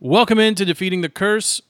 Welcome 0.00 0.38
into 0.38 0.64
Defeating 0.64 1.00
the 1.00 1.08
Curse. 1.08 1.60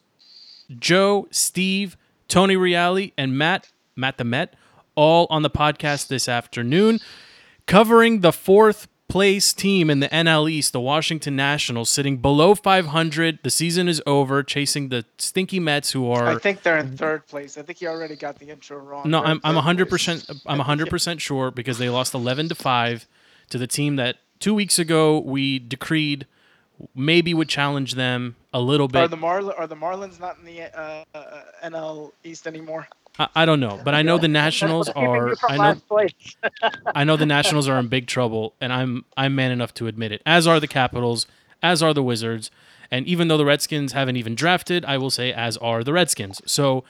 Joe, 0.78 1.28
Steve, 1.30 1.96
Tony 2.28 2.56
Reale, 2.56 3.08
and 3.16 3.38
Matt, 3.38 3.72
Matt 3.96 4.18
the 4.18 4.24
Met, 4.24 4.52
all 4.94 5.26
on 5.30 5.40
the 5.40 5.48
podcast 5.48 6.08
this 6.08 6.28
afternoon, 6.28 7.00
covering 7.64 8.20
the 8.20 8.30
fourth 8.30 8.86
place 9.08 9.54
team 9.54 9.88
in 9.88 10.00
the 10.00 10.08
NL 10.08 10.50
East, 10.50 10.74
the 10.74 10.80
Washington 10.80 11.36
Nationals, 11.36 11.88
sitting 11.88 12.18
below 12.18 12.54
500. 12.54 13.38
The 13.42 13.48
season 13.48 13.88
is 13.88 14.02
over, 14.04 14.42
chasing 14.42 14.90
the 14.90 15.06
stinky 15.16 15.58
Mets, 15.58 15.92
who 15.92 16.10
are. 16.10 16.26
I 16.26 16.36
think 16.36 16.62
they're 16.62 16.76
in 16.76 16.98
third 16.98 17.26
place. 17.28 17.56
I 17.56 17.62
think 17.62 17.80
you 17.80 17.88
already 17.88 18.14
got 18.16 18.38
the 18.38 18.50
intro 18.50 18.76
wrong. 18.76 19.08
No, 19.08 19.22
They're 19.22 19.30
I'm 19.30 19.40
I'm 19.42 19.54
100 19.54 19.88
percent 19.88 20.28
I'm 20.44 20.58
100 20.58 20.90
percent 20.90 21.22
sure 21.22 21.50
because 21.50 21.78
they 21.78 21.88
lost 21.88 22.12
11 22.12 22.50
to 22.50 22.54
five 22.54 23.06
to 23.48 23.56
the 23.56 23.66
team 23.66 23.96
that 23.96 24.16
two 24.38 24.52
weeks 24.52 24.78
ago 24.78 25.18
we 25.18 25.58
decreed 25.58 26.26
maybe 26.94 27.34
would 27.34 27.48
challenge 27.48 27.94
them 27.94 28.36
a 28.52 28.60
little 28.60 28.86
Are 28.86 28.88
bit. 28.88 29.10
the 29.10 29.16
Marl 29.16 29.52
are 29.56 29.66
the 29.66 29.76
Marlins 29.76 30.20
not 30.20 30.38
in 30.38 30.44
the 30.44 30.62
uh, 30.62 31.04
uh, 31.14 31.42
NL 31.64 32.12
East 32.24 32.46
anymore? 32.46 32.88
I, 33.18 33.28
I 33.34 33.44
don't 33.46 33.60
know, 33.60 33.80
but 33.84 33.94
I 33.94 34.02
know 34.02 34.18
the 34.18 34.28
Nationals 34.28 34.88
are. 34.96 35.34
I 35.48 35.56
know? 35.56 36.08
I 36.94 37.04
know 37.04 37.16
the 37.16 37.26
Nationals 37.26 37.68
are 37.68 37.78
in 37.78 37.88
big 37.88 38.06
trouble, 38.06 38.54
and 38.60 38.72
I'm 38.72 39.04
I'm 39.16 39.34
man 39.34 39.50
enough 39.50 39.74
to 39.74 39.86
admit 39.86 40.12
it. 40.12 40.22
As 40.24 40.46
are 40.46 40.60
the 40.60 40.68
Capitals, 40.68 41.26
as 41.62 41.82
are 41.82 41.92
the 41.94 42.02
Wizards, 42.02 42.50
and 42.90 43.06
even 43.06 43.28
though 43.28 43.36
the 43.36 43.44
Redskins 43.44 43.92
haven't 43.92 44.16
even 44.16 44.34
drafted, 44.34 44.84
I 44.84 44.98
will 44.98 45.10
say 45.10 45.32
as 45.32 45.56
are 45.58 45.84
the 45.84 45.92
Redskins. 45.92 46.40
So, 46.46 46.84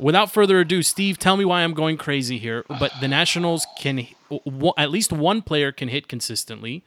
without 0.00 0.30
further 0.30 0.60
ado, 0.60 0.82
Steve, 0.82 1.18
tell 1.18 1.36
me 1.36 1.44
why 1.44 1.62
I'm 1.62 1.74
going 1.74 1.96
crazy 1.96 2.38
here. 2.38 2.64
But 2.68 2.92
the 3.00 3.08
Nationals 3.08 3.66
can 3.78 4.06
at 4.76 4.90
least 4.90 5.12
one 5.12 5.42
player 5.42 5.72
can 5.72 5.88
hit 5.88 6.08
consistently. 6.08 6.82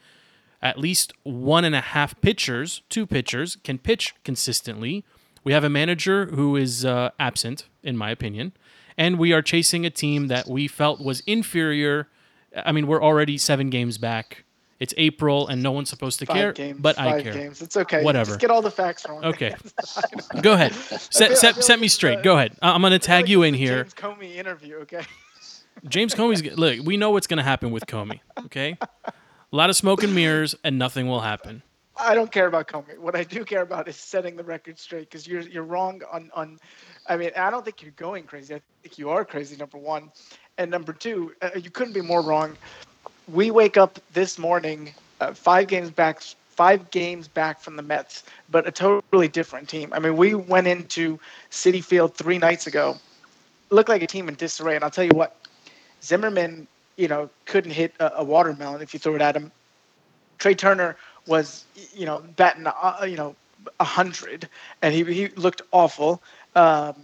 At 0.61 0.77
least 0.77 1.13
one 1.23 1.63
and 1.63 1.73
a 1.75 1.81
half 1.81 2.19
pitchers, 2.21 2.81
two 2.89 3.05
pitchers, 3.07 3.57
can 3.63 3.77
pitch 3.77 4.13
consistently. 4.23 5.05
We 5.43 5.53
have 5.53 5.63
a 5.63 5.69
manager 5.69 6.25
who 6.27 6.55
is 6.57 6.83
uh, 6.83 7.11
absent, 7.19 7.67
in 7.81 7.95
my 7.95 8.11
opinion, 8.11 8.51
and 8.97 9.17
we 9.17 9.31
are 9.31 9.41
chasing 9.41 9.85
a 9.85 9.89
team 9.89 10.27
that 10.27 10.47
we 10.47 10.67
felt 10.67 10.99
was 11.01 11.21
inferior. 11.21 12.09
I 12.55 12.71
mean, 12.73 12.87
we're 12.87 13.01
already 13.01 13.37
seven 13.37 13.69
games 13.69 13.97
back. 13.97 14.43
It's 14.79 14.93
April, 14.97 15.47
and 15.47 15.61
no 15.61 15.71
one's 15.71 15.89
supposed 15.89 16.19
to 16.19 16.25
Five 16.25 16.35
care, 16.35 16.53
games. 16.53 16.79
but 16.81 16.97
I 16.97 17.21
care. 17.21 17.33
Games. 17.33 17.61
It's 17.61 17.75
okay. 17.75 18.01
Whatever. 18.03 18.29
Just 18.31 18.39
get 18.39 18.49
all 18.49 18.61
the 18.61 18.71
facts 18.71 19.05
wrong. 19.07 19.23
Okay, 19.25 19.53
go 20.41 20.53
ahead. 20.53 20.73
Set, 20.73 21.37
set, 21.37 21.69
like 21.69 21.79
me 21.81 21.87
straight. 21.89 22.19
uh, 22.19 22.21
Go 22.21 22.35
ahead. 22.37 22.55
I'm 22.61 22.79
going 22.81 22.91
to 22.91 22.99
tag 22.99 23.23
like 23.23 23.29
you 23.29 23.43
in 23.43 23.53
here. 23.53 23.83
James 23.83 23.93
Comey 23.93 24.35
interview. 24.35 24.75
Okay. 24.77 25.01
James 25.87 26.15
Comey's 26.15 26.43
look. 26.57 26.79
We 26.85 26.95
know 26.97 27.11
what's 27.11 27.27
going 27.27 27.37
to 27.39 27.43
happen 27.43 27.71
with 27.71 27.87
Comey. 27.87 28.19
Okay, 28.45 28.77
a 29.51 29.55
lot 29.55 29.69
of 29.69 29.75
smoke 29.75 30.03
and 30.03 30.13
mirrors, 30.13 30.55
and 30.63 30.77
nothing 30.77 31.07
will 31.07 31.21
happen. 31.21 31.61
I 31.97 32.15
don't 32.15 32.31
care 32.31 32.47
about 32.47 32.67
Comey. 32.67 32.97
What 32.97 33.15
I 33.15 33.23
do 33.23 33.43
care 33.43 33.61
about 33.61 33.87
is 33.89 33.97
setting 33.97 34.37
the 34.37 34.43
record 34.43 34.79
straight 34.79 35.09
because 35.09 35.27
you're 35.27 35.41
you're 35.41 35.63
wrong 35.63 36.01
on 36.11 36.31
on. 36.33 36.57
I 37.07 37.17
mean, 37.17 37.31
I 37.35 37.49
don't 37.49 37.65
think 37.65 37.81
you're 37.81 37.91
going 37.91 38.23
crazy. 38.23 38.55
I 38.55 38.61
think 38.83 38.97
you 38.97 39.09
are 39.09 39.25
crazy. 39.25 39.57
Number 39.57 39.77
one, 39.77 40.11
and 40.57 40.71
number 40.71 40.93
two, 40.93 41.33
uh, 41.41 41.49
you 41.55 41.69
couldn't 41.69 41.93
be 41.93 42.01
more 42.01 42.21
wrong. 42.21 42.55
We 43.27 43.51
wake 43.51 43.75
up 43.77 43.99
this 44.13 44.39
morning, 44.39 44.93
uh, 45.19 45.33
five 45.33 45.67
games 45.67 45.91
back, 45.91 46.21
five 46.49 46.89
games 46.91 47.27
back 47.27 47.59
from 47.59 47.75
the 47.75 47.83
Mets, 47.83 48.23
but 48.49 48.67
a 48.67 48.71
totally 48.71 49.27
different 49.27 49.67
team. 49.67 49.91
I 49.93 49.99
mean, 49.99 50.15
we 50.15 50.35
went 50.35 50.67
into 50.67 51.19
Citi 51.51 51.83
Field 51.83 52.15
three 52.15 52.37
nights 52.37 52.65
ago, 52.65 52.97
looked 53.71 53.89
like 53.89 54.01
a 54.01 54.07
team 54.07 54.29
in 54.29 54.35
disarray, 54.35 54.75
and 54.75 54.83
I'll 54.83 54.89
tell 54.89 55.03
you 55.03 55.11
what, 55.13 55.35
Zimmerman, 56.01 56.67
you 56.99 57.07
know, 57.07 57.29
couldn't 57.45 57.71
hit 57.71 57.93
a, 57.99 58.17
a 58.17 58.23
watermelon 58.23 58.81
if 58.81 58.93
you 58.93 58.99
threw 58.99 59.15
it 59.15 59.21
at 59.21 59.35
him. 59.35 59.51
Trey 60.37 60.53
Turner 60.53 60.97
was, 61.27 61.63
you 61.95 62.05
know, 62.05 62.21
batting, 62.35 62.67
uh, 62.67 63.05
you 63.07 63.15
know, 63.15 63.35
a 63.79 63.83
hundred, 63.85 64.49
and 64.81 64.93
he 64.93 65.03
he 65.05 65.27
looked 65.29 65.61
awful. 65.71 66.21
Um, 66.55 66.95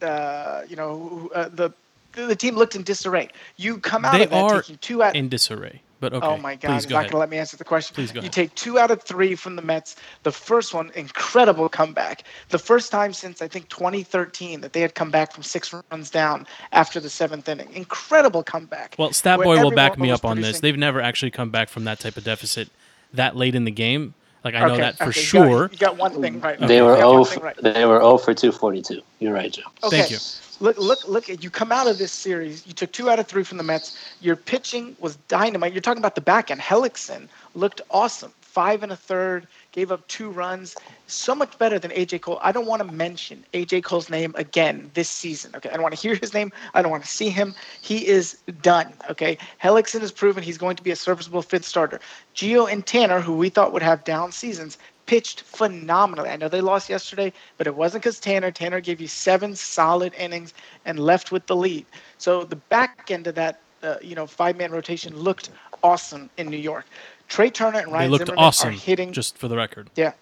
uh, 0.00 0.62
you 0.68 0.76
know, 0.76 1.30
uh, 1.34 1.48
the 1.48 1.70
the 2.12 2.36
team 2.36 2.56
looked 2.56 2.74
in 2.74 2.82
disarray. 2.82 3.28
You 3.56 3.78
come 3.78 4.04
out 4.04 4.18
They 4.18 4.24
of 4.24 4.30
that 4.30 4.48
taking 4.62 4.78
two 4.78 5.02
out. 5.02 5.16
In 5.16 5.28
disarray, 5.28 5.82
but 6.04 6.12
oh 6.12 6.18
okay. 6.18 6.26
Oh 6.26 6.36
my 6.36 6.54
God! 6.56 6.68
Please 6.68 6.86
go 6.86 6.96
not 6.96 7.02
going 7.02 7.12
to 7.12 7.16
let 7.18 7.30
me 7.30 7.38
answer 7.38 7.56
the 7.56 7.64
question. 7.64 7.94
Please 7.94 8.12
go 8.12 8.16
You 8.16 8.22
ahead. 8.22 8.32
take 8.32 8.54
two 8.54 8.78
out 8.78 8.90
of 8.90 9.02
three 9.02 9.34
from 9.34 9.56
the 9.56 9.62
Mets. 9.62 9.96
The 10.22 10.32
first 10.32 10.74
one, 10.74 10.90
incredible 10.94 11.68
comeback. 11.70 12.24
The 12.50 12.58
first 12.58 12.90
time 12.90 13.14
since 13.14 13.40
I 13.40 13.48
think 13.48 13.68
2013 13.70 14.60
that 14.60 14.74
they 14.74 14.80
had 14.80 14.94
come 14.94 15.10
back 15.10 15.32
from 15.32 15.42
six 15.42 15.74
runs 15.90 16.10
down 16.10 16.46
after 16.72 17.00
the 17.00 17.08
seventh 17.08 17.48
inning. 17.48 17.72
Incredible 17.72 18.42
comeback. 18.42 18.96
Well, 18.98 19.12
Stat 19.12 19.40
Boy 19.40 19.62
will 19.62 19.70
back 19.70 19.98
me 19.98 20.10
up 20.10 20.24
on 20.24 20.40
this. 20.40 20.60
They've 20.60 20.76
never 20.76 21.00
actually 21.00 21.30
come 21.30 21.50
back 21.50 21.70
from 21.70 21.84
that 21.84 22.00
type 22.00 22.16
of 22.18 22.24
deficit 22.24 22.68
that 23.14 23.34
late 23.36 23.54
in 23.54 23.64
the 23.64 23.70
game. 23.70 24.14
Like 24.44 24.54
I 24.54 24.68
know 24.68 24.76
that 24.76 24.98
for 24.98 25.04
okay, 25.04 25.20
you 25.20 25.32
got- 25.32 25.48
sure. 25.48 25.70
You 25.72 25.78
got 25.78 25.96
one 25.96 26.20
thing 26.20 26.38
right. 26.40 26.58
They 26.58 26.64
Okay, 26.80 26.82
were 26.82 26.96
you 26.96 27.02
got 27.02 27.26
0 27.26 27.36
one 27.38 27.44
right. 27.46 27.56
they 27.56 27.86
were 27.86 27.98
0 28.00 28.18
for 28.18 28.34
242. 28.34 29.00
You're 29.18 29.32
right, 29.32 29.50
Joe. 29.50 29.62
Okay. 29.82 29.98
Thank 30.00 30.10
you. 30.10 30.18
Look, 30.60 30.78
look, 30.78 31.08
look! 31.08 31.28
at 31.30 31.42
You 31.42 31.50
come 31.50 31.72
out 31.72 31.88
of 31.88 31.98
this 31.98 32.12
series. 32.12 32.64
You 32.66 32.74
took 32.74 32.92
two 32.92 33.10
out 33.10 33.18
of 33.18 33.26
three 33.26 33.42
from 33.42 33.56
the 33.58 33.64
Mets. 33.64 33.98
Your 34.20 34.36
pitching 34.36 34.94
was 35.00 35.16
dynamite. 35.28 35.72
You're 35.72 35.80
talking 35.80 35.98
about 35.98 36.14
the 36.14 36.20
back 36.20 36.50
end. 36.50 36.60
Hellickson 36.60 37.26
looked 37.54 37.80
awesome. 37.90 38.32
Five 38.40 38.82
and 38.84 38.92
a 38.92 38.96
third. 38.96 39.48
Gave 39.74 39.90
up 39.90 40.06
two 40.06 40.30
runs. 40.30 40.76
So 41.08 41.34
much 41.34 41.58
better 41.58 41.80
than 41.80 41.90
AJ 41.90 42.20
Cole. 42.20 42.38
I 42.40 42.52
don't 42.52 42.66
want 42.66 42.80
to 42.86 42.94
mention 42.94 43.44
AJ 43.52 43.82
Cole's 43.82 44.08
name 44.08 44.32
again 44.36 44.88
this 44.94 45.08
season. 45.08 45.50
Okay, 45.56 45.68
I 45.68 45.72
don't 45.72 45.82
want 45.82 45.96
to 45.96 46.00
hear 46.00 46.14
his 46.14 46.32
name. 46.32 46.52
I 46.74 46.80
don't 46.80 46.92
want 46.92 47.02
to 47.02 47.10
see 47.10 47.28
him. 47.28 47.56
He 47.82 48.06
is 48.06 48.38
done. 48.62 48.92
Okay, 49.10 49.36
Hellickson 49.60 50.00
has 50.00 50.12
proven 50.12 50.44
he's 50.44 50.58
going 50.58 50.76
to 50.76 50.82
be 50.84 50.92
a 50.92 50.96
serviceable 50.96 51.42
fifth 51.42 51.64
starter. 51.64 51.98
Gio 52.36 52.70
and 52.70 52.86
Tanner, 52.86 53.20
who 53.20 53.36
we 53.36 53.48
thought 53.48 53.72
would 53.72 53.82
have 53.82 54.04
down 54.04 54.30
seasons, 54.30 54.78
pitched 55.06 55.40
phenomenally. 55.40 56.30
I 56.30 56.36
know 56.36 56.48
they 56.48 56.60
lost 56.60 56.88
yesterday, 56.88 57.32
but 57.58 57.66
it 57.66 57.74
wasn't 57.74 58.04
because 58.04 58.20
Tanner. 58.20 58.52
Tanner 58.52 58.80
gave 58.80 59.00
you 59.00 59.08
seven 59.08 59.56
solid 59.56 60.14
innings 60.14 60.54
and 60.84 61.00
left 61.00 61.32
with 61.32 61.48
the 61.48 61.56
lead. 61.56 61.84
So 62.18 62.44
the 62.44 62.56
back 62.56 63.10
end 63.10 63.26
of 63.26 63.34
that, 63.34 63.58
uh, 63.82 63.96
you 64.00 64.14
know, 64.14 64.28
five-man 64.28 64.70
rotation 64.70 65.16
looked 65.16 65.50
awesome 65.82 66.30
in 66.38 66.48
New 66.48 66.56
York. 66.56 66.86
Trey 67.28 67.50
Turner 67.50 67.78
and 67.80 67.88
They 67.88 67.92
Ryan 67.92 68.10
looked 68.10 68.26
Zimmerman 68.26 68.44
awesome. 68.44 68.68
are 68.68 68.72
hitting. 68.72 69.12
Just 69.12 69.36
for 69.38 69.48
the 69.48 69.56
record, 69.56 69.90
yeah, 69.96 70.12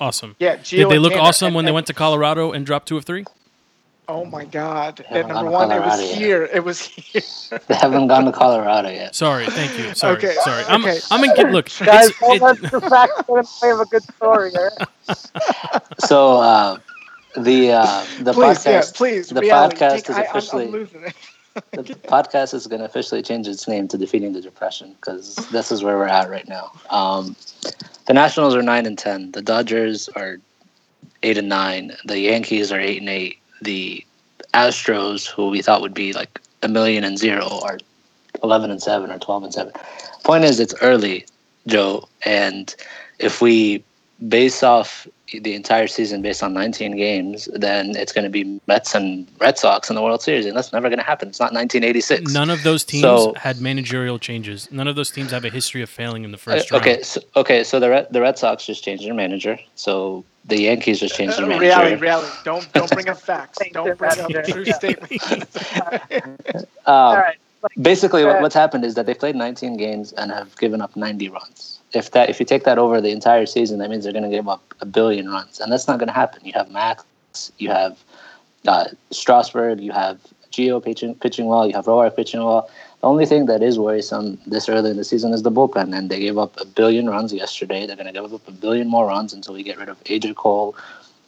awesome. 0.00 0.36
yeah. 0.38 0.56
Gio 0.56 0.70
Did 0.78 0.88
they 0.90 0.98
look 0.98 1.12
Tanner, 1.12 1.24
awesome 1.24 1.46
and- 1.48 1.56
when 1.56 1.64
they 1.64 1.70
and- 1.70 1.74
went 1.76 1.86
to 1.88 1.94
Colorado 1.94 2.52
and 2.52 2.64
dropped 2.66 2.88
two 2.88 2.96
of 2.96 3.04
three? 3.04 3.24
Oh 4.10 4.24
my 4.24 4.46
God! 4.46 5.04
Haven't 5.06 5.28
number 5.34 5.50
gone 5.50 5.68
to 5.68 5.76
one, 5.76 5.82
it 5.82 5.84
was 5.84 6.00
yet. 6.00 6.16
here. 6.18 6.44
It 6.50 6.64
was 6.64 6.80
here. 6.80 7.20
They 7.68 7.74
haven't 7.74 8.08
gone 8.08 8.24
to 8.24 8.32
Colorado 8.32 8.88
yet. 8.88 9.14
Sorry, 9.14 9.44
thank 9.46 9.78
you. 9.78 9.94
Sorry, 9.94 10.16
Okay, 10.16 10.34
sorry. 10.44 10.64
I'm 10.64 10.82
okay. 10.82 10.98
I'm 11.10 11.22
in 11.24 11.34
get 11.34 11.50
look. 11.52 11.68
Guys, 11.84 12.08
it's- 12.08 12.18
don't 12.20 12.36
it- 12.36 12.42
let 12.42 12.60
the 12.72 12.80
facts 12.80 13.12
get 13.16 13.28
in 13.28 13.44
the 13.60 13.74
of 13.74 13.80
a 13.80 13.84
good 13.84 14.02
story. 14.04 14.50
All 14.56 14.70
right? 14.78 15.82
So 16.00 16.36
uh, 16.40 16.78
the 17.36 17.72
uh, 17.72 18.04
the 18.20 18.32
please, 18.32 18.64
yeah, 18.64 18.80
podcast 18.80 18.94
please. 18.96 19.28
the 19.28 19.40
reality. 19.42 19.76
podcast 19.76 19.90
Take- 19.96 20.10
is 20.10 20.16
I, 20.16 20.20
I'm, 20.22 20.26
officially 20.30 20.64
I'm 20.66 20.70
losing 20.72 21.02
it. 21.04 21.14
The 21.72 21.82
podcast 21.82 22.54
is 22.54 22.66
going 22.66 22.80
to 22.80 22.84
officially 22.84 23.22
change 23.22 23.46
its 23.46 23.66
name 23.68 23.88
to 23.88 23.98
defeating 23.98 24.32
the 24.32 24.40
depression 24.40 24.94
because 24.94 25.36
this 25.50 25.70
is 25.70 25.82
where 25.82 25.96
we're 25.96 26.06
at 26.06 26.30
right 26.30 26.48
now. 26.48 26.70
Um, 26.90 27.36
the 28.06 28.14
Nationals 28.14 28.54
are 28.54 28.62
nine 28.62 28.86
and 28.86 28.98
ten. 28.98 29.32
The 29.32 29.42
Dodgers 29.42 30.08
are 30.10 30.38
eight 31.22 31.38
and 31.38 31.48
nine. 31.48 31.96
The 32.04 32.18
Yankees 32.18 32.72
are 32.72 32.80
eight 32.80 33.00
and 33.00 33.08
eight. 33.08 33.38
The 33.62 34.04
Astros, 34.54 35.26
who 35.26 35.48
we 35.48 35.62
thought 35.62 35.80
would 35.80 35.94
be 35.94 36.12
like 36.12 36.40
a 36.62 36.68
million 36.68 37.04
and 37.04 37.18
zero, 37.18 37.60
are 37.62 37.78
eleven 38.42 38.70
and 38.70 38.82
seven 38.82 39.10
or 39.10 39.18
twelve 39.18 39.42
and 39.42 39.52
seven. 39.52 39.72
Point 40.24 40.44
is, 40.44 40.60
it's 40.60 40.74
early, 40.80 41.26
Joe, 41.66 42.08
and 42.24 42.74
if 43.18 43.40
we 43.40 43.84
base 44.28 44.62
off 44.62 45.06
the 45.32 45.54
entire 45.54 45.86
season 45.86 46.22
based 46.22 46.42
on 46.42 46.52
19 46.54 46.96
games, 46.96 47.48
then 47.52 47.94
it's 47.96 48.12
going 48.12 48.24
to 48.24 48.30
be 48.30 48.60
Mets 48.66 48.94
and 48.94 49.26
Red 49.38 49.58
Sox 49.58 49.90
in 49.90 49.96
the 49.96 50.02
World 50.02 50.22
Series, 50.22 50.46
and 50.46 50.56
that's 50.56 50.72
never 50.72 50.88
going 50.88 50.98
to 50.98 51.04
happen. 51.04 51.28
It's 51.28 51.38
not 51.40 51.52
1986. 51.52 52.32
None 52.32 52.48
of 52.50 52.62
those 52.62 52.82
teams 52.84 53.02
So- 53.02 53.34
had 53.36 53.60
managerial 53.60 54.18
changes. 54.18 54.68
None 54.70 54.88
of 54.88 54.96
those 54.96 55.10
teams 55.10 55.30
have 55.30 55.44
a 55.44 55.50
history 55.50 55.82
of 55.82 55.90
failing 55.90 56.24
in 56.24 56.30
the 56.30 56.36
Uh, 56.38 56.40
first 56.40 56.70
round. 56.70 56.82
okay, 56.82 57.02
so, 57.02 57.20
okay, 57.36 57.62
so 57.64 57.78
the 57.78 57.90
Red, 57.90 58.06
the 58.10 58.20
Red 58.20 58.38
Sox 58.38 58.64
just 58.64 58.82
changed 58.82 59.04
their 59.04 59.14
manager. 59.14 59.58
So 59.74 60.24
the 60.46 60.62
Yankees 60.62 61.00
just 61.00 61.14
changed 61.14 61.36
their 61.36 61.44
Uh, 61.44 61.48
manager. 61.48 61.64
reality, 61.66 61.94
reality. 61.96 62.28
Don't 62.44 62.72
don't 62.72 62.90
bring 62.90 63.08
up 63.10 63.20
facts. 63.20 63.58
Don't 63.72 63.98
bring 63.98 64.10
up 64.12 64.18
Ambassador. 64.18 64.52
true 64.52 64.64
statements. 64.72 65.26
Um, 66.86 66.94
All 66.94 67.16
right. 67.16 67.36
Basically, 67.82 68.24
Uh, 68.24 68.40
what's 68.40 68.54
happened 68.54 68.84
is 68.84 68.94
that 68.94 69.04
they've 69.04 69.18
played 69.18 69.34
19 69.36 69.76
games 69.76 70.12
and 70.12 70.30
have 70.30 70.56
given 70.58 70.80
up 70.80 70.96
90 70.96 71.28
runs. 71.28 71.77
If 71.92 72.10
that, 72.12 72.28
if 72.28 72.38
you 72.38 72.46
take 72.46 72.64
that 72.64 72.78
over 72.78 73.00
the 73.00 73.10
entire 73.10 73.46
season, 73.46 73.78
that 73.78 73.88
means 73.88 74.04
they're 74.04 74.12
going 74.12 74.28
to 74.30 74.36
give 74.36 74.48
up 74.48 74.74
a 74.80 74.86
billion 74.86 75.30
runs, 75.30 75.60
and 75.60 75.72
that's 75.72 75.88
not 75.88 75.98
going 75.98 76.08
to 76.08 76.12
happen. 76.12 76.44
You 76.44 76.52
have 76.54 76.70
Max, 76.70 77.04
you 77.58 77.70
have 77.70 77.98
uh, 78.66 78.86
Strasburg, 79.10 79.80
you 79.80 79.92
have 79.92 80.20
Gio 80.52 80.82
pitching 80.82 81.14
pitching 81.14 81.46
well, 81.46 81.66
you 81.66 81.74
have 81.74 81.86
Roark 81.86 82.16
pitching 82.16 82.42
well. 82.42 82.70
The 83.00 83.06
only 83.06 83.26
thing 83.26 83.46
that 83.46 83.62
is 83.62 83.78
worrisome 83.78 84.38
this 84.46 84.68
early 84.68 84.90
in 84.90 84.96
the 84.96 85.04
season 85.04 85.32
is 85.32 85.42
the 85.42 85.52
bullpen, 85.52 85.96
and 85.96 86.10
they 86.10 86.20
gave 86.20 86.36
up 86.36 86.60
a 86.60 86.66
billion 86.66 87.08
runs 87.08 87.32
yesterday. 87.32 87.86
They're 87.86 87.96
going 87.96 88.06
to 88.06 88.12
give 88.12 88.32
up 88.32 88.48
a 88.48 88.52
billion 88.52 88.88
more 88.88 89.06
runs 89.06 89.32
until 89.32 89.54
we 89.54 89.62
get 89.62 89.78
rid 89.78 89.88
of 89.88 90.02
AJ 90.04 90.34
Cole 90.34 90.74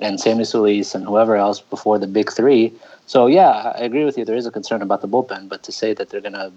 and 0.00 0.18
Sammy 0.18 0.44
Solis 0.44 0.94
and 0.94 1.04
whoever 1.04 1.36
else 1.36 1.60
before 1.60 1.98
the 1.98 2.06
big 2.06 2.32
three. 2.32 2.72
So 3.06 3.26
yeah, 3.26 3.72
I 3.76 3.80
agree 3.80 4.04
with 4.04 4.18
you. 4.18 4.24
There 4.24 4.36
is 4.36 4.46
a 4.46 4.50
concern 4.50 4.82
about 4.82 5.00
the 5.00 5.08
bullpen, 5.08 5.48
but 5.48 5.62
to 5.64 5.72
say 5.72 5.94
that 5.94 6.10
they're 6.10 6.20
going 6.20 6.32
to 6.32 6.50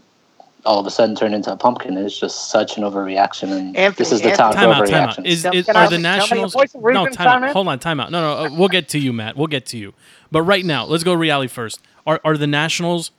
all 0.66 0.80
of 0.80 0.86
a 0.88 0.92
sudden 0.92 1.16
turn 1.16 1.34
into 1.34 1.52
a 1.52 1.58
pumpkin 1.58 1.98
is 1.98 2.18
just 2.18 2.50
such 2.50 2.78
an 2.78 2.84
overreaction, 2.84 3.52
and 3.52 3.76
Anthony, 3.76 3.96
this 3.98 4.12
is 4.12 4.22
the 4.22 4.32
Anthony. 4.32 4.54
time 4.54 4.78
for 4.78 4.86
Time 4.86 5.04
out, 5.04 5.16
time 5.16 5.24
out. 5.24 5.26
Is, 5.26 5.46
is 5.54 5.68
are 5.70 5.76
I- 5.76 5.88
the 5.88 5.98
can 5.98 6.06
I 6.06 6.18
make 6.20 6.30
a 6.30 6.36
Nationals? 6.38 6.56
No, 6.56 7.08
time 7.08 7.44
out. 7.44 7.52
Hold 7.54 7.68
on, 7.68 7.80
time 7.80 8.00
out. 8.00 8.12
No, 8.12 8.22
no, 8.22 8.46
uh, 8.46 8.50
we'll 8.58 8.70
get 8.70 8.88
to 8.90 9.00
you, 9.00 9.12
Matt. 9.14 9.36
We'll 9.36 9.48
get 9.48 9.66
to 9.68 9.78
you. 9.78 9.94
But 10.32 10.44
right 10.44 10.64
now, 10.66 10.86
let's 10.86 11.04
go 11.04 11.14
reality 11.14 11.48
first. 11.50 11.80
Are 12.08 12.20
are 12.24 12.38
the 12.38 12.48
Nationals 12.48 13.12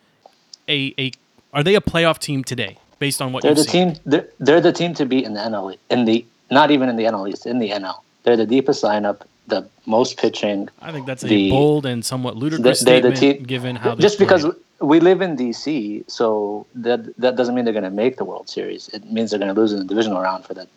a 0.68 0.94
a 0.98 1.12
are 1.52 1.62
they 1.62 1.74
a 1.74 1.80
playoff 1.80 2.18
team 2.18 2.44
today 2.44 2.78
based 2.98 3.20
on 3.22 3.32
what 3.32 3.42
They're 3.42 3.52
you've 3.52 3.58
the 3.58 3.64
seen? 3.64 3.94
team. 3.94 4.02
They're, 4.06 4.28
they're 4.40 4.60
the 4.60 4.72
team 4.72 4.94
to 4.94 5.06
beat 5.06 5.24
in 5.24 5.34
the 5.34 5.40
NL. 5.40 5.76
In 5.90 6.04
the 6.04 6.24
not 6.50 6.70
even 6.70 6.88
in 6.88 6.96
the 6.96 7.04
NL 7.04 7.28
East, 7.28 7.46
in 7.46 7.58
the 7.58 7.70
NL. 7.70 8.00
They're 8.24 8.36
the 8.36 8.46
deepest 8.46 8.82
lineup, 8.82 9.20
the 9.46 9.66
most 9.86 10.16
pitching. 10.18 10.68
I 10.80 10.92
think 10.92 11.06
that's 11.06 11.22
a 11.24 11.26
the- 11.28 11.50
bold 11.50 11.86
and 11.86 12.04
somewhat 12.04 12.36
ludicrous 12.36 12.80
they're 12.80 13.00
the 13.00 13.14
statement 13.16 13.38
team- 13.38 13.46
given 13.46 13.76
how 13.76 13.94
just 13.96 14.18
because 14.18 14.42
played. 14.42 14.54
We 14.80 15.00
live 15.00 15.22
in 15.22 15.36
DC, 15.36 16.08
so 16.10 16.66
that 16.74 17.16
that 17.18 17.36
doesn't 17.36 17.54
mean 17.54 17.64
they're 17.64 17.72
going 17.72 17.84
to 17.84 17.90
make 17.90 18.16
the 18.16 18.24
World 18.24 18.48
Series. 18.48 18.88
It 18.88 19.10
means 19.10 19.30
they're 19.30 19.38
going 19.38 19.54
to 19.54 19.60
lose 19.60 19.72
in 19.72 19.78
the 19.78 19.84
divisional 19.84 20.20
round 20.20 20.44
for 20.44 20.54
the 20.54 20.68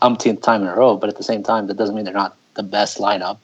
umpteenth 0.00 0.42
time 0.42 0.62
in 0.62 0.68
a 0.68 0.74
row. 0.74 0.96
But 0.96 1.08
at 1.10 1.16
the 1.16 1.22
same 1.22 1.42
time, 1.42 1.66
that 1.66 1.76
doesn't 1.76 1.94
mean 1.94 2.04
they're 2.04 2.14
not 2.14 2.36
the 2.54 2.62
best 2.62 2.98
lineup, 2.98 3.38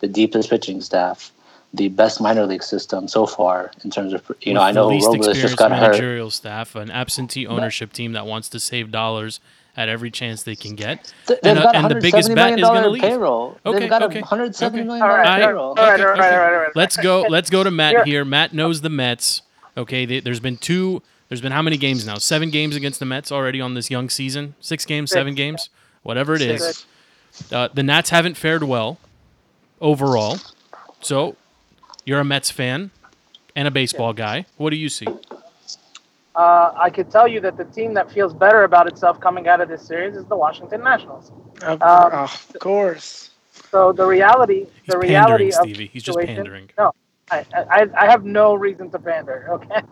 the 0.00 0.08
deepest 0.08 0.50
pitching 0.50 0.80
staff, 0.80 1.32
the 1.74 1.88
best 1.88 2.20
minor 2.20 2.46
league 2.46 2.62
system 2.62 3.08
so 3.08 3.26
far 3.26 3.70
in 3.84 3.90
terms 3.90 4.12
of 4.12 4.30
you 4.40 4.54
know. 4.54 4.60
I 4.60 4.72
know 4.72 4.88
the 4.88 4.94
least 4.94 5.06
Robles 5.06 5.38
just 5.38 5.56
got 5.56 5.70
hurt. 5.70 5.80
managerial 5.80 6.30
staff, 6.30 6.74
an 6.74 6.90
absentee 6.90 7.46
ownership 7.46 7.92
team 7.92 8.12
that 8.12 8.26
wants 8.26 8.48
to 8.50 8.60
save 8.60 8.90
dollars 8.90 9.40
at 9.74 9.88
every 9.88 10.10
chance 10.10 10.42
they 10.42 10.54
can 10.54 10.74
get, 10.74 11.14
and, 11.28 11.38
They've 11.42 11.56
uh, 11.56 11.62
got 11.62 11.74
and 11.76 11.90
the 11.90 11.94
biggest 11.94 12.34
bet 12.34 12.58
is 12.58 12.66
going 12.66 12.82
to 12.82 12.90
leave. 12.90 13.02
payroll. 13.02 13.58
Okay, 13.64 13.78
They've 13.78 13.88
got 13.88 14.02
okay, 14.02 14.20
a 14.20 14.24
hundred 14.24 14.54
seventy 14.54 14.80
okay. 14.82 14.86
million 14.86 15.02
All 15.02 15.08
right, 15.08 15.40
payroll. 15.40 15.68
all 15.68 15.74
right, 15.74 15.98
all 15.98 16.06
right, 16.08 16.20
all 16.20 16.38
right, 16.38 16.52
all 16.52 16.58
right. 16.58 16.76
Let's 16.76 16.96
go. 16.96 17.22
Let's 17.22 17.48
go 17.48 17.64
to 17.64 17.70
Matt 17.70 18.06
here. 18.06 18.24
Matt 18.24 18.52
knows 18.52 18.82
the 18.82 18.90
Mets. 18.90 19.42
Okay, 19.76 20.04
they, 20.06 20.20
there's 20.20 20.40
been 20.40 20.56
two. 20.56 21.02
There's 21.28 21.40
been 21.40 21.52
how 21.52 21.62
many 21.62 21.76
games 21.78 22.06
now? 22.06 22.18
Seven 22.18 22.50
games 22.50 22.76
against 22.76 22.98
the 23.00 23.06
Mets 23.06 23.32
already 23.32 23.60
on 23.60 23.74
this 23.74 23.90
young 23.90 24.10
season. 24.10 24.54
Six 24.60 24.84
games, 24.84 25.10
Six. 25.10 25.18
seven 25.18 25.34
games, 25.34 25.70
whatever 26.02 26.34
it 26.34 26.42
is. 26.42 26.84
Six. 27.30 27.52
Uh, 27.52 27.68
the 27.72 27.82
Nats 27.82 28.10
haven't 28.10 28.36
fared 28.36 28.62
well 28.64 28.98
overall. 29.80 30.36
So, 31.00 31.36
you're 32.04 32.20
a 32.20 32.24
Mets 32.24 32.50
fan 32.50 32.90
and 33.56 33.66
a 33.66 33.70
baseball 33.70 34.12
guy. 34.12 34.44
What 34.58 34.70
do 34.70 34.76
you 34.76 34.88
see? 34.90 35.06
Uh, 36.34 36.72
I 36.76 36.90
could 36.90 37.10
tell 37.10 37.28
you 37.28 37.40
that 37.40 37.56
the 37.56 37.64
team 37.64 37.94
that 37.94 38.10
feels 38.10 38.32
better 38.32 38.64
about 38.64 38.86
itself 38.86 39.20
coming 39.20 39.48
out 39.48 39.60
of 39.60 39.68
this 39.68 39.82
series 39.86 40.16
is 40.16 40.24
the 40.26 40.36
Washington 40.36 40.82
Nationals. 40.82 41.30
Of, 41.62 41.82
Um, 41.82 42.12
of 42.12 42.56
course. 42.60 43.30
So 43.70 43.92
the 43.92 44.04
reality, 44.06 44.66
He's 44.82 44.92
the 44.92 44.98
reality 44.98 45.48
of 45.48 45.54
Stevie. 45.54 45.86
He's 45.92 46.02
just 46.02 46.16
situation- 46.18 46.36
pandering. 46.36 46.70
No, 46.78 46.92
I, 47.32 47.88
I, 47.98 48.10
have 48.10 48.24
no 48.24 48.54
reason 48.54 48.90
to 48.90 48.98
pander. 48.98 49.48
Okay, 49.52 49.82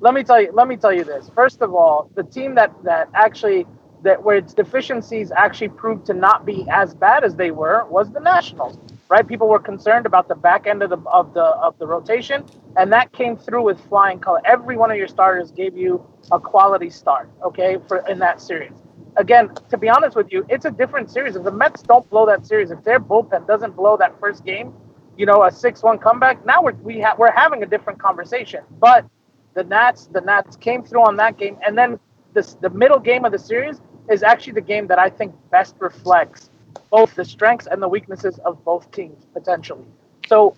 let 0.00 0.14
me 0.14 0.22
tell 0.22 0.40
you. 0.40 0.50
Let 0.52 0.68
me 0.68 0.76
tell 0.76 0.92
you 0.92 1.04
this. 1.04 1.30
First 1.34 1.62
of 1.62 1.74
all, 1.74 2.10
the 2.14 2.22
team 2.22 2.54
that 2.56 2.72
that 2.84 3.08
actually 3.14 3.66
that 4.02 4.22
where 4.22 4.36
its 4.36 4.52
deficiencies 4.52 5.32
actually 5.36 5.70
proved 5.70 6.06
to 6.06 6.14
not 6.14 6.44
be 6.44 6.66
as 6.70 6.94
bad 6.94 7.24
as 7.24 7.36
they 7.36 7.50
were 7.50 7.86
was 7.86 8.10
the 8.12 8.20
Nationals. 8.20 8.78
Right? 9.08 9.26
People 9.26 9.48
were 9.48 9.58
concerned 9.58 10.06
about 10.06 10.28
the 10.28 10.34
back 10.34 10.66
end 10.66 10.82
of 10.82 10.90
the 10.90 10.98
of 11.10 11.34
the 11.34 11.44
of 11.44 11.78
the 11.78 11.86
rotation, 11.86 12.44
and 12.76 12.92
that 12.92 13.12
came 13.12 13.36
through 13.36 13.62
with 13.62 13.80
flying 13.88 14.18
color. 14.18 14.40
Every 14.44 14.76
one 14.76 14.90
of 14.90 14.96
your 14.96 15.08
starters 15.08 15.50
gave 15.50 15.76
you 15.76 16.04
a 16.32 16.40
quality 16.40 16.90
start. 16.90 17.30
Okay, 17.42 17.78
for 17.88 17.98
in 18.08 18.18
that 18.20 18.40
series 18.40 18.72
again, 19.16 19.50
to 19.70 19.78
be 19.78 19.88
honest 19.88 20.16
with 20.16 20.32
you, 20.32 20.44
it's 20.48 20.64
a 20.64 20.70
different 20.70 21.10
series. 21.10 21.36
If 21.36 21.44
the 21.44 21.52
Mets 21.52 21.82
don't 21.82 22.08
blow 22.10 22.26
that 22.26 22.46
series, 22.46 22.70
if 22.70 22.82
their 22.84 23.00
bullpen 23.00 23.46
doesn't 23.46 23.76
blow 23.76 23.96
that 23.96 24.18
first 24.18 24.44
game, 24.44 24.74
you 25.16 25.26
know, 25.26 25.44
a 25.44 25.50
six-one 25.50 25.98
comeback, 25.98 26.44
now 26.44 26.62
we're 26.62 26.72
we 26.74 27.00
ha- 27.00 27.14
we're 27.18 27.32
having 27.32 27.62
a 27.62 27.66
different 27.66 27.98
conversation. 27.98 28.62
But 28.78 29.06
the 29.54 29.64
Nats, 29.64 30.06
the 30.12 30.20
Nats 30.20 30.56
came 30.56 30.82
through 30.82 31.02
on 31.02 31.16
that 31.16 31.36
game, 31.38 31.58
and 31.66 31.76
then 31.76 31.98
this 32.32 32.54
the 32.54 32.70
middle 32.70 32.98
game 32.98 33.24
of 33.24 33.32
the 33.32 33.38
series 33.38 33.80
is 34.10 34.22
actually 34.22 34.54
the 34.54 34.60
game 34.60 34.86
that 34.88 34.98
I 34.98 35.08
think 35.08 35.34
best 35.50 35.76
reflects 35.78 36.50
both 36.90 37.14
the 37.14 37.24
strengths 37.24 37.66
and 37.66 37.80
the 37.82 37.88
weaknesses 37.88 38.38
of 38.44 38.62
both 38.64 38.90
teams 38.90 39.26
potentially. 39.32 39.86
So. 40.26 40.56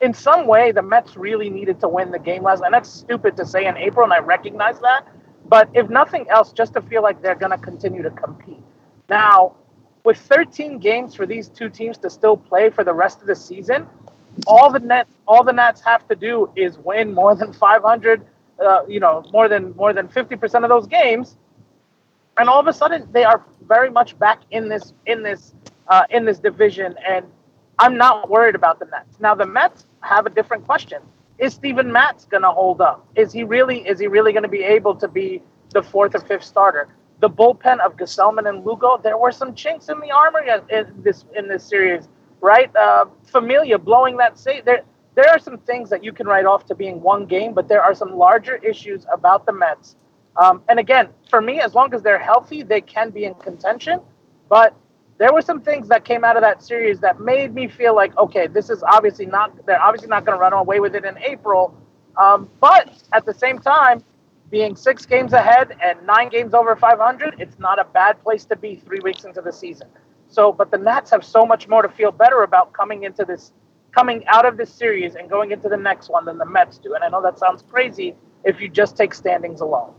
In 0.00 0.14
some 0.14 0.46
way, 0.46 0.70
the 0.70 0.80
Mets 0.82 1.16
really 1.16 1.50
needed 1.50 1.80
to 1.80 1.88
win 1.88 2.12
the 2.12 2.20
game 2.20 2.44
last, 2.44 2.62
and 2.62 2.72
that's 2.72 2.88
stupid 2.88 3.36
to 3.36 3.44
say 3.44 3.66
in 3.66 3.76
April, 3.76 4.04
and 4.04 4.12
I 4.12 4.20
recognize 4.20 4.78
that. 4.78 5.08
But 5.48 5.68
if 5.74 5.90
nothing 5.90 6.28
else, 6.30 6.52
just 6.52 6.74
to 6.74 6.80
feel 6.82 7.02
like 7.02 7.20
they're 7.20 7.34
going 7.34 7.50
to 7.50 7.58
continue 7.58 8.02
to 8.04 8.10
compete. 8.10 8.62
Now, 9.08 9.56
with 10.08 10.16
13 10.16 10.78
games 10.78 11.14
for 11.14 11.26
these 11.26 11.50
two 11.50 11.68
teams 11.68 11.98
to 11.98 12.08
still 12.08 12.34
play 12.34 12.70
for 12.70 12.82
the 12.82 12.94
rest 12.94 13.20
of 13.20 13.26
the 13.26 13.36
season, 13.36 13.86
all 14.46 14.72
the 14.72 14.78
Nets, 14.78 15.12
all 15.26 15.44
the 15.44 15.52
Nets 15.52 15.82
have 15.82 16.08
to 16.08 16.16
do 16.16 16.50
is 16.56 16.78
win 16.78 17.12
more 17.12 17.34
than 17.34 17.52
500, 17.52 18.24
uh, 18.58 18.86
you 18.88 19.00
know, 19.00 19.22
more 19.34 19.50
than 19.50 19.76
more 19.76 19.92
than 19.92 20.08
50% 20.08 20.62
of 20.62 20.70
those 20.70 20.86
games, 20.86 21.36
and 22.38 22.48
all 22.48 22.58
of 22.58 22.66
a 22.68 22.72
sudden 22.72 23.06
they 23.12 23.24
are 23.24 23.44
very 23.66 23.90
much 23.90 24.18
back 24.18 24.40
in 24.50 24.70
this 24.70 24.94
in 25.04 25.22
this 25.22 25.52
uh, 25.88 26.04
in 26.08 26.24
this 26.24 26.38
division. 26.38 26.94
And 27.06 27.26
I'm 27.78 27.98
not 27.98 28.30
worried 28.30 28.54
about 28.54 28.78
the 28.78 28.86
Mets. 28.86 29.20
Now 29.20 29.34
the 29.34 29.44
Mets 29.44 29.84
have 30.00 30.24
a 30.24 30.30
different 30.30 30.64
question. 30.64 31.02
Is 31.36 31.52
Steven 31.52 31.92
Matz 31.92 32.24
going 32.24 32.44
to 32.44 32.50
hold 32.50 32.80
up? 32.80 33.06
Is 33.14 33.30
he 33.30 33.44
really 33.44 33.86
is 33.86 34.00
he 34.00 34.06
really 34.06 34.32
going 34.32 34.48
to 34.50 34.56
be 34.60 34.64
able 34.64 34.94
to 34.94 35.06
be 35.06 35.42
the 35.74 35.82
fourth 35.82 36.14
or 36.14 36.20
fifth 36.20 36.44
starter? 36.44 36.88
The 37.20 37.28
bullpen 37.28 37.80
of 37.80 37.96
Gsellman 37.96 38.48
and 38.48 38.64
Lugo, 38.64 39.00
there 39.02 39.18
were 39.18 39.32
some 39.32 39.54
chinks 39.54 39.88
in 39.88 39.98
the 40.00 40.10
armor 40.10 40.40
in 40.70 41.02
this 41.02 41.24
in 41.36 41.48
this 41.48 41.64
series, 41.64 42.08
right? 42.40 42.74
Uh, 42.76 43.06
Familia 43.26 43.78
blowing 43.78 44.16
that 44.18 44.38
save. 44.38 44.64
There 44.64 44.84
there 45.16 45.28
are 45.30 45.38
some 45.40 45.58
things 45.58 45.90
that 45.90 46.04
you 46.04 46.12
can 46.12 46.28
write 46.28 46.46
off 46.46 46.64
to 46.66 46.76
being 46.76 47.02
one 47.02 47.26
game, 47.26 47.52
but 47.52 47.66
there 47.66 47.82
are 47.82 47.92
some 47.92 48.16
larger 48.16 48.56
issues 48.56 49.04
about 49.12 49.46
the 49.46 49.52
Mets. 49.52 49.96
Um, 50.36 50.62
and 50.68 50.78
again, 50.78 51.08
for 51.28 51.40
me, 51.40 51.60
as 51.60 51.74
long 51.74 51.92
as 51.92 52.02
they're 52.02 52.20
healthy, 52.20 52.62
they 52.62 52.80
can 52.80 53.10
be 53.10 53.24
in 53.24 53.34
contention. 53.34 54.00
But 54.48 54.76
there 55.18 55.32
were 55.32 55.42
some 55.42 55.60
things 55.60 55.88
that 55.88 56.04
came 56.04 56.22
out 56.22 56.36
of 56.36 56.42
that 56.42 56.62
series 56.62 57.00
that 57.00 57.20
made 57.20 57.52
me 57.52 57.66
feel 57.66 57.96
like, 57.96 58.16
okay, 58.16 58.46
this 58.46 58.70
is 58.70 58.84
obviously 58.84 59.26
not, 59.26 59.66
they're 59.66 59.82
obviously 59.82 60.08
not 60.08 60.24
going 60.24 60.38
to 60.38 60.40
run 60.40 60.52
away 60.52 60.78
with 60.78 60.94
it 60.94 61.04
in 61.04 61.18
April. 61.18 61.74
Um, 62.16 62.48
but 62.60 63.02
at 63.12 63.26
the 63.26 63.34
same 63.34 63.58
time, 63.58 64.04
being 64.50 64.76
six 64.76 65.04
games 65.06 65.32
ahead 65.32 65.76
and 65.82 66.04
nine 66.06 66.28
games 66.28 66.54
over 66.54 66.74
500, 66.74 67.36
it's 67.38 67.58
not 67.58 67.78
a 67.78 67.84
bad 67.84 68.22
place 68.22 68.44
to 68.46 68.56
be 68.56 68.76
three 68.76 69.00
weeks 69.00 69.24
into 69.24 69.40
the 69.40 69.52
season. 69.52 69.88
So, 70.28 70.52
but 70.52 70.70
the 70.70 70.78
Nats 70.78 71.10
have 71.10 71.24
so 71.24 71.46
much 71.46 71.68
more 71.68 71.82
to 71.82 71.88
feel 71.88 72.12
better 72.12 72.42
about 72.42 72.72
coming 72.72 73.04
into 73.04 73.24
this, 73.24 73.52
coming 73.92 74.26
out 74.26 74.44
of 74.44 74.56
this 74.56 74.72
series 74.72 75.14
and 75.14 75.28
going 75.28 75.52
into 75.52 75.68
the 75.68 75.76
next 75.76 76.10
one 76.10 76.24
than 76.24 76.38
the 76.38 76.46
Mets 76.46 76.78
do. 76.78 76.94
And 76.94 77.04
I 77.04 77.08
know 77.08 77.22
that 77.22 77.38
sounds 77.38 77.62
crazy 77.62 78.14
if 78.44 78.60
you 78.60 78.68
just 78.68 78.96
take 78.96 79.14
standings 79.14 79.60
alone. 79.60 79.92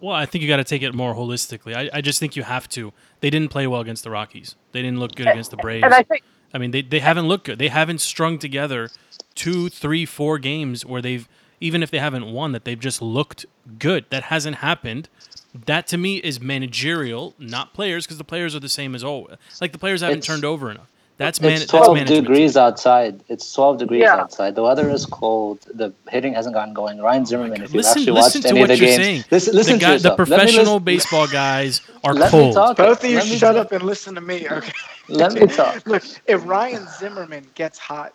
Well, 0.00 0.14
I 0.14 0.26
think 0.26 0.42
you 0.42 0.48
got 0.48 0.58
to 0.58 0.64
take 0.64 0.82
it 0.82 0.94
more 0.94 1.14
holistically. 1.14 1.74
I, 1.74 1.90
I 1.92 2.00
just 2.00 2.20
think 2.20 2.36
you 2.36 2.44
have 2.44 2.68
to. 2.70 2.92
They 3.20 3.30
didn't 3.30 3.50
play 3.50 3.66
well 3.66 3.80
against 3.80 4.04
the 4.04 4.10
Rockies. 4.10 4.54
They 4.70 4.80
didn't 4.80 5.00
look 5.00 5.14
good 5.16 5.26
against 5.26 5.50
the 5.50 5.56
Braves. 5.56 5.84
And 5.84 5.92
I 5.92 6.04
think 6.04 6.22
I 6.52 6.58
mean, 6.58 6.70
they, 6.70 6.82
they 6.82 7.00
haven't 7.00 7.28
looked 7.28 7.44
good. 7.44 7.58
They 7.58 7.68
haven't 7.68 8.00
strung 8.00 8.38
together 8.38 8.90
two, 9.34 9.68
three, 9.68 10.06
four 10.06 10.38
games 10.38 10.84
where 10.84 11.02
they've, 11.02 11.28
even 11.60 11.82
if 11.82 11.90
they 11.90 11.98
haven't 11.98 12.32
won, 12.32 12.52
that 12.52 12.64
they've 12.64 12.78
just 12.78 13.00
looked 13.02 13.46
good. 13.78 14.04
That 14.10 14.24
hasn't 14.24 14.56
happened. 14.56 15.08
That 15.66 15.86
to 15.88 15.98
me 15.98 16.18
is 16.18 16.40
managerial, 16.40 17.34
not 17.38 17.72
players, 17.74 18.04
because 18.06 18.18
the 18.18 18.24
players 18.24 18.54
are 18.54 18.60
the 18.60 18.68
same 18.68 18.94
as 18.94 19.02
always. 19.02 19.36
Like 19.60 19.72
the 19.72 19.78
players 19.78 20.00
haven't 20.02 20.18
It's- 20.18 20.26
turned 20.26 20.44
over 20.44 20.70
enough. 20.70 20.86
That's 21.16 21.40
man. 21.40 21.50
It's 21.52 21.62
That's 21.62 21.70
12 21.72 21.94
management. 21.96 22.26
degrees 22.28 22.56
outside. 22.56 23.20
It's 23.28 23.52
12 23.52 23.78
degrees 23.78 24.02
Yeah. 24.02 24.14
outside. 24.20 24.54
The 24.54 24.62
weather 24.62 24.88
is 24.88 25.04
cold. 25.04 25.58
The 25.74 25.92
hitting 26.08 26.32
hasn't 26.34 26.54
gotten 26.54 26.74
going. 26.74 27.00
Ryan 27.00 27.22
oh 27.22 27.24
Zimmerman, 27.24 27.62
if 27.62 27.72
you 27.72 27.78
Listen, 27.78 27.90
actually 28.02 28.12
listen 28.12 28.38
watched 28.38 28.42
to 28.42 28.48
any 28.50 28.60
what 28.60 28.70
of 28.70 28.78
the 28.78 28.84
you're 28.86 28.94
games, 28.96 29.04
saying. 29.04 29.24
listen, 29.32 29.54
listen 29.56 29.72
the, 29.72 29.78
to 29.80 29.86
the 29.86 29.92
yourself. 29.94 30.04
Let 30.18 30.28
me 30.28 30.36
professional 30.36 30.64
listen- 30.74 30.84
baseball 30.84 31.26
guys 31.26 31.80
are 32.04 32.14
Let 32.14 32.32
me 32.32 32.38
cold. 32.38 32.54
talk. 32.54 32.76
Both 32.76 33.02
of 33.02 33.10
you 33.10 33.16
Let 33.16 33.26
me- 33.26 33.36
shut 33.36 33.56
up 33.56 33.72
and 33.72 33.82
listen 33.82 34.14
to 34.14 34.20
me, 34.20 34.46
okay? 34.48 34.70
Let 35.08 35.32
me 35.32 35.46
talk. 35.48 35.84
Look, 35.88 36.04
if 36.28 36.46
Ryan 36.46 36.86
Zimmerman 37.00 37.48
gets 37.56 37.80
hot, 37.80 38.14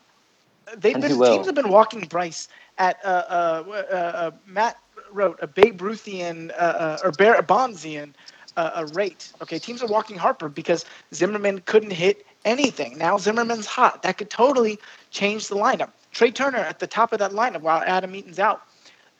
they've 0.77 0.93
been, 0.93 1.19
teams 1.21 1.45
have 1.45 1.55
been 1.55 1.67
walking 1.69 2.05
Bryce 2.07 2.47
at 2.77 2.97
uh, 3.03 3.07
uh, 3.07 3.63
uh, 3.67 3.95
uh, 3.95 4.31
Matt 4.45 4.77
wrote 5.11 5.39
a 5.41 5.47
Babe 5.47 5.81
Ruthian 5.81 6.51
uh, 6.57 6.97
or 7.03 7.11
Bear 7.11 7.41
Bonzian 7.41 8.13
a 8.55 8.85
rate. 8.93 9.33
Okay, 9.41 9.57
teams 9.57 9.81
are 9.81 9.87
walking 9.87 10.15
Harper 10.15 10.47
because 10.47 10.85
Zimmerman 11.13 11.61
couldn't 11.61 11.91
hit 11.91 12.25
anything. 12.45 12.97
Now 12.97 13.17
Zimmerman's 13.17 13.65
hot. 13.65 14.03
That 14.03 14.17
could 14.17 14.29
totally 14.29 14.77
change 15.09 15.47
the 15.47 15.55
lineup. 15.55 15.89
Trey 16.11 16.29
Turner 16.29 16.59
at 16.59 16.77
the 16.77 16.85
top 16.85 17.13
of 17.13 17.19
that 17.19 17.31
lineup 17.31 17.61
while 17.61 17.81
Adam 17.87 18.15
Eaton's 18.15 18.37
out 18.37 18.61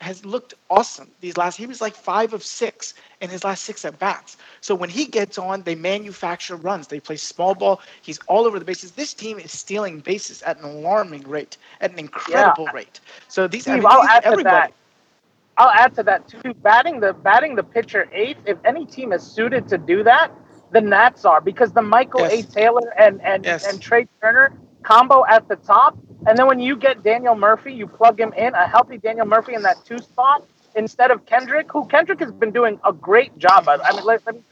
has 0.00 0.24
looked 0.24 0.54
awesome 0.70 1.10
these 1.20 1.36
last. 1.36 1.56
He 1.56 1.66
was 1.66 1.80
like 1.80 1.94
five 1.94 2.32
of 2.32 2.42
six 2.42 2.94
in 3.20 3.30
his 3.30 3.44
last 3.44 3.62
six 3.64 3.84
at 3.84 3.98
bats. 3.98 4.36
So 4.60 4.74
when 4.74 4.90
he 4.90 5.06
gets 5.06 5.38
on, 5.38 5.62
they 5.62 5.74
manufacture 5.74 6.56
runs. 6.56 6.88
They 6.88 7.00
play 7.00 7.16
small 7.16 7.54
ball. 7.54 7.80
He's 8.02 8.18
all 8.26 8.44
over 8.44 8.58
the 8.58 8.64
bases. 8.64 8.92
This 8.92 9.14
team 9.14 9.38
is 9.38 9.52
stealing 9.52 10.00
bases 10.00 10.42
at 10.42 10.58
an 10.58 10.64
alarming 10.64 11.22
rate, 11.28 11.56
at 11.80 11.92
an 11.92 11.98
incredible 11.98 12.66
rate. 12.74 13.00
So 13.28 13.46
these, 13.46 13.68
I 13.68 13.76
mean, 13.76 13.84
I'll 13.86 14.02
add 14.02 14.24
to 14.24 14.42
that. 14.44 14.72
I'll 15.56 15.70
add 15.70 15.94
to 15.94 16.02
that 16.04 16.28
too. 16.28 16.54
Batting 16.62 17.00
the 17.00 17.12
batting 17.12 17.54
the 17.54 17.62
pitcher 17.62 18.08
eighth. 18.12 18.40
If 18.46 18.58
any 18.64 18.86
team 18.86 19.12
is 19.12 19.22
suited 19.22 19.68
to 19.68 19.78
do 19.78 20.02
that, 20.02 20.32
the 20.72 20.80
Nats 20.80 21.24
are 21.24 21.40
because 21.40 21.72
the 21.72 21.82
Michael 21.82 22.22
Yes. 22.22 22.32
A. 22.32 22.42
Taylor 22.42 22.92
and 22.98 23.22
and 23.22 23.44
Yes. 23.44 23.64
and 23.64 23.80
Trey 23.80 24.08
Turner 24.20 24.58
combo 24.82 25.24
at 25.26 25.48
the 25.48 25.56
top, 25.56 25.96
and 26.26 26.38
then 26.38 26.46
when 26.46 26.58
you 26.60 26.76
get 26.76 27.02
Daniel 27.02 27.34
Murphy, 27.34 27.72
you 27.72 27.86
plug 27.86 28.20
him 28.20 28.32
in 28.34 28.54
a 28.54 28.66
healthy 28.66 28.98
Daniel 28.98 29.26
Murphy 29.26 29.54
in 29.54 29.62
that 29.62 29.84
two 29.84 29.98
spot. 29.98 30.44
instead 30.76 31.10
of 31.10 31.24
Kendrick, 31.26 31.70
who 31.70 31.86
Kendrick 31.86 32.20
has 32.20 32.32
been 32.32 32.50
doing 32.52 32.80
a 32.84 32.92
great 32.92 33.36
job. 33.38 33.68
I 33.68 33.78
mean, 33.92 34.44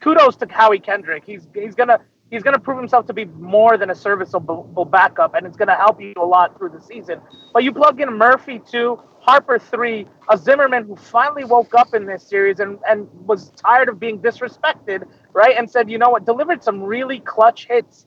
kudos 0.00 0.36
to 0.36 0.46
Howie 0.50 0.80
Kendrick. 0.80 1.24
He's 1.24 1.46
he's 1.54 1.74
gonna 1.74 2.00
he's 2.30 2.42
gonna 2.42 2.58
prove 2.58 2.78
himself 2.78 3.06
to 3.06 3.14
be 3.14 3.24
more 3.26 3.76
than 3.78 3.90
a 3.90 3.94
serviceable 3.94 4.84
backup, 4.90 5.34
and 5.34 5.46
it's 5.46 5.56
gonna 5.56 5.76
help 5.76 6.00
you 6.00 6.12
a 6.16 6.24
lot 6.26 6.58
through 6.58 6.70
the 6.70 6.80
season. 6.80 7.20
But 7.52 7.64
you 7.64 7.72
plug 7.72 8.00
in 8.00 8.12
Murphy 8.18 8.60
too, 8.60 9.00
Harper 9.20 9.58
three, 9.58 10.06
a 10.30 10.36
Zimmerman 10.38 10.84
who 10.84 10.96
finally 10.96 11.44
woke 11.44 11.74
up 11.74 11.94
in 11.94 12.06
this 12.06 12.22
series 12.24 12.60
and 12.60 12.78
and 12.88 13.08
was 13.26 13.50
tired 13.50 13.88
of 13.88 14.00
being 14.00 14.20
disrespected, 14.20 15.04
right? 15.32 15.56
And 15.56 15.70
said, 15.70 15.90
you 15.90 15.98
know 15.98 16.10
what, 16.10 16.24
delivered 16.26 16.62
some 16.62 16.82
really 16.82 17.20
clutch 17.20 17.66
hits. 17.66 18.06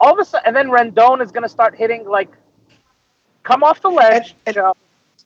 All 0.00 0.12
of 0.12 0.18
a 0.18 0.24
sudden, 0.24 0.46
and 0.46 0.56
then 0.56 0.68
Rendon 0.68 1.22
is 1.22 1.32
gonna 1.32 1.48
start 1.48 1.76
hitting 1.76 2.06
like 2.08 2.30
come 3.44 3.62
off 3.62 3.80
the 3.82 3.90
ledge. 3.90 4.34
And- 4.46 4.48
and- 4.48 4.54
Joe. 4.56 4.74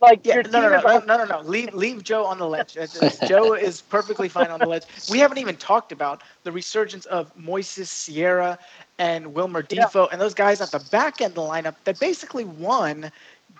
Like 0.00 0.20
Yeah, 0.24 0.34
your 0.34 0.44
no, 0.44 0.60
no, 0.60 0.68
no, 0.70 0.78
is 0.78 0.84
no, 0.84 0.98
no, 1.00 1.16
no, 1.18 1.24
no. 1.24 1.40
Leave, 1.40 1.74
leave 1.74 2.04
Joe 2.04 2.24
on 2.24 2.38
the 2.38 2.46
ledge. 2.46 2.76
Joe 3.26 3.54
is 3.54 3.80
perfectly 3.82 4.28
fine 4.28 4.50
on 4.50 4.60
the 4.60 4.66
ledge. 4.66 4.84
We 5.10 5.18
haven't 5.18 5.38
even 5.38 5.56
talked 5.56 5.90
about 5.92 6.22
the 6.44 6.52
resurgence 6.52 7.06
of 7.06 7.34
Moises 7.36 7.88
Sierra 7.88 8.58
and 8.98 9.34
Wilmer 9.34 9.64
Yeah. 9.70 9.86
Difo 9.86 10.08
and 10.12 10.20
those 10.20 10.34
guys 10.34 10.60
at 10.60 10.70
the 10.70 10.78
back 10.90 11.20
end 11.20 11.32
of 11.32 11.34
the 11.36 11.40
lineup 11.42 11.74
that 11.84 11.98
basically 11.98 12.44
won 12.44 13.10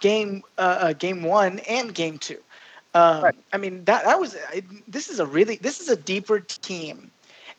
game, 0.01 0.43
uh, 0.59 0.61
uh, 0.81 0.93
game 0.93 1.23
one 1.25 1.59
and 1.69 1.95
game 1.95 2.19
two. 2.19 2.39
Um, 2.95 3.23
Right. 3.25 3.35
I 3.53 3.59
mean, 3.59 3.85
that 3.87 4.05
that 4.05 4.21
was. 4.21 4.37
This 4.87 5.09
is 5.11 5.19
a 5.21 5.27
really, 5.27 5.57
this 5.57 5.81
is 5.81 5.89
a 5.89 5.97
deeper 5.97 6.41
team 6.41 7.11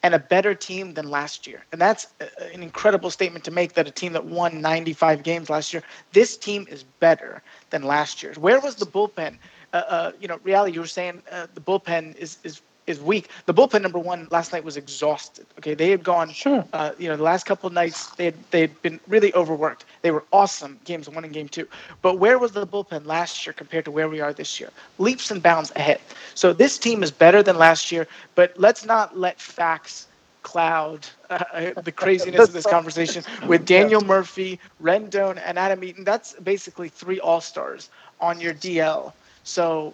and 0.03 0.13
a 0.13 0.19
better 0.19 0.55
team 0.55 0.93
than 0.93 1.09
last 1.09 1.45
year. 1.45 1.65
And 1.71 1.81
that's 1.81 2.07
an 2.53 2.63
incredible 2.63 3.09
statement 3.09 3.43
to 3.45 3.51
make 3.51 3.73
that 3.73 3.87
a 3.87 3.91
team 3.91 4.13
that 4.13 4.25
won 4.25 4.61
95 4.61 5.23
games 5.23 5.49
last 5.49 5.73
year, 5.73 5.83
this 6.13 6.37
team 6.37 6.65
is 6.69 6.83
better 6.83 7.41
than 7.69 7.83
last 7.83 8.23
year. 8.23 8.33
Where 8.37 8.59
was 8.59 8.75
the 8.75 8.85
bullpen? 8.85 9.37
Uh, 9.73 9.83
uh, 9.87 10.11
you 10.19 10.27
know, 10.27 10.39
reality, 10.43 10.73
you 10.73 10.79
were 10.79 10.87
saying 10.87 11.21
uh, 11.31 11.47
the 11.53 11.61
bullpen 11.61 12.15
is, 12.15 12.37
is 12.43 12.61
is 12.89 12.99
weak. 12.99 13.29
The 13.45 13.53
bullpen 13.53 13.81
number 13.81 13.99
one 13.99 14.27
last 14.31 14.51
night 14.51 14.63
was 14.63 14.77
exhausted. 14.77 15.45
Okay, 15.59 15.73
they 15.75 15.89
had 15.91 16.03
gone. 16.03 16.31
Sure. 16.31 16.65
Uh, 16.73 16.91
you 16.97 17.07
know, 17.07 17.15
the 17.15 17.23
last 17.23 17.45
couple 17.45 17.67
of 17.67 17.73
nights 17.73 18.07
they 18.15 18.25
had 18.25 18.35
they 18.51 18.61
had 18.61 18.81
been 18.81 18.99
really 19.07 19.33
overworked. 19.33 19.85
They 20.01 20.11
were 20.11 20.23
awesome 20.33 20.79
games 20.85 21.07
one 21.09 21.23
and 21.23 21.33
game 21.33 21.47
two. 21.47 21.67
But 22.01 22.17
where 22.19 22.37
was 22.39 22.51
the 22.51 22.65
bullpen 22.67 23.05
last 23.05 23.45
year 23.45 23.53
compared 23.53 23.85
to 23.85 23.91
where 23.91 24.09
we 24.09 24.19
are 24.19 24.33
this 24.33 24.59
year? 24.59 24.69
Leaps 24.97 25.31
and 25.31 25.41
bounds 25.41 25.71
ahead. 25.75 26.01
So 26.35 26.53
this 26.53 26.77
team 26.77 27.03
is 27.03 27.11
better 27.11 27.41
than 27.43 27.57
last 27.57 27.91
year. 27.91 28.07
But 28.35 28.53
let's 28.57 28.85
not 28.85 29.17
let 29.17 29.39
facts 29.39 30.07
cloud 30.43 31.05
uh, 31.29 31.71
the 31.83 31.91
craziness 31.91 32.47
of 32.47 32.53
this 32.53 32.65
conversation 32.77 33.23
with 33.47 33.65
Daniel 33.65 34.01
Murphy, 34.01 34.59
Rendon, 34.81 35.41
and 35.45 35.59
Adam 35.59 35.83
Eaton. 35.83 36.03
That's 36.03 36.33
basically 36.33 36.89
three 36.89 37.19
all 37.19 37.41
stars 37.41 37.89
on 38.19 38.39
your 38.39 38.53
DL. 38.53 39.13
So, 39.43 39.93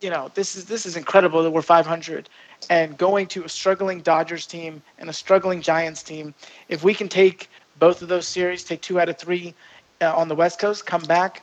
you 0.00 0.10
know, 0.10 0.30
this 0.34 0.56
is 0.56 0.64
this 0.64 0.86
is 0.86 0.96
incredible 0.96 1.42
that 1.42 1.50
we're 1.50 1.62
500 1.62 2.28
and 2.68 2.96
going 2.96 3.26
to 3.28 3.44
a 3.44 3.48
struggling 3.48 4.00
Dodgers 4.00 4.46
team 4.46 4.82
and 4.98 5.08
a 5.08 5.12
struggling 5.12 5.60
Giants 5.60 6.02
team. 6.02 6.34
If 6.68 6.84
we 6.84 6.94
can 6.94 7.08
take 7.08 7.50
both 7.78 8.02
of 8.02 8.08
those 8.08 8.26
series, 8.26 8.64
take 8.64 8.80
two 8.80 9.00
out 9.00 9.08
of 9.08 9.18
three 9.18 9.54
uh, 10.00 10.14
on 10.14 10.28
the 10.28 10.34
West 10.34 10.58
Coast, 10.58 10.86
come 10.86 11.02
back, 11.02 11.42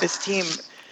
this 0.00 0.22
team. 0.24 0.44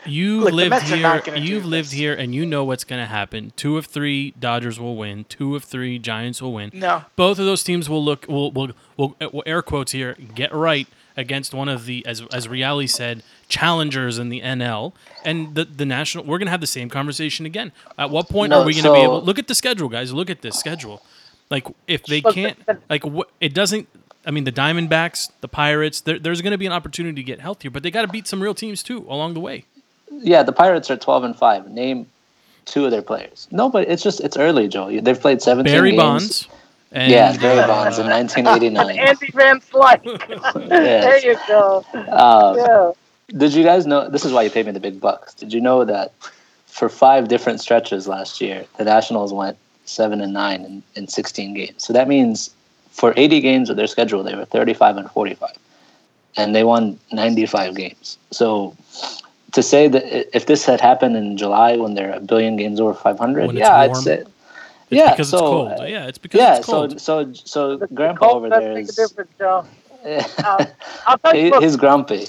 You 0.05 0.43
Look, 0.43 0.53
lived 0.53 0.83
here. 0.83 1.23
You've 1.35 1.65
lived 1.65 1.89
this. 1.89 1.99
here, 1.99 2.15
and 2.15 2.33
you 2.33 2.47
know 2.47 2.63
what's 2.63 2.85
going 2.85 3.03
to 3.03 3.09
happen. 3.09 3.53
Two 3.57 3.77
of 3.77 3.87
three 3.87 4.33
Dodgers 4.39 4.79
will 4.79 4.97
win. 4.97 5.25
Two 5.25 5.57
of 5.57 5.65
three 5.65 5.99
Giants 5.99 6.41
will 6.41 6.53
win. 6.53 6.71
No, 6.73 7.05
Both 7.17 7.41
of 7.41 7.45
those 7.45 7.65
teams 7.65 7.91
will 7.91 8.05
look. 8.05 8.25
Will 8.29 8.53
will 8.53 8.71
will, 8.97 9.17
will 9.21 9.43
air 9.47 9.63
quotes 9.63 9.91
here. 9.91 10.15
Get 10.35 10.55
right 10.55 10.87
against 11.17 11.53
one 11.53 11.69
of 11.69 11.87
the 11.87 12.07
as 12.07 12.23
as 12.33 12.47
Reale 12.47 12.87
said 12.87 13.25
challengers 13.49 14.19
in 14.19 14.29
the 14.29 14.41
NL 14.41 14.93
and 15.25 15.55
the 15.55 15.65
the 15.65 15.87
national. 15.87 16.25
We're 16.25 16.39
going 16.39 16.47
to 16.47 16.51
have 16.53 16.61
the 16.61 16.67
same 16.67 16.89
conversation 16.89 17.47
again. 17.47 17.73
At 17.99 18.11
what 18.11 18.29
point 18.29 18.51
No, 18.51 18.61
are 18.61 18.67
we 18.67 18.73
going 18.73 18.85
to 18.85 18.93
be 18.93 18.99
so- 18.99 19.03
able? 19.05 19.23
Look 19.23 19.39
at 19.39 19.49
the 19.49 19.55
schedule, 19.55 19.89
guys. 19.89 20.13
Look 20.13 20.31
at 20.31 20.43
this 20.43 20.59
schedule. 20.59 21.03
Like 21.51 21.67
if 21.87 22.05
they 22.05 22.21
can't, 22.23 22.59
like 22.91 23.05
what 23.05 23.31
it 23.41 23.55
doesn't. 23.55 23.89
I 24.25 24.33
mean, 24.33 24.43
the 24.43 24.51
Diamondbacks, 24.53 25.31
the 25.41 25.47
Pirates. 25.49 26.01
There, 26.01 26.19
there's 26.19 26.43
going 26.43 26.51
to 26.51 26.59
be 26.59 26.67
an 26.67 26.73
opportunity 26.73 27.15
to 27.15 27.23
get 27.23 27.41
healthier, 27.41 27.71
but 27.71 27.85
they 27.85 27.93
got 27.93 28.03
to 28.03 28.09
beat 28.09 28.27
some 28.27 28.43
real 28.43 28.55
teams 28.55 28.83
too 28.83 29.07
along 29.09 29.35
the 29.35 29.41
way. 29.41 29.65
Yeah, 30.11 30.43
the 30.43 30.53
Pirates 30.53 30.91
are 30.91 30.97
twelve 30.97 31.23
and 31.23 31.37
five. 31.37 31.71
Name 31.71 32.07
two 32.65 32.85
of 32.85 32.91
their 32.91 33.03
players. 33.03 33.47
No, 33.53 33.69
but 33.69 33.89
it's 33.89 34.03
just 34.03 34.21
it's 34.21 34.37
early, 34.37 34.67
Joe. 34.67 35.01
They've 35.01 35.21
played 35.21 35.41
seventeen 35.41 35.73
Barry 35.73 35.91
games. 35.93 36.03
Bonds. 36.03 36.49
And, 36.93 37.13
yeah, 37.13 37.37
Barry 37.37 37.67
Bonds 37.67 37.99
in 37.99 38.07
uh, 38.07 38.11
1989. 38.11 38.99
Andy 39.09 39.31
Van 39.33 39.61
Slyke. 39.61 40.69
there 40.69 41.19
you 41.25 41.37
go. 41.47 41.85
Um, 41.95 42.57
Yeah. 42.57 42.93
Did 43.29 43.55
you 43.55 43.65
guys 43.65 43.87
know? 43.87 44.09
This 44.09 44.25
is 44.25 44.33
why 44.33 44.43
you 44.43 44.51
paid 44.51 44.67
me 44.67 44.73
the 44.73 44.81
big 44.81 45.01
bucks. 45.01 45.35
Did 45.35 45.53
you 45.53 45.61
know 45.61 45.85
that 45.85 46.13
for 46.67 46.89
five 46.89 47.29
different 47.29 47.61
stretches 47.61 48.07
last 48.07 48.41
year, 48.41 48.65
the 48.79 48.85
Nationals 48.85 49.33
went 49.33 49.57
seven 49.85 50.21
and 50.21 50.33
nine 50.33 50.63
in, 50.65 50.83
in 50.95 51.09
16 51.09 51.55
games. 51.55 51.85
So 51.85 51.93
that 51.93 52.07
means 52.09 52.51
for 52.91 53.15
80 53.17 53.41
games 53.41 53.71
of 53.71 53.77
their 53.77 53.87
schedule, 53.87 54.23
they 54.23 54.35
were 54.35 54.45
35 54.45 54.97
and 54.97 55.11
45, 55.11 55.51
and 56.37 56.55
they 56.55 56.65
won 56.65 56.99
95 57.13 57.75
games. 57.75 58.19
So 58.31 58.77
to 59.53 59.63
say 59.63 59.89
that 59.89 60.37
if 60.37 60.47
this 60.47 60.65
had 60.65 60.81
happened 60.81 61.17
in 61.17 61.37
July 61.37 61.77
when 61.77 61.95
they're 61.95 62.13
a 62.13 62.21
billion 62.21 62.57
games 62.57 62.79
over 62.79 62.95
500, 62.95 63.47
When 63.47 63.57
it's 63.57 63.61
yeah, 63.61 63.77
I'd 63.81 63.97
say. 63.97 64.25
It's 64.89 64.91
yeah, 64.91 65.11
because 65.11 65.31
so, 65.31 65.37
it's 65.39 65.43
cold. 65.43 65.81
uh, 65.81 65.85
yeah, 65.85 66.07
it's 66.07 66.19
because 66.19 66.39
yeah, 66.39 66.57
it's 66.59 66.67
so 66.67 66.73
cold. 66.73 67.01
so 67.01 67.33
so 67.33 67.77
The- 67.77 67.87
the 67.89 67.95
Grandpa 67.95 68.21
Colts 68.27 68.37
over 68.37 68.49
does 68.51 68.59
there 68.61 68.73
a 68.77 69.09
difference, 69.09 69.31
Joe. 69.39 69.67
Um, 70.45 70.67
I'll 71.07 71.19
tell 71.19 71.35
you. 71.35 71.53
he, 71.55 71.61
he's 71.65 71.75
grumpy. 71.75 72.27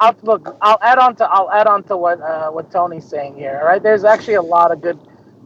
I'll, 0.00 0.16
look, 0.22 0.56
I'll 0.62 0.78
add 0.82 0.98
on 0.98 1.16
to 1.16 1.26
I'll 1.26 1.50
add 1.52 1.68
on 1.68 1.84
to 1.84 1.96
what 1.98 2.20
uh, 2.22 2.50
what 2.50 2.70
Tony's 2.70 3.06
saying 3.06 3.36
here. 3.36 3.58
All 3.62 3.68
right, 3.68 3.82
there's 3.82 4.04
actually 4.04 4.34
a 4.34 4.42
lot 4.42 4.72
of 4.72 4.82
good. 4.82 4.98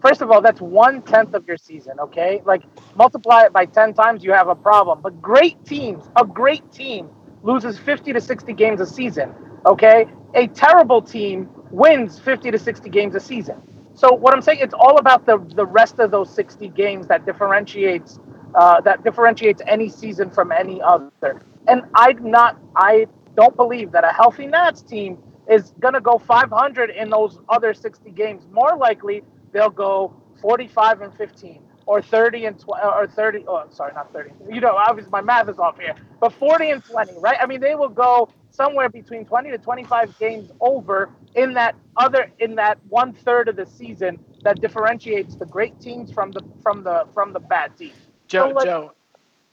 First 0.03 0.23
of 0.23 0.31
all, 0.31 0.43
that's 0.43 0.61
one 0.61 1.03
tenth 1.03 1.35
of 1.35 1.47
your 1.49 1.59
season. 1.59 2.01
Okay, 2.01 2.43
like 2.47 2.65
multiply 2.97 3.45
it 3.45 3.53
by 3.53 3.67
ten 3.67 3.95
times, 3.95 4.25
you 4.25 4.33
have 4.33 4.49
a 4.49 4.57
problem. 4.57 5.01
But 5.03 5.23
great 5.23 5.65
teams, 5.67 6.05
a 6.17 6.27
great 6.27 6.73
team 6.73 7.11
loses 7.43 7.79
fifty 7.79 8.13
to 8.13 8.21
sixty 8.21 8.55
games 8.55 8.81
a 8.81 8.87
season. 8.87 9.35
Okay, 9.67 10.07
a 10.35 10.49
terrible 10.49 11.03
team 11.03 11.51
wins 11.71 12.19
fifty 12.21 12.51
to 12.51 12.59
sixty 12.59 12.91
games 12.91 13.15
a 13.17 13.21
season. 13.21 13.63
So 13.95 14.15
what 14.15 14.35
I'm 14.35 14.43
saying, 14.43 14.61
it's 14.63 14.75
all 14.75 14.99
about 14.99 15.27
the 15.27 15.39
the 15.57 15.67
rest 15.67 15.99
of 16.01 16.11
those 16.13 16.31
sixty 16.35 16.69
games 16.69 17.09
that 17.09 17.27
differentiates 17.27 18.21
uh, 18.55 18.81
that 18.83 19.05
differentiates 19.05 19.63
any 19.67 19.89
season 19.89 20.31
from 20.31 20.53
any 20.53 20.83
other. 20.83 21.43
And 21.69 21.83
I'm 21.95 22.31
not, 22.31 22.59
I 22.77 23.07
don't 23.37 23.57
believe 23.57 23.93
that 23.93 24.05
a 24.05 24.13
healthy 24.13 24.47
Nats 24.47 24.83
team 24.83 25.19
is 25.49 25.73
gonna 25.81 26.01
go 26.01 26.19
500 26.19 26.91
in 26.91 27.11
those 27.11 27.39
other 27.49 27.75
60 27.75 28.11
games. 28.11 28.47
More 28.51 28.77
likely, 28.77 29.23
they'll 29.53 29.71
go 29.71 30.15
45 30.41 31.03
and 31.03 31.15
15, 31.15 31.63
or 31.87 32.03
30 32.03 32.47
and 32.47 32.59
20, 32.59 32.83
uh, 32.83 32.91
or 32.91 33.07
30. 33.07 33.45
Oh, 33.47 33.65
sorry, 33.71 33.93
not 33.95 34.13
30. 34.13 34.31
You 34.51 34.61
know, 34.61 34.75
obviously 34.77 35.11
my 35.11 35.21
math 35.21 35.49
is 35.49 35.59
off 35.59 35.79
here, 35.79 35.95
but 36.21 36.33
40 36.33 36.71
and 36.71 36.85
20, 36.85 37.15
right? 37.19 37.37
I 37.41 37.47
mean, 37.47 37.61
they 37.61 37.75
will 37.75 37.89
go 37.89 38.29
somewhere 38.51 38.89
between 38.89 39.25
20 39.27 39.51
to 39.51 39.59
25 39.59 40.19
games 40.19 40.51
over 40.61 41.11
in 41.35 41.55
that 41.55 41.75
other 41.97 42.31
in 42.39 42.55
that 42.57 42.79
one 42.89 43.13
third 43.13 43.49
of 43.49 43.57
the 43.57 43.67
season 43.67 44.19
that 44.43 44.61
differentiates 44.61 45.37
the 45.37 45.47
great 45.47 45.79
teams 45.81 46.13
from 46.13 46.33
the 46.33 46.43
from 46.63 46.83
the 46.85 47.07
from 47.13 47.33
the 47.33 47.41
bad 47.41 47.77
teams. 47.77 47.95
Joe, 48.29 48.49
So, 48.49 48.55
like, 48.55 48.65
Joe. 48.67 48.93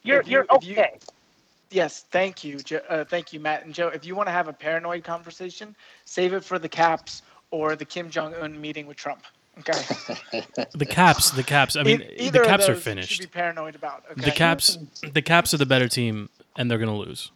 You're 0.03 0.21
you- 0.23 0.31
you're 0.31 0.45
if 0.51 0.63
you- 0.63 0.73
okay. 0.73 0.99
Yes, 1.71 2.05
thank 2.11 2.43
you, 2.43 2.57
Joe, 2.57 2.81
uh, 2.89 3.05
thank 3.05 3.31
you, 3.31 3.39
Matt 3.39 3.65
and 3.65 3.73
Joe. 3.73 3.87
If 3.87 4.05
you 4.05 4.13
want 4.13 4.27
to 4.27 4.31
have 4.31 4.47
a 4.49 4.53
paranoid 4.53 5.03
conversation, 5.03 5.73
save 6.05 6.33
it 6.33 6.43
for 6.43 6.59
the 6.59 6.67
Caps 6.67 7.21
or 7.49 7.75
the 7.77 7.85
Kim 7.85 8.09
Jong 8.09 8.33
Un 8.35 8.59
meeting 8.59 8.85
with 8.87 8.97
Trump. 8.97 9.23
Okay. 9.59 10.45
The 10.73 10.85
Caps, 10.85 11.31
the 11.31 11.43
Caps. 11.43 11.75
I 11.75 11.83
mean, 11.83 12.01
E- 12.17 12.29
the 12.29 12.39
Caps 12.39 12.65
are 12.65 12.73
those 12.73 12.77
you 12.77 12.81
finished. 12.81 13.11
Should 13.13 13.19
be 13.21 13.27
paranoid 13.27 13.75
about. 13.75 14.03
Okay. 14.11 14.21
The 14.21 14.31
Caps, 14.31 14.77
the 15.13 15.21
Caps 15.21 15.53
are 15.53 15.57
the 15.57 15.65
better 15.65 15.87
team, 15.87 16.29
and 16.55 16.69
they're 16.71 16.77
gonna 16.77 16.95
lose. 16.95 17.31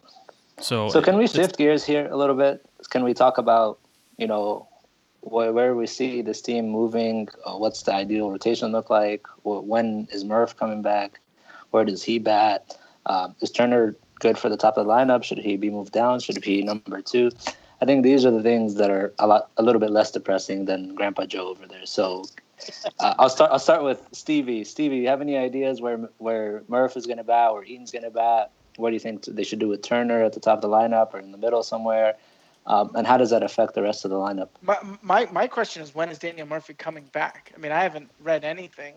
So, 0.61 0.89
So 0.89 1.01
can 1.01 1.17
we 1.17 1.27
shift 1.27 1.57
gears 1.57 1.83
here 1.83 2.07
a 2.09 2.15
little 2.15 2.35
bit? 2.35 2.65
Can 2.89 3.03
we 3.03 3.13
talk 3.13 3.37
about 3.37 3.79
you 4.17 4.27
know 4.27 4.67
where, 5.21 5.51
where 5.51 5.75
we 5.75 5.87
see 5.87 6.21
this 6.21 6.41
team 6.41 6.69
moving? 6.69 7.27
Uh, 7.45 7.57
what's 7.57 7.83
the 7.83 7.93
ideal 7.93 8.31
rotation 8.31 8.71
look 8.71 8.89
like? 8.89 9.27
When 9.43 10.07
is 10.11 10.23
Murph 10.23 10.55
coming 10.55 10.81
back? 10.81 11.19
Where 11.71 11.83
does 11.83 12.01
he 12.03 12.17
bat? 12.19 12.77
Um, 13.05 13.35
is 13.41 13.51
Turner 13.51 13.95
good 14.19 14.37
for 14.37 14.49
the 14.49 14.57
top 14.57 14.77
of 14.77 14.85
the 14.85 14.91
lineup? 14.91 15.23
Should 15.23 15.39
he 15.39 15.57
be 15.57 15.69
moved 15.69 15.91
down? 15.91 16.19
Should 16.19 16.43
he 16.43 16.57
be 16.57 16.63
number 16.63 17.01
two? 17.01 17.31
I 17.81 17.85
think 17.85 18.03
these 18.03 18.25
are 18.25 18.31
the 18.31 18.41
things 18.41 18.75
that 18.75 18.89
are 18.89 19.13
a 19.19 19.27
lot 19.27 19.49
a 19.57 19.63
little 19.63 19.81
bit 19.81 19.91
less 19.91 20.11
depressing 20.11 20.65
than 20.65 20.95
Grandpa 20.95 21.25
Joe 21.25 21.47
over 21.49 21.67
there. 21.67 21.85
So 21.85 22.23
uh, 22.99 23.15
I'll 23.19 23.29
start. 23.29 23.51
I'll 23.51 23.59
start 23.59 23.83
with 23.83 24.07
Stevie. 24.11 24.63
Stevie, 24.63 24.97
you 24.97 25.07
have 25.07 25.21
any 25.21 25.37
ideas 25.37 25.81
where 25.81 25.97
where 26.17 26.63
Murph 26.67 26.95
is 26.95 27.05
going 27.05 27.17
to 27.17 27.23
bat, 27.23 27.53
where 27.53 27.63
Eaton's 27.63 27.91
going 27.91 28.03
to 28.03 28.11
bat? 28.11 28.51
What 28.77 28.89
do 28.89 28.93
you 28.93 28.99
think 28.99 29.25
they 29.25 29.43
should 29.43 29.59
do 29.59 29.67
with 29.67 29.81
Turner 29.81 30.23
at 30.23 30.33
the 30.33 30.39
top 30.39 30.57
of 30.57 30.61
the 30.61 30.67
lineup 30.69 31.13
or 31.13 31.19
in 31.19 31.31
the 31.31 31.37
middle 31.37 31.63
somewhere? 31.63 32.15
Um, 32.67 32.91
and 32.95 33.05
how 33.05 33.17
does 33.17 33.29
that 33.29 33.43
affect 33.43 33.75
the 33.75 33.83
rest 33.83 34.05
of 34.05 34.11
the 34.11 34.17
lineup? 34.17 34.49
My, 34.61 34.77
my 35.01 35.27
my 35.31 35.47
question 35.47 35.83
is 35.83 35.93
when 35.93 36.09
is 36.09 36.17
Daniel 36.17 36.47
Murphy 36.47 36.73
coming 36.73 37.05
back? 37.11 37.53
I 37.55 37.59
mean, 37.59 37.71
I 37.71 37.83
haven't 37.83 38.09
read 38.21 38.43
anything. 38.43 38.95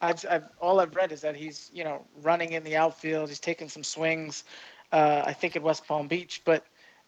I've, 0.00 0.24
I've 0.28 0.44
all 0.60 0.80
I've 0.80 0.94
read 0.94 1.12
is 1.12 1.20
that 1.22 1.36
he's 1.36 1.70
you 1.72 1.84
know 1.84 2.04
running 2.22 2.52
in 2.52 2.64
the 2.64 2.76
outfield. 2.76 3.28
He's 3.28 3.40
taking 3.40 3.68
some 3.68 3.82
swings. 3.82 4.44
Uh, 4.92 5.22
I 5.26 5.32
think 5.32 5.56
at 5.56 5.62
West 5.62 5.86
Palm 5.86 6.06
Beach, 6.06 6.42
but 6.44 6.64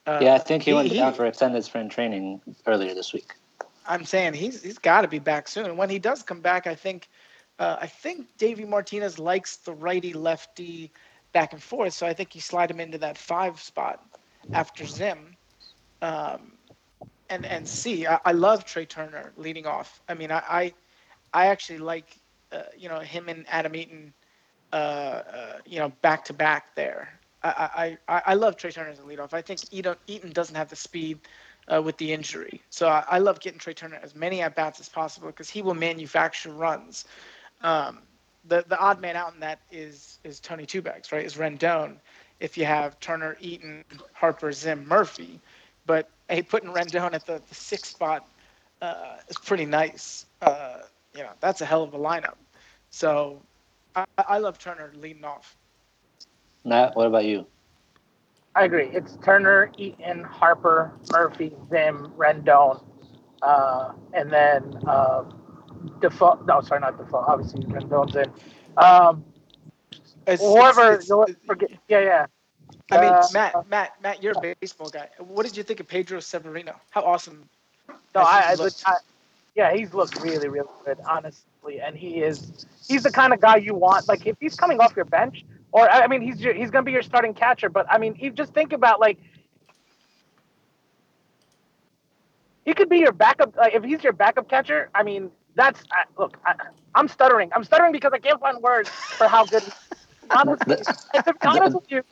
uh, 0.06 0.20
yeah, 0.22 0.34
I 0.34 0.38
think 0.38 0.62
he, 0.62 0.72
went 0.72 0.90
down 0.92 1.14
for 1.14 1.26
extended 1.26 1.62
spring 1.64 1.88
training 1.88 2.40
earlier 2.66 2.94
this 2.94 3.12
week. 3.12 3.34
I'm 3.86 4.04
saying 4.04 4.34
he's 4.34 4.62
he's 4.62 4.78
got 4.78 5.02
to 5.02 5.08
be 5.08 5.18
back 5.18 5.48
soon. 5.48 5.66
And 5.66 5.78
when 5.78 5.90
he 5.90 5.98
does 5.98 6.22
come 6.22 6.40
back, 6.40 6.66
I 6.66 6.74
think 6.74 7.08
uh, 7.58 7.76
I 7.80 7.86
think 7.86 8.26
Davey 8.36 8.64
Martinez 8.64 9.18
likes 9.18 9.56
the 9.56 9.72
righty 9.72 10.12
lefty 10.12 10.92
back 11.32 11.52
and 11.52 11.62
forth, 11.62 11.92
so 11.92 12.06
I 12.06 12.14
think 12.14 12.34
you 12.34 12.40
slide 12.40 12.70
him 12.70 12.80
into 12.80 12.98
that 12.98 13.18
five 13.18 13.60
spot 13.60 14.02
after 14.52 14.86
Zim. 14.86 15.36
Um, 16.00 16.52
and 17.28 17.44
and 17.44 17.68
see, 17.68 18.06
I, 18.06 18.18
I 18.24 18.32
love 18.32 18.64
Trey 18.64 18.86
Turner 18.86 19.32
leading 19.36 19.66
off. 19.66 20.00
I 20.08 20.14
mean, 20.14 20.30
I 20.30 20.42
I, 20.48 20.74
I 21.32 21.46
actually 21.46 21.78
like 21.78 22.16
uh, 22.52 22.62
you 22.76 22.88
know 22.88 23.00
him 23.00 23.28
and 23.28 23.44
Adam 23.48 23.74
Eaton, 23.76 24.12
uh, 24.72 24.76
uh, 24.76 25.52
you 25.66 25.78
know, 25.78 25.90
back 26.02 26.24
to 26.26 26.32
back 26.32 26.74
there. 26.74 27.18
I, 27.42 27.96
I, 28.08 28.22
I 28.26 28.34
love 28.34 28.56
Trey 28.56 28.72
Turner 28.72 28.90
as 28.90 28.98
a 28.98 29.02
leadoff. 29.02 29.32
I 29.32 29.42
think 29.42 29.60
Eaton, 29.70 29.94
Eaton 30.08 30.32
doesn't 30.32 30.56
have 30.56 30.68
the 30.68 30.76
speed 30.76 31.20
uh, 31.72 31.80
with 31.80 31.96
the 31.98 32.12
injury. 32.12 32.60
So 32.70 32.88
I, 32.88 33.04
I, 33.08 33.18
love 33.18 33.38
getting 33.38 33.60
Trey 33.60 33.74
Turner 33.74 34.00
as 34.02 34.14
many 34.14 34.42
at 34.42 34.56
bats 34.56 34.80
as 34.80 34.88
possible 34.88 35.28
because 35.28 35.48
he 35.48 35.62
will 35.62 35.74
manufacture 35.74 36.50
runs. 36.50 37.04
Um, 37.62 38.00
the 38.46 38.64
the 38.68 38.78
odd 38.78 39.00
man 39.00 39.16
out 39.16 39.34
in 39.34 39.40
that 39.40 39.60
is 39.70 40.18
is 40.24 40.40
Tony 40.40 40.66
Two 40.66 40.82
right? 40.82 41.24
Is 41.24 41.36
Rendon. 41.36 41.96
If 42.40 42.56
you 42.56 42.64
have 42.64 42.98
Turner, 43.00 43.36
Eaton, 43.40 43.84
Harper, 44.12 44.52
Zim, 44.52 44.86
Murphy, 44.86 45.40
but 45.86 46.08
hey, 46.28 46.42
putting 46.42 46.70
Rendon 46.70 47.12
at 47.12 47.26
the, 47.26 47.42
the 47.48 47.54
sixth 47.54 47.86
spot 47.86 48.26
uh, 48.80 49.16
is 49.28 49.36
pretty 49.38 49.66
nice. 49.66 50.26
Uh, 50.40 50.78
you 51.18 51.24
know, 51.24 51.32
that's 51.40 51.60
a 51.60 51.66
hell 51.66 51.82
of 51.82 51.92
a 51.94 51.98
lineup. 51.98 52.36
So 52.90 53.42
I, 53.96 54.04
I 54.16 54.38
love 54.38 54.58
Turner 54.58 54.92
leading 54.94 55.24
off. 55.24 55.56
Matt, 56.64 56.94
what 56.94 57.08
about 57.08 57.24
you? 57.24 57.44
I 58.54 58.64
agree. 58.64 58.88
It's 58.92 59.18
Turner, 59.24 59.72
Eaton, 59.76 60.22
Harper, 60.22 60.92
Murphy, 61.12 61.52
Zim, 61.68 62.12
Rendon, 62.16 62.82
uh, 63.42 63.92
and 64.14 64.30
then 64.30 64.80
uh, 64.86 65.24
Difo. 66.00 66.46
No, 66.46 66.60
sorry, 66.60 66.80
not 66.80 66.96
Difo. 66.96 67.28
Obviously, 67.28 67.64
Rendon's 67.64 68.14
in. 68.14 68.30
Um, 68.76 69.24
it's, 70.26 70.42
whoever, 70.42 70.94
it's, 70.94 71.10
it's, 71.10 71.46
forget, 71.46 71.70
yeah, 71.88 72.00
yeah. 72.00 72.26
I 72.90 73.00
mean, 73.00 73.12
uh, 73.12 73.26
Matt, 73.32 73.68
Matt, 73.68 73.92
Matt, 74.02 74.22
you're 74.22 74.34
a 74.36 74.54
baseball 74.60 74.88
guy. 74.88 75.08
What 75.18 75.44
did 75.44 75.56
you 75.56 75.62
think 75.62 75.80
of 75.80 75.88
Pedro 75.88 76.20
Severino? 76.20 76.76
How 76.90 77.02
awesome! 77.02 77.48
No, 78.14 78.20
I, 78.20 78.56
I, 78.58 78.68
I, 78.86 78.96
yeah, 79.58 79.74
he's 79.74 79.92
looked 79.92 80.22
really, 80.22 80.48
really 80.48 80.68
good, 80.84 80.98
honestly, 81.04 81.80
and 81.80 81.96
he 81.96 82.22
is. 82.22 82.64
He's 82.86 83.02
the 83.02 83.10
kind 83.10 83.32
of 83.32 83.40
guy 83.40 83.56
you 83.56 83.74
want. 83.74 84.06
Like, 84.06 84.24
if 84.24 84.36
he's 84.38 84.54
coming 84.54 84.78
off 84.78 84.94
your 84.94 85.04
bench, 85.04 85.44
or 85.72 85.90
I 85.90 86.06
mean, 86.06 86.22
he's 86.22 86.40
your, 86.40 86.54
he's 86.54 86.70
going 86.70 86.84
to 86.84 86.86
be 86.86 86.92
your 86.92 87.02
starting 87.02 87.34
catcher. 87.34 87.68
But 87.68 87.86
I 87.90 87.98
mean, 87.98 88.14
you 88.20 88.30
just 88.30 88.54
think 88.54 88.72
about 88.72 89.00
like 89.00 89.18
he 92.64 92.72
could 92.72 92.88
be 92.88 92.98
your 92.98 93.10
backup. 93.10 93.56
Like, 93.56 93.74
if 93.74 93.82
he's 93.82 94.04
your 94.04 94.12
backup 94.12 94.48
catcher, 94.48 94.90
I 94.94 95.02
mean, 95.02 95.32
that's 95.56 95.82
I, 95.90 96.04
look. 96.16 96.38
I, 96.46 96.54
am 96.94 97.08
stuttering. 97.08 97.50
I'm 97.52 97.64
stuttering 97.64 97.90
because 97.90 98.12
I 98.14 98.18
can't 98.20 98.40
find 98.40 98.62
words 98.62 98.88
for 98.88 99.26
how 99.26 99.44
good. 99.44 99.64
honestly, 100.30 100.76
to 100.76 101.32
be 101.32 101.48
honest 101.48 101.74
with 101.74 101.90
you, 101.90 102.02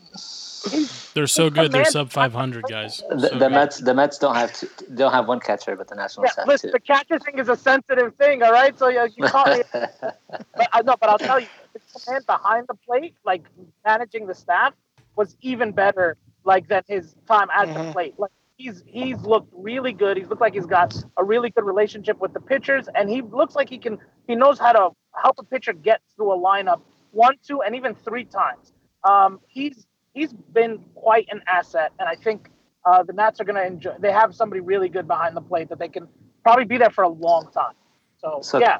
they're 1.14 1.26
so 1.26 1.50
good. 1.50 1.72
They're 1.72 1.84
sub 1.84 2.10
500 2.10 2.64
guys. 2.64 3.02
The, 3.08 3.28
so 3.28 3.38
the 3.38 3.50
Mets, 3.50 3.78
the 3.78 3.94
Mets 3.94 4.18
don't 4.18 4.34
have 4.34 4.52
to, 4.54 4.68
don't 4.94 5.12
have 5.12 5.28
one 5.28 5.40
catcher, 5.40 5.76
but 5.76 5.88
the 5.88 5.94
Nationals 5.94 6.30
yeah, 6.30 6.42
have 6.42 6.48
listen, 6.48 6.68
two. 6.68 6.72
The 6.72 6.80
catcher 6.80 7.18
thing 7.18 7.38
is 7.38 7.48
a 7.48 7.56
sensitive 7.56 8.14
thing, 8.16 8.42
all 8.42 8.52
right. 8.52 8.76
So 8.78 8.88
you, 8.88 9.08
you 9.16 9.24
call 9.24 9.46
me, 9.46 9.62
but 9.72 10.68
uh, 10.72 10.82
no, 10.82 10.96
but 11.00 11.08
I'll 11.08 11.18
tell 11.18 11.40
you, 11.40 11.46
his 11.72 12.06
man 12.08 12.20
behind 12.26 12.66
the 12.68 12.74
plate, 12.74 13.14
like 13.24 13.44
managing 13.84 14.26
the 14.26 14.34
staff, 14.34 14.74
was 15.16 15.36
even 15.40 15.72
better, 15.72 16.16
like 16.44 16.68
than 16.68 16.82
his 16.86 17.14
time 17.26 17.48
at 17.50 17.68
mm-hmm. 17.68 17.86
the 17.86 17.92
plate. 17.92 18.14
Like 18.18 18.32
he's 18.56 18.82
he's 18.86 19.20
looked 19.22 19.52
really 19.52 19.92
good. 19.92 20.16
He's 20.16 20.28
looked 20.28 20.40
like 20.40 20.54
he's 20.54 20.66
got 20.66 20.94
a 21.16 21.24
really 21.24 21.50
good 21.50 21.64
relationship 21.64 22.20
with 22.20 22.32
the 22.32 22.40
pitchers, 22.40 22.88
and 22.94 23.08
he 23.08 23.22
looks 23.22 23.54
like 23.54 23.68
he 23.68 23.78
can 23.78 23.98
he 24.26 24.34
knows 24.34 24.58
how 24.58 24.72
to 24.72 24.90
help 25.14 25.36
a 25.38 25.44
pitcher 25.44 25.72
get 25.72 26.00
through 26.14 26.32
a 26.32 26.38
lineup 26.38 26.80
one, 27.12 27.34
two, 27.46 27.62
and 27.62 27.74
even 27.74 27.94
three 27.94 28.24
times. 28.24 28.72
Um, 29.04 29.40
he's 29.48 29.86
he's 30.16 30.32
been 30.32 30.78
quite 30.94 31.28
an 31.30 31.42
asset, 31.46 31.92
and 32.00 32.08
I 32.08 32.16
think 32.16 32.48
uh, 32.84 33.02
the 33.02 33.12
Nats 33.12 33.38
are 33.40 33.44
going 33.44 33.56
to 33.56 33.66
enjoy. 33.66 33.94
They 34.00 34.10
have 34.10 34.34
somebody 34.34 34.60
really 34.60 34.88
good 34.88 35.06
behind 35.06 35.36
the 35.36 35.42
plate 35.42 35.68
that 35.68 35.78
they 35.78 35.88
can 35.88 36.08
probably 36.42 36.64
be 36.64 36.78
there 36.78 36.90
for 36.90 37.04
a 37.04 37.08
long 37.08 37.50
time. 37.52 37.74
So, 38.18 38.40
so 38.42 38.58
yeah, 38.58 38.78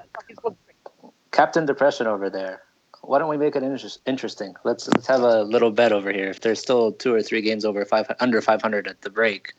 Captain 1.31 1.67
Depression 1.67 2.07
over 2.07 2.31
there. 2.31 2.63
Why 3.03 3.19
don't 3.19 3.29
we 3.29 3.37
make 3.37 3.55
it 3.55 3.63
inter- 3.63 3.89
interesting? 4.07 4.55
Let's 4.65 4.89
let's 4.89 5.07
have 5.07 5.21
a 5.21 5.43
little 5.43 5.71
bet 5.71 5.93
over 5.93 6.11
here. 6.11 6.29
If 6.29 6.41
there's 6.41 6.61
still 6.61 6.93
two 6.93 7.15
or 7.15 7.23
three 7.23 7.43
games 7.43 7.65
over 7.65 7.85
five 7.85 8.11
under 8.19 8.41
500 8.41 8.89
at 8.89 9.03
the 9.03 9.11
break, 9.11 9.53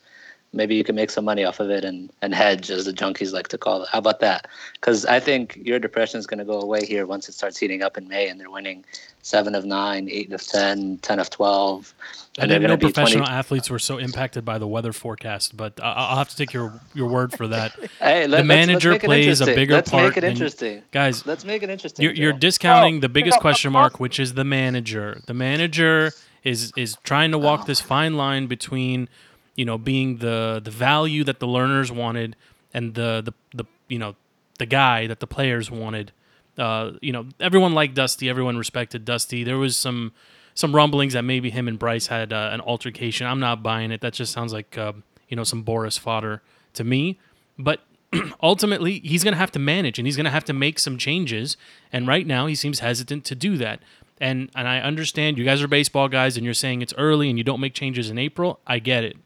maybe 0.54 0.76
you 0.76 0.84
can 0.84 0.96
make 0.96 1.10
some 1.10 1.26
money 1.26 1.44
off 1.44 1.60
of 1.60 1.70
it 1.70 1.84
and, 1.84 2.12
and 2.22 2.34
hedge, 2.34 2.72
as 2.72 2.86
the 2.86 2.94
junkies 2.94 3.34
like 3.34 3.48
to 3.50 3.58
call 3.58 3.84
it. 3.84 3.90
How 3.90 4.00
about 4.00 4.20
that? 4.22 4.48
Because 4.74 5.06
I 5.06 5.20
think 5.20 5.58
your 5.62 5.80
depression 5.80 6.20
is 6.20 6.28
going 6.28 6.40
to 6.40 6.46
go 6.46 6.60
away 6.60 6.86
here 6.86 7.06
once 7.06 7.30
it 7.30 7.34
starts 7.34 7.58
heating 7.58 7.82
up 7.82 7.98
in 7.98 8.08
May 8.08 8.30
and 8.30 8.40
they're 8.40 8.50
winning 8.50 8.86
seven 9.22 9.56
of 9.56 9.66
nine, 9.66 10.08
eight 10.10 10.32
of 10.32 10.46
10, 10.46 11.00
10 11.00 11.20
of 11.20 11.30
12. 11.30 11.94
I 12.40 12.46
didn't 12.46 12.64
know 12.64 12.78
professional 12.78 13.26
20... 13.26 13.38
athletes 13.38 13.70
were 13.70 13.80
so 13.80 13.98
impacted 13.98 14.46
by 14.46 14.58
the 14.58 14.68
weather 14.68 14.94
forecast, 14.94 15.58
but 15.58 15.80
I'll 15.84 16.18
have 16.18 16.30
to 16.30 16.36
take 16.36 16.54
your 16.54 16.80
your 16.94 17.10
word 17.10 17.34
for 17.34 17.48
that. 17.48 17.74
hey, 18.00 18.28
let, 18.28 18.38
the 18.38 18.44
manager 18.44 18.92
let's 18.92 19.04
plays 19.04 19.42
a 19.42 19.46
bigger 19.48 19.74
let's 19.74 19.90
part. 19.90 20.04
Let's 20.04 20.16
make 20.16 20.24
it 20.24 20.28
interesting, 20.28 20.84
guys. 20.92 21.26
Let's 21.26 21.46
make 21.46 21.64
it 21.64 21.70
interesting. 21.70 22.04
You're, 22.04 22.14
you're 22.14 22.34
discounting 22.34 22.98
oh. 22.98 23.00
the 23.00 23.10
biggest 23.10 23.40
question 23.40 23.72
mark, 23.72 24.00
which 24.00 24.20
is 24.20 24.36
the 24.36 24.44
manager. 24.44 25.20
The 25.26 25.34
manager 25.34 26.12
is 26.44 26.72
is 26.78 26.96
trying 27.04 27.32
to 27.32 27.40
walk 27.40 27.62
oh. 27.62 27.66
this 27.66 27.82
fine 27.82 28.16
line 28.16 28.46
between 28.46 29.10
you 29.58 29.66
know, 29.66 29.78
being 29.78 30.18
the 30.18 30.62
the 30.64 30.72
value 30.72 31.26
that 31.26 31.40
the 31.40 31.48
Lerners 31.48 31.92
wanted 31.92 32.38
and 32.74 32.94
the 32.94 33.22
the, 33.26 33.34
the 33.58 33.66
you 33.90 34.00
know 34.00 34.16
the 34.60 34.66
guy 34.66 35.08
that 35.08 35.20
the 35.20 35.28
players 35.28 35.70
wanted. 35.70 36.14
Uh, 36.58 36.94
you 37.02 37.12
know, 37.12 37.28
everyone 37.40 37.74
liked 37.74 37.94
Dusty. 37.94 38.30
Everyone 38.30 38.58
respected 38.58 39.04
Dusty. 39.04 39.44
There 39.44 39.58
was 39.58 39.76
some 39.76 40.14
some 40.54 40.76
rumblings 40.76 41.14
that 41.14 41.24
maybe 41.24 41.50
him 41.50 41.68
and 41.68 41.78
Bryce 41.78 42.08
had 42.08 42.32
uh, 42.32 42.50
an 42.54 42.62
altercation. 42.62 43.28
I'm 43.28 43.40
not 43.40 43.62
buying 43.62 43.92
it. 43.92 44.02
That 44.02 44.14
just 44.14 44.32
sounds 44.32 44.54
like 44.54 44.78
uh, 44.78 44.94
you 45.28 45.36
know 45.36 45.44
some 45.44 45.64
Boras 45.64 46.00
fodder 46.00 46.42
to 46.74 46.84
me. 46.84 47.20
But 47.58 47.82
ultimately, 48.44 49.00
he's 49.00 49.24
going 49.24 49.34
to 49.34 49.40
have 49.40 49.52
to 49.52 49.60
manage 49.60 50.00
and 50.00 50.08
he's 50.08 50.16
going 50.16 50.26
to 50.26 50.32
have 50.32 50.46
to 50.46 50.54
make 50.54 50.78
some 50.78 50.98
changes. 50.98 51.58
And 51.92 52.08
right 52.08 52.26
now, 52.26 52.46
he 52.46 52.54
seems 52.54 52.80
hesitant 52.80 53.26
to 53.26 53.36
do 53.36 53.58
that. 53.58 53.80
And 54.20 54.52
and 54.56 54.68
I 54.68 54.80
understand 54.80 55.40
you 55.40 55.46
guys 55.46 55.64
are 55.64 55.68
baseball 55.68 56.10
guys 56.10 56.38
and 56.38 56.46
you're 56.46 56.54
saying 56.54 56.84
it's 56.84 56.94
early 56.96 57.30
and 57.30 57.40
you 57.40 57.44
don't 57.44 57.60
make 57.60 57.74
changes 57.74 58.12
in 58.12 58.20
April. 58.20 58.60
I 58.68 58.78
get 58.78 59.04
it 59.04 59.18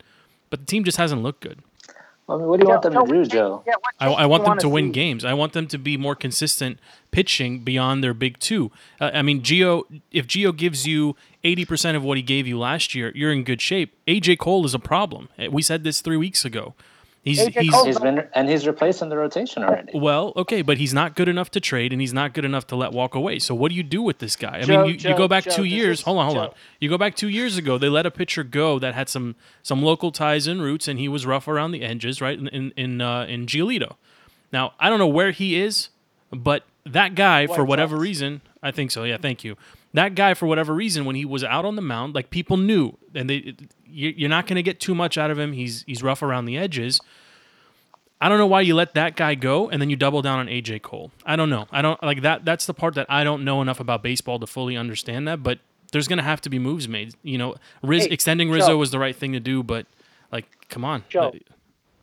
but 0.52 0.60
the 0.60 0.66
team 0.68 0.84
just 0.84 0.98
hasn't 0.98 1.24
looked 1.24 1.42
good. 1.42 1.64
I 2.30 2.38
mean, 2.38 2.46
what 2.46 2.60
do 2.60 2.66
you 2.66 2.70
want 2.70 2.84
them 2.84 2.94
to 2.94 3.12
do, 3.12 3.26
Joe? 3.26 3.64
I, 4.00 4.08
I 4.08 4.26
want 4.26 4.46
them 4.46 4.58
to 4.60 4.70
win 4.70 4.92
games. 4.92 5.26
I 5.26 5.34
want 5.34 5.54
them 5.54 5.68
to 5.68 5.78
be 5.78 5.98
more 5.98 6.16
consistent 6.16 6.80
pitching 7.10 7.60
beyond 7.60 8.04
their 8.04 8.14
big 8.14 8.40
two. 8.40 8.72
Uh, 9.02 9.12
I 9.14 9.22
mean, 9.22 9.42
Gio, 9.42 9.84
if 10.12 10.28
Gio 10.28 10.56
gives 10.56 10.88
you 10.88 11.16
80% 11.44 11.96
of 11.96 12.04
what 12.04 12.18
he 12.18 12.24
gave 12.24 12.48
you 12.48 12.58
last 12.58 12.96
year, 12.96 13.12
you're 13.16 13.34
in 13.34 13.44
good 13.44 13.60
shape. 13.60 13.98
AJ 14.08 14.38
Cole 14.38 14.66
is 14.66 14.74
a 14.74 14.80
problem. 14.80 15.28
We 15.50 15.62
said 15.62 15.84
this 15.84 16.00
three 16.00 16.16
weeks 16.16 16.46
ago. 16.46 16.74
He's 17.24 17.40
he's, 17.40 17.84
he's 17.84 18.00
been 18.00 18.28
and 18.34 18.50
he's 18.50 18.66
replacing 18.66 19.10
the 19.10 19.18
rotation 19.18 19.64
already. 19.64 19.92
Well, 19.94 20.34
okay, 20.36 20.64
but 20.64 20.80
he's 20.80 20.92
not 20.92 21.16
good 21.16 21.30
enough 21.30 21.52
to 21.52 21.60
trade, 21.60 21.94
and 21.94 22.02
he's 22.02 22.14
not 22.14 22.34
good 22.34 22.46
enough 22.46 22.66
to 22.68 22.76
let 22.76 22.94
walk 22.94 23.14
away. 23.14 23.38
So 23.38 23.54
what 23.54 23.70
do 23.70 23.76
you 23.76 23.84
do 23.84 24.02
with 24.02 24.18
this 24.18 24.36
guy? 24.36 24.58
I 24.58 24.62
Joe, 24.64 24.82
mean, 24.82 24.92
you, 24.94 24.98
Joe, 24.98 25.10
you 25.10 25.18
go 25.18 25.28
back 25.28 25.44
Joe, 25.44 25.52
two 25.52 25.64
years. 25.64 26.00
Is, 26.00 26.06
hold 26.06 26.18
on, 26.18 26.26
hold 26.26 26.38
on. 26.40 26.54
You 26.80 26.90
go 26.90 26.98
back 26.98 27.16
two 27.16 27.30
years 27.30 27.58
ago. 27.58 27.78
They 27.78 27.90
let 27.90 28.08
a 28.08 28.12
pitcher 28.12 28.44
go 28.44 28.80
that 28.80 28.96
had 28.96 29.08
some 29.08 29.36
some 29.62 29.84
local 29.84 30.12
ties 30.12 30.48
and 30.48 30.64
roots, 30.64 30.88
and 30.88 30.98
he 30.98 31.08
was 31.08 31.26
rough 31.28 31.48
around 31.48 31.72
the 31.72 31.84
edges, 31.84 32.22
right? 32.22 32.40
In 32.40 32.48
in 32.48 32.72
in, 32.76 33.02
uh, 33.02 33.26
in 33.30 33.46
Giolito. 33.46 33.98
Now 34.52 34.74
I 34.80 34.90
don't 34.90 34.98
know 34.98 35.08
where 35.08 35.30
he 35.30 35.62
is, 35.62 35.90
but 36.32 36.64
that 36.88 37.14
guy, 37.14 37.46
White 37.46 37.56
for 37.56 37.64
whatever 37.64 37.98
Sox. 37.98 38.02
reason, 38.02 38.42
I 38.64 38.72
think 38.72 38.90
so. 38.90 39.04
Yeah, 39.04 39.18
thank 39.18 39.44
you. 39.44 39.58
That 39.94 40.16
guy, 40.16 40.34
for 40.34 40.46
whatever 40.46 40.74
reason, 40.74 41.04
when 41.06 41.16
he 41.16 41.26
was 41.26 41.44
out 41.44 41.66
on 41.66 41.76
the 41.76 41.82
mound, 41.82 42.16
like 42.16 42.30
people 42.30 42.56
knew, 42.56 42.98
and 43.14 43.30
they, 43.30 43.56
you're 43.86 44.30
not 44.30 44.48
going 44.48 44.56
to 44.56 44.64
get 44.64 44.80
too 44.80 44.96
much 44.96 45.18
out 45.18 45.30
of 45.32 45.38
him. 45.38 45.52
He's 45.52 45.84
he's 45.86 46.02
rough 46.02 46.22
around 46.22 46.46
the 46.46 46.58
edges 46.58 47.02
I 48.22 48.30
don't 48.30 48.38
know 48.38 48.48
why 48.48 48.62
you 48.62 48.76
let 48.76 48.94
that 48.94 49.16
guy 49.16 49.34
go 49.34 49.68
and 49.68 49.82
then 49.82 49.90
you 49.90 49.96
double 49.96 50.22
down 50.22 50.38
on 50.38 50.46
AJ 50.46 50.84
Cole. 50.84 51.12
I 51.26 51.36
don't 51.36 51.50
know. 51.50 51.68
I 51.72 51.82
don't 51.82 52.02
like 52.04 52.22
that. 52.22 52.46
That's 52.46 52.68
the 52.68 52.74
part 52.74 52.94
that 52.94 53.08
I 53.10 53.24
don't 53.24 53.44
know 53.44 53.64
enough 53.64 53.80
about 53.80 54.04
baseball 54.04 54.38
to 54.40 54.46
fully 54.46 54.78
understand 54.78 55.28
that. 55.28 55.42
But 55.42 55.58
there's 55.92 56.08
gonna 56.08 56.22
have 56.22 56.40
to 56.42 56.50
be 56.50 56.60
moves 56.60 56.88
made. 56.88 57.16
You 57.24 57.40
know, 57.40 57.56
Riz, 57.82 58.06
hey, 58.06 58.12
extending 58.12 58.52
Rizzo 58.52 58.68
Joe, 58.68 58.78
was 58.78 58.92
the 58.92 59.00
right 59.00 59.16
thing 59.16 59.34
to 59.34 59.40
do, 59.40 59.64
but 59.64 59.88
like, 60.32 60.46
come 60.70 60.86
on. 60.86 61.04
Joe, 61.10 61.34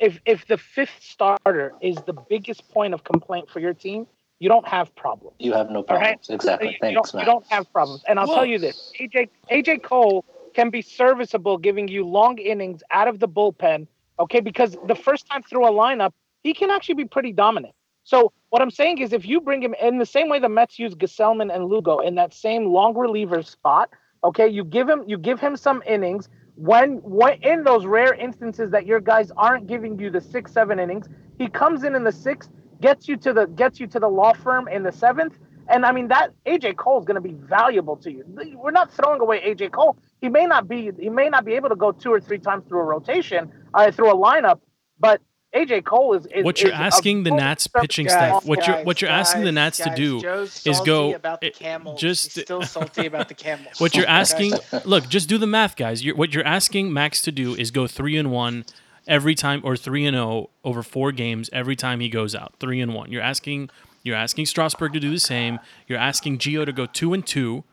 if 0.01 0.19
if 0.27 0.45
the 0.49 0.59
fifth 0.59 1.01
starter 1.01 1.73
is 1.81 1.97
the 2.05 2.15
biggest 2.29 2.69
point 2.73 2.95
of 2.95 3.05
complaint 3.05 3.49
for 3.49 3.61
your 3.61 3.73
team, 3.73 4.09
you 4.39 4.49
don't 4.49 4.67
have 4.67 4.95
problems. 4.95 5.37
You 5.39 5.53
have 5.53 5.71
no 5.71 5.83
problems. 5.83 6.29
Right? 6.29 6.35
Exactly. 6.35 6.69
You, 6.71 6.77
Thanks, 6.81 7.13
don't, 7.13 7.21
you 7.21 7.27
don't 7.27 7.47
have 7.49 7.73
problems. 7.73 8.03
And 8.07 8.19
I'll 8.19 8.27
Whoa. 8.27 8.35
tell 8.35 8.47
you 8.47 8.59
this: 8.59 8.93
AJ 9.01 9.29
AJ 9.51 9.83
Cole 9.83 10.25
can 10.55 10.71
be 10.71 10.83
serviceable, 10.83 11.59
giving 11.59 11.89
you 11.89 12.07
long 12.07 12.39
innings 12.39 12.83
out 12.91 13.09
of 13.09 13.21
the 13.21 13.29
bullpen 13.29 13.87
Okay, 14.21 14.41
because 14.41 14.77
the 14.87 14.95
first 14.95 15.27
time 15.27 15.43
through 15.43 15.67
a 15.67 15.71
lineup, 15.71 16.13
he 16.43 16.53
can 16.53 16.71
actually 16.71 16.97
be 16.97 17.05
pretty 17.05 17.33
dominant. 17.33 17.75
So 18.05 18.33
what 18.51 18.63
I'm 18.63 18.71
saying 18.71 18.99
is, 18.99 19.13
if 19.13 19.27
you 19.27 19.41
bring 19.41 19.63
him 19.63 19.75
in 19.81 19.99
the 19.99 20.07
same 20.07 20.29
way 20.29 20.39
the 20.39 20.49
Mets 20.49 20.79
use 20.79 20.95
Gsellman 20.95 21.55
and 21.55 21.67
Lugo 21.67 21.99
in 21.99 22.15
that 22.17 22.33
same 22.33 22.67
long 22.67 22.97
reliever 22.97 23.43
spot, 23.43 23.91
okay, 24.25 24.49
you 24.49 24.65
give 24.65 24.89
him 24.89 25.05
you 25.07 25.19
give 25.19 25.39
him 25.39 25.57
some 25.57 25.83
innings 25.87 26.29
when, 26.57 26.97
when 27.03 27.41
in 27.43 27.63
those 27.63 27.87
rare 27.87 28.15
instances 28.15 28.71
that 28.71 28.87
your 28.87 28.99
guys 28.99 29.31
aren't 29.37 29.69
giving 29.69 29.99
you 29.99 30.11
the 30.11 30.21
six, 30.21 30.53
seven 30.53 30.81
innings, 30.81 31.09
he 31.39 31.49
comes 31.49 31.85
in 31.85 31.95
in 31.95 32.03
the 32.03 32.11
sixth, 32.11 32.51
gets 32.81 33.09
you 33.09 33.17
to 33.19 33.33
the 33.33 33.47
gets 33.47 33.81
you 33.81 33.87
to 33.89 34.01
the 34.01 34.09
law 34.09 34.33
firm 34.33 34.69
in 34.69 34.83
the 34.83 34.93
seventh, 34.93 35.39
and 35.69 35.85
I 35.85 35.93
mean 35.93 36.09
that 36.09 36.33
AJ 36.47 36.77
Cole 36.77 36.99
is 37.01 37.05
going 37.05 37.17
to 37.17 37.21
be 37.21 37.35
valuable 37.35 37.97
to 37.97 38.11
you. 38.13 38.25
We're 38.57 38.71
not 38.71 38.93
throwing 38.93 39.21
away 39.21 39.41
AJ 39.41 39.73
Cole. 39.73 39.99
He 40.21 40.29
may 40.29 40.47
not 40.47 40.69
be 40.69 40.91
he 40.99 41.09
may 41.09 41.29
not 41.29 41.45
be 41.45 41.55
able 41.55 41.69
to 41.71 41.77
go 41.77 41.93
two 41.93 42.13
or 42.13 42.21
three 42.21 42.39
times 42.39 42.65
through 42.69 42.81
a 42.81 42.85
rotation, 42.85 43.51
uh, 43.75 43.91
through 43.91 44.11
a 44.13 44.17
lineup, 44.17 44.61
but 44.99 45.21
AJ 45.55 45.85
Cole 45.87 46.13
is, 46.15 46.27
is 46.27 46.45
what 46.45 46.61
you're 46.61 46.73
is 46.73 46.79
asking 46.79 47.23
the 47.23 47.31
Nats 47.31 47.67
pitching 47.67 48.05
guy. 48.07 48.13
staff, 48.13 48.33
Guys, 48.43 48.45
what 48.49 48.67
you're 48.67 48.85
what 48.85 49.01
you're 49.01 49.11
asking 49.11 49.41
the 49.45 49.47
guys, 49.51 49.55
Nats 49.55 49.79
to 49.79 49.85
guys, 49.85 49.97
do 49.97 50.21
Joe's 50.21 50.49
is 50.67 50.77
salty 50.77 50.85
go 50.85 51.15
about 51.15 51.41
the 51.41 51.51
camels. 51.51 51.99
just- 52.01 52.35
He's 52.35 52.45
still 52.45 52.63
salty 52.63 53.07
about 53.07 53.29
the 53.29 53.35
camels. 53.35 53.69
What 53.81 53.95
you're 53.95 54.07
asking, 54.23 54.53
look, 54.85 55.09
just 55.09 55.27
do 55.29 55.39
the 55.39 55.47
math, 55.47 55.75
guys. 55.77 56.05
You're, 56.05 56.17
what 56.17 56.35
you're 56.35 56.45
asking 56.47 56.93
Max 56.93 57.23
to 57.23 57.33
do 57.33 57.55
is 57.55 57.71
go 57.71 57.87
three 57.87 58.19
and 58.19 58.31
one 58.31 58.67
every 59.09 59.35
time, 59.35 59.61
or 59.65 59.77
three 59.77 60.05
and 60.07 60.15
zero 60.15 60.51
over 60.63 60.83
four 60.85 61.11
games 61.11 61.51
every 61.53 61.75
time 61.75 61.99
he 62.01 62.09
goes 62.09 62.35
out. 62.37 62.55
Three 62.61 62.81
and 62.81 62.95
one. 62.95 63.11
You're 63.11 63.23
asking, 63.23 63.71
you're 64.05 64.15
asking 64.17 64.47
Strasburg 64.47 64.93
to 64.93 65.01
do 65.01 65.11
the 65.11 65.19
same. 65.19 65.59
You're 65.89 65.99
asking 65.99 66.39
Gio 66.39 66.65
to 66.65 66.73
go 66.73 66.87
two 66.87 67.13
and 67.15 67.27
two. 67.27 67.65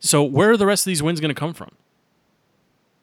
So 0.00 0.22
where 0.22 0.50
are 0.50 0.56
the 0.58 0.66
rest 0.66 0.84
of 0.86 0.90
these 0.90 1.02
wins 1.02 1.20
going 1.20 1.34
to 1.34 1.38
come 1.38 1.54
from? 1.54 1.70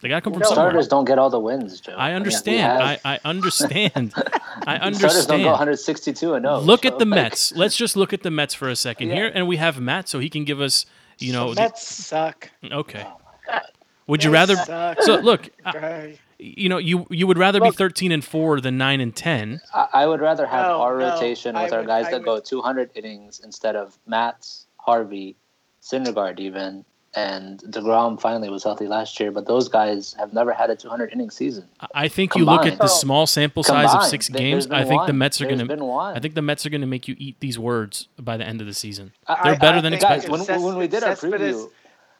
They 0.01 0.09
got 0.09 0.15
to 0.15 0.21
come 0.21 0.33
from 0.33 0.41
No. 0.41 0.47
somewhere. 0.49 0.69
Starters 0.71 0.87
don't 0.87 1.05
get 1.05 1.19
all 1.19 1.29
the 1.29 1.39
wins, 1.39 1.79
Joe. 1.79 1.93
I 1.95 2.05
mean, 2.07 2.11
we 2.11 2.15
understand. 2.17 2.81
I, 2.83 2.99
I 3.05 3.19
understand. 3.23 4.13
I 4.17 4.21
Starters 4.21 4.65
don't 4.67 4.83
understand. 5.05 5.43
go 5.43 5.49
162 5.51 6.33
and 6.33 6.43
0. 6.45 6.59
Look 6.61 6.83
so, 6.83 6.87
at 6.89 6.99
the 6.99 7.05
like, 7.05 7.15
Mets. 7.23 7.51
Let's 7.55 7.77
just 7.77 7.95
look 7.95 8.11
at 8.11 8.23
the 8.23 8.31
Mets 8.31 8.53
for 8.55 8.67
a 8.67 8.75
second 8.75 9.09
Yeah. 9.09 9.15
here, 9.15 9.31
and 9.33 9.47
we 9.47 9.57
have 9.57 9.79
Matt, 9.79 10.09
so 10.09 10.17
he 10.19 10.29
can 10.29 10.43
give 10.43 10.59
us, 10.59 10.85
you 11.19 11.31
know, 11.33 11.49
the 11.49 11.55
the- 11.55 11.61
Mets 11.61 11.87
suck. 11.87 12.49
okay. 12.71 13.05
Oh 13.07 13.59
Would 14.07 14.23
you 14.23 14.31
rather? 14.31 14.55
suck. 14.55 15.01
So 15.03 15.17
look, 15.17 15.49
I- 15.65 15.69
Okay. 15.77 16.19
You 16.41 16.67
know, 16.69 16.77
you 16.79 17.05
you 17.11 17.27
would 17.27 17.37
rather 17.37 17.61
be 17.61 17.69
13 17.71 18.11
and 18.11 18.25
four 18.25 18.59
than 18.59 18.77
nine 18.77 18.99
and 18.99 19.15
10. 19.15 19.61
I, 19.73 19.87
I 19.93 20.05
would 20.07 20.19
rather 20.21 20.45
have 20.47 20.65
No, 20.65 20.81
our 20.81 20.97
no, 20.97 21.09
rotation 21.11 21.55
I 21.55 21.63
with 21.63 21.73
our 21.73 21.79
would- 21.81 21.87
guys 21.87 22.07
I 22.07 22.11
that 22.13 22.23
go 22.23 22.39
200 22.39 22.91
innings 22.95 23.39
instead 23.43 23.75
of 23.75 23.97
Matt's, 24.07 24.65
Harvey, 24.77 25.35
Syndergaard 25.81 26.39
even, 26.39 26.83
and 27.13 27.59
Degrom 27.69 28.19
finally 28.19 28.49
was 28.49 28.63
healthy 28.63 28.87
last 28.87 29.19
year. 29.19 29.31
But 29.31 29.45
those 29.45 29.67
guys 29.69 30.15
have 30.17 30.33
never 30.33 30.53
had 30.53 30.69
a 30.69 30.75
200 30.75 31.11
inning 31.13 31.29
season. 31.29 31.67
I 31.93 32.07
think 32.07 32.35
you 32.35 32.45
look 32.45 32.65
at 32.65 32.77
the 32.79 32.87
small 32.87 33.27
sample 33.27 33.63
size 33.63 33.93
of 33.93 34.03
six 34.05 34.27
games. 34.29 34.67
I 34.71 34.83
think 34.83 35.05
the. 35.07 35.13
Mets 35.13 35.41
are 35.41 35.45
going 35.45 35.59
to. 35.67 35.91
I 36.15 36.19
think 36.19 36.35
the 36.35 36.41
Mets 36.41 36.65
are 36.65 36.69
going 36.69 36.81
to 36.81 36.87
make 36.87 37.07
you 37.07 37.15
eat 37.19 37.39
these 37.39 37.59
words 37.59 38.07
by 38.17 38.37
the 38.37 38.45
end 38.47 38.61
of 38.61 38.67
the 38.67 38.73
season. 38.73 39.11
They're 39.27 39.37
I- 39.53 39.57
better 39.57 39.77
I 39.77 39.81
than 39.81 39.91
think 39.91 40.01
guys, 40.01 40.23
expected. 40.25 40.49
when, 40.49 40.63
when 40.63 40.75
we 40.77 40.87
Cespedes- 40.89 40.99
did 41.01 41.03
our 41.03 41.39
preview, 41.39 41.69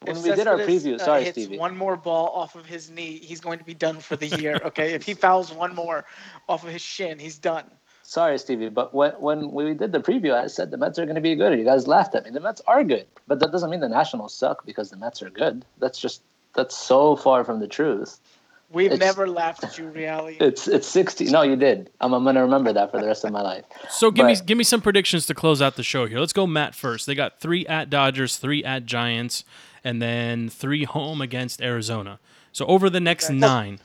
If 0.06 0.14
when 0.16 0.22
we 0.22 0.34
did 0.34 0.46
our 0.46 0.58
Cespedes, 0.58 0.84
preview, 0.84 0.94
uh, 0.94 1.04
sorry, 1.04 1.24
hits 1.24 1.42
Stevie. 1.42 1.58
one 1.58 1.76
more 1.76 1.96
ball 1.96 2.28
off 2.28 2.54
of 2.54 2.66
his 2.66 2.90
knee, 2.90 3.18
he's 3.18 3.40
going 3.40 3.58
to 3.58 3.64
be 3.64 3.74
done 3.74 3.98
for 4.00 4.16
the 4.16 4.26
year. 4.26 4.60
Okay, 4.64 4.92
if 4.94 5.02
he 5.04 5.14
fouls 5.14 5.52
one 5.52 5.74
more 5.74 6.04
off 6.48 6.64
of 6.64 6.70
his 6.70 6.82
shin, 6.82 7.18
he's 7.18 7.38
done. 7.38 7.64
Sorry, 8.04 8.36
Stevie, 8.38 8.68
but 8.68 8.92
when, 8.92 9.12
when 9.20 9.52
we 9.52 9.72
did 9.74 9.92
the 9.92 10.00
preview, 10.00 10.34
I 10.34 10.46
said 10.48 10.70
the 10.70 10.76
Mets 10.76 10.98
are 10.98 11.04
going 11.06 11.14
to 11.14 11.20
be 11.22 11.34
good. 11.34 11.58
You 11.58 11.64
guys 11.64 11.86
laughed 11.86 12.14
at 12.14 12.24
me. 12.24 12.30
The 12.30 12.40
Mets 12.40 12.60
are 12.66 12.84
good, 12.84 13.06
but 13.26 13.38
that 13.40 13.52
doesn't 13.52 13.70
mean 13.70 13.80
the 13.80 13.88
Nationals 13.88 14.34
suck 14.34 14.66
because 14.66 14.90
the 14.90 14.96
Mets 14.96 15.22
are 15.22 15.30
good. 15.30 15.64
That's 15.78 15.98
just 15.98 16.20
that's 16.54 16.76
so 16.76 17.16
far 17.16 17.44
from 17.44 17.60
the 17.60 17.68
truth. 17.68 18.18
We've 18.70 18.90
It's- 18.92 19.00
never 19.00 19.28
laughed 19.28 19.64
at 19.64 19.78
you, 19.78 19.86
reality. 19.88 20.36
It's 20.40 20.66
it's 20.66 20.86
sixty. 20.88 21.26
No, 21.26 21.42
you 21.42 21.56
did. 21.56 21.90
I'm, 22.00 22.12
I'm 22.14 22.22
going 22.24 22.34
to 22.36 22.40
remember 22.42 22.72
that 22.72 22.90
for 22.90 22.98
the 23.00 23.06
rest 23.06 23.24
of 23.24 23.30
my 23.32 23.42
life. 23.42 23.64
So 23.90 24.10
give 24.10 24.26
me 24.26 24.34
give 24.44 24.56
me 24.58 24.64
some 24.64 24.80
predictions 24.80 25.26
to 25.26 25.34
close 25.34 25.60
out 25.62 25.76
the 25.76 25.82
show 25.82 26.06
here. 26.06 26.18
Let's 26.20 26.32
go 26.32 26.46
Matt 26.46 26.74
first. 26.74 27.06
They 27.06 27.14
got 27.14 27.38
three 27.38 27.66
at 27.66 27.88
Dodgers, 27.90 28.36
three 28.36 28.64
at 28.64 28.84
Giants, 28.86 29.44
and 29.84 30.00
then 30.00 30.48
three 30.48 30.84
home 30.84 31.20
against 31.20 31.60
Arizona. 31.62 32.18
So 32.52 32.66
over 32.66 32.88
the 32.90 33.00
next 33.00 33.26
Okay. 33.26 33.34
nine, 33.38 33.78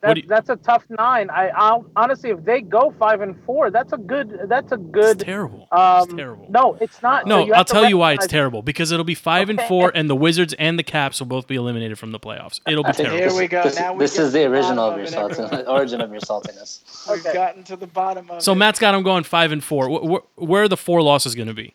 What 0.00 0.08
That, 0.08 0.16
you- 0.18 0.28
that's 0.28 0.50
a 0.50 0.56
tough 0.56 0.84
nine. 0.90 1.30
I 1.30 1.48
I'll, 1.48 1.86
honestly, 1.96 2.28
if 2.28 2.44
they 2.44 2.60
go 2.60 2.92
five 2.98 3.22
and 3.22 3.34
four, 3.46 3.70
that's 3.70 3.94
a 3.94 3.96
good. 3.96 4.38
That's 4.50 4.70
a 4.70 4.74
it's 4.74 4.84
good. 4.90 5.18
terrible. 5.18 5.66
Um, 5.72 6.02
it's 6.02 6.12
terrible. 6.12 6.46
No, 6.50 6.76
it's 6.78 7.02
not. 7.02 7.26
No, 7.26 7.46
So 7.46 7.54
I'll 7.54 7.64
tell 7.64 7.88
you 7.88 7.96
why 7.96 8.12
it's 8.12 8.26
terrible 8.26 8.60
because 8.60 8.92
it'll 8.92 9.06
be 9.06 9.14
five 9.14 9.48
and 9.48 9.58
four, 9.62 9.90
and 9.94 10.10
the 10.10 10.14
Wizards 10.14 10.52
and 10.58 10.78
the 10.78 10.82
Caps 10.82 11.20
will 11.20 11.26
both 11.26 11.46
be 11.46 11.54
eliminated 11.54 11.98
from 11.98 12.12
the 12.12 12.20
playoffs. 12.20 12.60
It'll 12.68 12.82
be 12.84 12.90
I 12.90 12.92
terrible. 12.92 13.16
Here 13.16 13.34
we 13.34 13.46
go. 13.48 13.62
This, 13.62 13.76
Now 13.78 13.94
we 13.94 13.98
this 14.00 14.18
is 14.18 14.34
the 14.34 14.40
the 14.40 14.44
original 14.50 14.90
of 14.90 14.96
your 14.98 15.06
of 15.06 15.10
saltiness, 15.32 15.66
origin 15.68 16.02
of 16.02 16.10
your 16.12 16.20
saltiness. 16.20 16.80
We've 17.10 17.20
Okay. 17.20 17.32
gotten 17.32 17.64
to 17.64 17.76
the 17.76 17.86
bottom 17.86 18.28
of 18.30 18.36
it. 18.36 18.42
So 18.42 18.52
it. 18.52 18.56
Matt's 18.56 18.78
got 18.78 18.92
them 18.92 19.04
going 19.04 19.24
five 19.24 19.52
and 19.52 19.64
four. 19.64 19.88
Wh- 19.88 20.20
wh- 20.36 20.38
where 20.42 20.64
are 20.64 20.68
the 20.68 20.76
four 20.76 21.00
losses 21.00 21.34
going 21.34 21.48
to 21.48 21.54
be? 21.54 21.72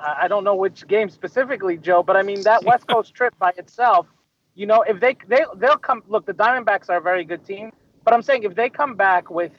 I 0.00 0.28
don't 0.28 0.44
know 0.44 0.54
which 0.54 0.86
game 0.86 1.08
specifically, 1.10 1.76
Joe, 1.76 2.02
but 2.02 2.16
I 2.16 2.22
mean 2.22 2.42
that 2.42 2.64
West 2.64 2.86
Coast 2.88 3.14
trip 3.14 3.34
by 3.38 3.52
itself. 3.56 4.06
You 4.54 4.66
know, 4.66 4.82
if 4.82 5.00
they 5.00 5.16
they 5.28 5.44
they'll 5.56 5.76
come. 5.76 6.02
Look, 6.08 6.26
the 6.26 6.34
Diamondbacks 6.34 6.88
are 6.88 6.98
a 6.98 7.00
very 7.00 7.24
good 7.24 7.44
team, 7.44 7.72
but 8.04 8.14
I'm 8.14 8.22
saying 8.22 8.42
if 8.42 8.54
they 8.54 8.68
come 8.68 8.96
back 8.96 9.30
with 9.30 9.52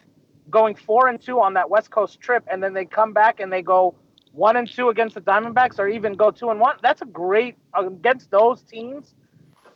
going 0.49 0.75
four 0.75 1.07
and 1.07 1.21
two 1.21 1.39
on 1.39 1.53
that 1.53 1.69
West 1.69 1.91
Coast 1.91 2.19
trip, 2.19 2.43
and 2.51 2.61
then 2.61 2.73
they 2.73 2.85
come 2.85 3.13
back 3.13 3.39
and 3.39 3.51
they 3.51 3.61
go 3.61 3.95
one 4.31 4.55
and 4.55 4.69
two 4.69 4.89
against 4.89 5.15
the 5.15 5.21
Diamondbacks, 5.21 5.79
or 5.79 5.87
even 5.87 6.13
go 6.13 6.31
two 6.31 6.49
and 6.49 6.59
one, 6.59 6.77
that's 6.81 7.01
a 7.01 7.05
great 7.05 7.55
against 7.77 8.31
those 8.31 8.61
teams. 8.61 9.15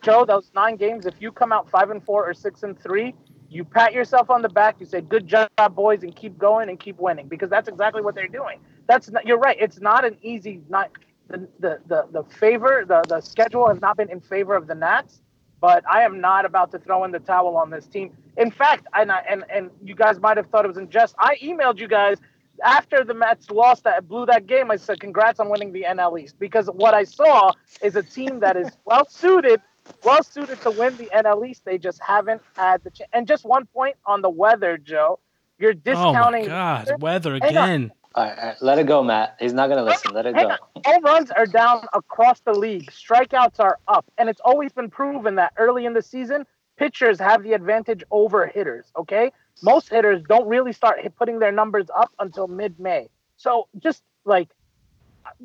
Joe, 0.01 0.25
those 0.25 0.51
nine 0.53 0.75
games, 0.75 1.05
if 1.05 1.15
you 1.19 1.31
come 1.31 1.53
out 1.53 1.69
five 1.69 1.89
and 1.89 2.03
four 2.03 2.29
or 2.29 2.33
six 2.33 2.63
and 2.63 2.77
three, 2.77 3.15
you 3.49 3.63
pat 3.63 3.93
yourself 3.93 4.29
on 4.29 4.41
the 4.41 4.49
back. 4.49 4.75
You 4.79 4.85
say, 4.85 4.99
"Good 5.01 5.27
job, 5.27 5.49
boys," 5.71 6.03
and 6.03 6.13
keep 6.15 6.37
going 6.37 6.69
and 6.69 6.79
keep 6.79 6.99
winning 6.99 7.27
because 7.27 7.49
that's 7.49 7.69
exactly 7.69 8.01
what 8.01 8.15
they're 8.15 8.27
doing. 8.27 8.59
That's 8.87 9.09
not, 9.09 9.25
you're 9.25 9.39
right. 9.39 9.57
It's 9.59 9.79
not 9.79 10.05
an 10.05 10.17
easy 10.21 10.61
not 10.69 10.91
the 11.29 11.47
the 11.59 11.79
the, 11.87 12.07
the 12.11 12.23
favor 12.35 12.83
the 12.87 13.01
the 13.07 13.21
schedule 13.21 13.67
has 13.67 13.81
not 13.81 13.97
been 13.97 14.09
in 14.09 14.19
favor 14.19 14.55
of 14.55 14.67
the 14.67 14.75
Nats, 14.75 15.21
but 15.61 15.83
I 15.89 16.01
am 16.01 16.19
not 16.19 16.45
about 16.45 16.71
to 16.71 16.79
throw 16.79 17.03
in 17.03 17.11
the 17.11 17.19
towel 17.19 17.55
on 17.55 17.69
this 17.69 17.87
team. 17.87 18.15
In 18.37 18.51
fact, 18.51 18.87
and 18.93 19.11
I, 19.11 19.19
and 19.29 19.43
and 19.49 19.69
you 19.83 19.95
guys 19.95 20.19
might 20.19 20.37
have 20.37 20.47
thought 20.47 20.65
it 20.65 20.67
was 20.67 20.77
in 20.77 20.89
jest. 20.89 21.15
I 21.17 21.37
emailed 21.37 21.79
you 21.79 21.87
guys 21.87 22.17
after 22.63 23.03
the 23.03 23.13
Mets 23.13 23.49
lost 23.49 23.83
that 23.85 24.07
blew 24.07 24.25
that 24.27 24.47
game. 24.47 24.69
I 24.71 24.75
said, 24.75 24.99
"Congrats 24.99 25.39
on 25.39 25.49
winning 25.49 25.71
the 25.71 25.85
NL 25.87 26.19
East," 26.21 26.35
because 26.39 26.67
what 26.67 26.93
I 26.93 27.03
saw 27.03 27.51
is 27.81 27.95
a 27.95 28.03
team 28.03 28.41
that 28.41 28.57
is 28.57 28.69
well 28.85 29.07
suited 29.09 29.61
well 30.03 30.23
suited 30.23 30.61
to 30.61 30.71
win 30.71 30.95
the 30.97 31.09
NL 31.13 31.47
East. 31.47 31.63
They 31.65 31.77
just 31.77 32.01
haven't 32.01 32.41
had 32.55 32.83
the 32.83 32.89
chance. 32.89 33.09
And 33.13 33.27
just 33.27 33.45
one 33.45 33.65
point 33.67 33.95
on 34.05 34.21
the 34.21 34.29
weather, 34.29 34.77
Joe. 34.77 35.19
You're 35.59 35.73
discounting. 35.73 36.45
Oh 36.45 36.49
my 36.49 36.85
God, 36.85 37.01
weather 37.01 37.35
on. 37.35 37.43
again. 37.43 37.91
All 38.15 38.25
right, 38.25 38.37
all 38.37 38.45
right, 38.45 38.61
let 38.61 38.77
it 38.77 38.85
go, 38.85 39.03
Matt. 39.03 39.37
He's 39.39 39.53
not 39.53 39.67
going 39.67 39.77
to 39.77 39.83
listen. 39.83 40.13
Let 40.13 40.25
it 40.27 40.35
go. 40.35 40.55
Home 40.85 41.03
runs 41.03 41.31
are 41.31 41.47
down 41.47 41.85
across 41.93 42.41
the 42.41 42.53
league. 42.53 42.91
Strikeouts 42.91 43.59
are 43.59 43.79
up, 43.87 44.05
and 44.17 44.29
it's 44.29 44.41
always 44.43 44.71
been 44.71 44.89
proven 44.89 45.35
that 45.35 45.53
early 45.57 45.85
in 45.85 45.93
the 45.93 46.01
season, 46.01 46.45
pitchers 46.77 47.19
have 47.19 47.41
the 47.41 47.53
advantage 47.53 48.03
over 48.11 48.45
hitters. 48.45 48.91
Okay, 48.95 49.31
most 49.63 49.89
hitters 49.89 50.21
don't 50.27 50.47
really 50.47 50.73
start 50.73 50.99
putting 51.17 51.39
their 51.39 51.51
numbers 51.51 51.87
up 51.97 52.11
until 52.19 52.47
mid-May. 52.47 53.09
So 53.37 53.67
just 53.79 54.03
like, 54.25 54.49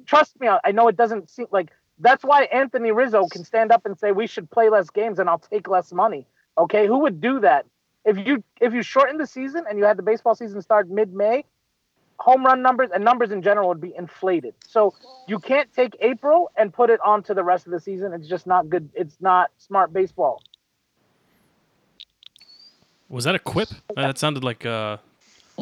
trust 0.05 0.39
me, 0.39 0.49
I 0.49 0.61
I 0.65 0.73
know 0.73 0.89
it 0.89 0.97
doesn't 0.97 1.31
seem 1.31 1.47
like 1.51 1.71
that's 1.99 2.23
why 2.23 2.45
Anthony 2.45 2.93
Rizzo 2.93 3.27
can 3.29 3.45
stand 3.45 3.73
up 3.73 3.87
and 3.87 3.99
say 3.99 4.13
we 4.13 4.27
should 4.27 4.51
play 4.51 4.69
less 4.69 4.91
games 4.91 5.19
and 5.19 5.29
I'll 5.29 5.39
take 5.39 5.69
less 5.69 5.93
money. 5.93 6.27
Okay, 6.59 6.87
who 6.87 6.99
would 6.99 7.21
do 7.21 7.41
that? 7.41 7.67
If 8.05 8.19
you 8.19 8.45
if 8.61 8.75
you 8.75 8.83
shorten 8.83 9.17
the 9.17 9.27
season 9.27 9.65
and 9.69 9.79
you 9.79 9.85
had 9.85 9.97
the 9.97 10.03
baseball 10.03 10.35
season 10.35 10.61
start 10.63 10.89
mid-May, 10.89 11.45
home 12.19 12.45
run 12.45 12.63
numbers 12.63 12.91
and 12.93 13.05
numbers 13.05 13.31
in 13.31 13.43
general 13.43 13.69
would 13.69 13.81
be 13.81 13.95
inflated. 13.97 14.55
So 14.67 14.95
you 15.27 15.39
can't 15.39 15.73
take 15.73 15.97
April 16.01 16.51
and 16.57 16.73
put 16.73 16.91
it 16.91 17.01
onto 17.05 17.35
the 17.35 17.45
rest 17.45 17.67
of 17.67 17.73
the 17.73 17.81
season. 17.81 18.13
It's 18.13 18.29
just 18.29 18.47
not 18.47 18.69
good. 18.69 18.89
It's 18.95 19.17
not 19.21 19.51
smart 19.59 19.93
baseball. 19.93 20.43
Was 23.09 23.25
that 23.25 23.35
a 23.35 23.39
quip? 23.39 23.69
Uh, 23.97 24.03
that 24.03 24.19
sounded 24.19 24.45
like 24.45 24.67
uh 24.67 24.99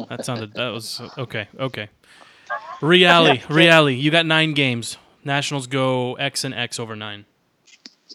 that 0.09 0.25
sounded 0.25 0.53
that 0.53 0.69
was 0.69 1.01
okay, 1.17 1.47
okay. 1.59 1.89
Reale, 2.81 3.37
Reale, 3.49 3.89
you 3.89 4.11
got 4.11 4.25
nine 4.25 4.53
games. 4.53 4.97
Nationals 5.23 5.67
go 5.67 6.15
X 6.15 6.43
and 6.43 6.53
X 6.53 6.79
over 6.79 6.95
nine. 6.95 7.25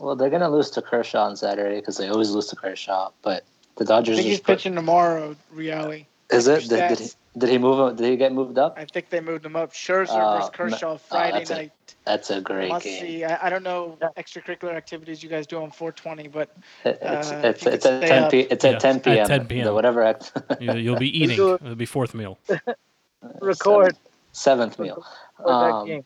Well, 0.00 0.16
they're 0.16 0.30
going 0.30 0.42
to 0.42 0.48
lose 0.48 0.70
to 0.70 0.82
Kershaw 0.82 1.24
on 1.26 1.36
Saturday 1.36 1.76
because 1.80 1.98
they 1.98 2.08
always 2.08 2.30
lose 2.30 2.46
to 2.46 2.56
Kershaw. 2.56 3.10
But 3.22 3.44
the 3.76 3.84
I 3.84 3.88
Dodgers 3.88 4.16
think 4.16 4.26
he's 4.26 4.36
just 4.38 4.44
put- 4.44 4.58
pitching 4.58 4.74
tomorrow, 4.74 5.36
Reality. 5.50 6.06
Is 6.30 6.48
it? 6.48 6.68
Did, 6.68 6.88
did, 6.88 6.98
he, 6.98 7.04
Stats. 7.04 7.16
Did 7.36 7.48
he 7.50 7.58
move? 7.58 7.80
up- 7.80 7.96
Did 7.96 8.10
he 8.10 8.16
get 8.16 8.32
moved 8.32 8.58
up? 8.58 8.74
I 8.78 8.84
think 8.84 9.08
they 9.10 9.20
moved 9.20 9.44
him 9.46 9.56
up. 9.56 9.72
Scherzer 9.72 10.10
Uh, 10.10 10.36
versus 10.36 10.50
Kershaw 10.50 10.92
no- 10.92 10.98
Friday 10.98 11.38
that's 11.38 11.50
a 11.50 11.54
night. 11.54 11.72
That's 12.04 12.30
a 12.30 12.40
great 12.40 12.68
Must 12.68 12.84
game. 12.84 13.00
see. 13.00 13.24
I, 13.24 13.46
I 13.46 13.50
don't 13.50 13.62
know 13.62 13.96
Yeah. 14.00 14.08
extracurricular 14.16 14.74
activities 14.74 15.22
you 15.22 15.28
guys 15.28 15.46
do 15.46 15.62
on 15.62 15.70
420, 15.70 16.28
but 16.28 16.50
It- 16.84 16.98
It's 17.00 17.30
Uh, 17.32 17.40
it's, 17.44 17.66
it's 17.66 17.86
at 17.86 18.02
10 18.02 18.22
up. 18.24 18.30
p. 18.30 18.40
It's 18.40 18.64
Yeah, 18.64 18.70
at 18.72 18.80
10 18.80 18.96
at 18.96 19.04
p.m. 19.04 19.26
10 19.26 19.46
p.m.. 19.46 19.64
The 19.66 19.74
whatever 19.74 20.02
act. 20.02 20.32
You, 20.60 20.74
you'll 20.74 20.96
be 20.98 21.16
eating. 21.22 21.38
it. 21.38 21.62
It'll 21.62 21.74
be 21.74 21.86
fourth 21.86 22.14
meal. 22.14 22.38
Record 23.40 23.96
seventh 24.32 24.78
meal. 24.78 25.04
Um. 25.44 26.02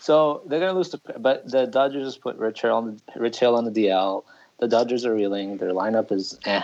So 0.00 0.42
they're 0.46 0.60
gonna 0.60 0.72
lose 0.72 0.88
to, 0.90 1.00
but 1.18 1.48
the 1.50 1.66
Dodgers 1.66 2.06
just 2.06 2.20
put 2.22 2.36
Rich 2.36 2.62
Hill 2.62 2.74
on 2.74 3.00
the 3.14 3.20
Rich 3.20 3.38
Hill 3.38 3.54
on 3.54 3.64
the 3.64 3.70
DL. 3.70 4.24
The 4.58 4.66
Dodgers 4.68 5.04
are 5.04 5.14
reeling. 5.14 5.58
Their 5.58 5.72
lineup 5.72 6.10
is 6.10 6.38
eh. 6.46 6.62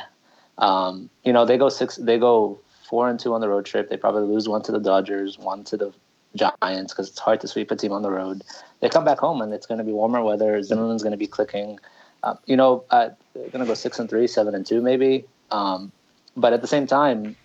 Um, 0.59 1.11
you 1.23 1.33
know 1.33 1.45
they 1.45 1.59
go 1.59 1.69
six. 1.69 1.97
They 1.97 2.19
go 2.19 2.59
four 2.88 3.09
and 3.11 3.18
two 3.18 3.35
on 3.35 3.40
the 3.40 3.49
road 3.49 3.66
trip. 3.66 3.88
They 3.90 3.96
probably 3.96 4.22
lose 4.22 4.49
one 4.49 4.62
to 4.62 4.72
the 4.72 4.81
Dodgers, 4.81 5.38
one 5.38 5.64
to 5.64 5.77
the 5.77 5.92
Giants 6.35 6.92
because 6.92 7.09
it's 7.09 7.18
hard 7.18 7.40
to 7.40 7.49
sweep 7.49 7.70
a 7.70 7.77
team 7.77 7.92
on 7.92 8.03
the 8.03 8.11
road. 8.11 8.42
They 8.81 8.88
come 8.88 9.05
back 9.05 9.18
home 9.18 9.40
and 9.42 9.53
it's 9.53 9.66
going 9.66 9.79
to 9.79 9.85
be 9.85 9.92
warmer 9.92 10.22
weather. 10.22 10.62
Zimmerman's 10.62 11.03
going 11.03 11.16
to 11.18 11.18
be 11.18 11.27
clicking. 11.27 11.79
uh, 12.22 12.35
you 12.46 12.57
know, 12.57 12.85
uh, 12.90 13.11
they're 13.35 13.51
gonna 13.51 13.66
go 13.66 13.75
six 13.75 13.99
and 13.99 14.09
three, 14.11 14.27
seven 14.27 14.55
and 14.55 14.66
two, 14.66 14.81
maybe. 14.81 15.25
Um, 15.51 15.92
but 16.37 16.53
at 16.53 16.61
the 16.61 16.66
same 16.66 16.87
time, 16.87 17.37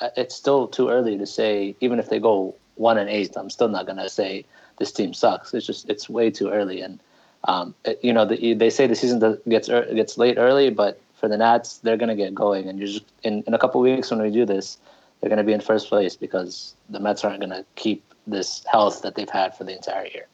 uh, 0.00 0.08
it's 0.16 0.34
still 0.34 0.66
too 0.68 0.88
early 0.88 1.18
to 1.18 1.26
say. 1.26 1.76
Even 1.80 1.98
if 1.98 2.08
they 2.08 2.18
go 2.18 2.54
one 2.76 2.98
and 2.98 3.10
eight, 3.10 3.36
I'm 3.36 3.50
still 3.50 3.68
not 3.68 3.86
gonna 3.86 4.08
say 4.08 4.44
this 4.78 4.92
team 4.92 5.12
sucks. 5.12 5.52
It's 5.54 5.66
just 5.66 5.88
it's 5.88 6.08
way 6.08 6.30
too 6.30 6.48
early, 6.50 6.80
and 6.80 7.00
um, 7.44 7.74
it, 7.84 8.00
you 8.02 8.12
know, 8.12 8.24
the, 8.24 8.54
they 8.54 8.70
say 8.70 8.86
the 8.86 8.94
season 8.94 9.38
gets 9.48 9.68
gets 9.68 10.18
late 10.18 10.38
early, 10.38 10.70
but 10.70 11.00
for 11.20 11.28
the 11.28 11.36
Nats, 11.36 11.78
they're 11.78 11.96
gonna 11.98 12.16
get 12.16 12.34
going, 12.34 12.68
and 12.68 12.78
you're 12.78 12.88
just 12.88 13.04
in 13.22 13.44
in 13.46 13.54
a 13.54 13.58
couple 13.58 13.80
weeks 13.80 14.10
when 14.10 14.20
we 14.22 14.30
do 14.30 14.44
this, 14.46 14.78
they're 15.20 15.30
gonna 15.30 15.44
be 15.44 15.52
in 15.52 15.60
first 15.60 15.88
place 15.88 16.16
because 16.16 16.74
the 16.88 16.98
Mets 16.98 17.22
aren't 17.24 17.40
gonna 17.40 17.64
keep 17.76 18.02
this 18.26 18.64
health 18.70 19.02
that 19.02 19.14
they've 19.14 19.30
had 19.30 19.56
for 19.56 19.64
the 19.64 19.74
entire 19.74 20.06
year. 20.06 20.26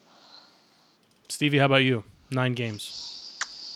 Stevie, 1.29 1.59
how 1.59 1.67
about 1.67 1.83
you? 1.85 2.05
Nine 2.31 2.53
games. 2.55 3.13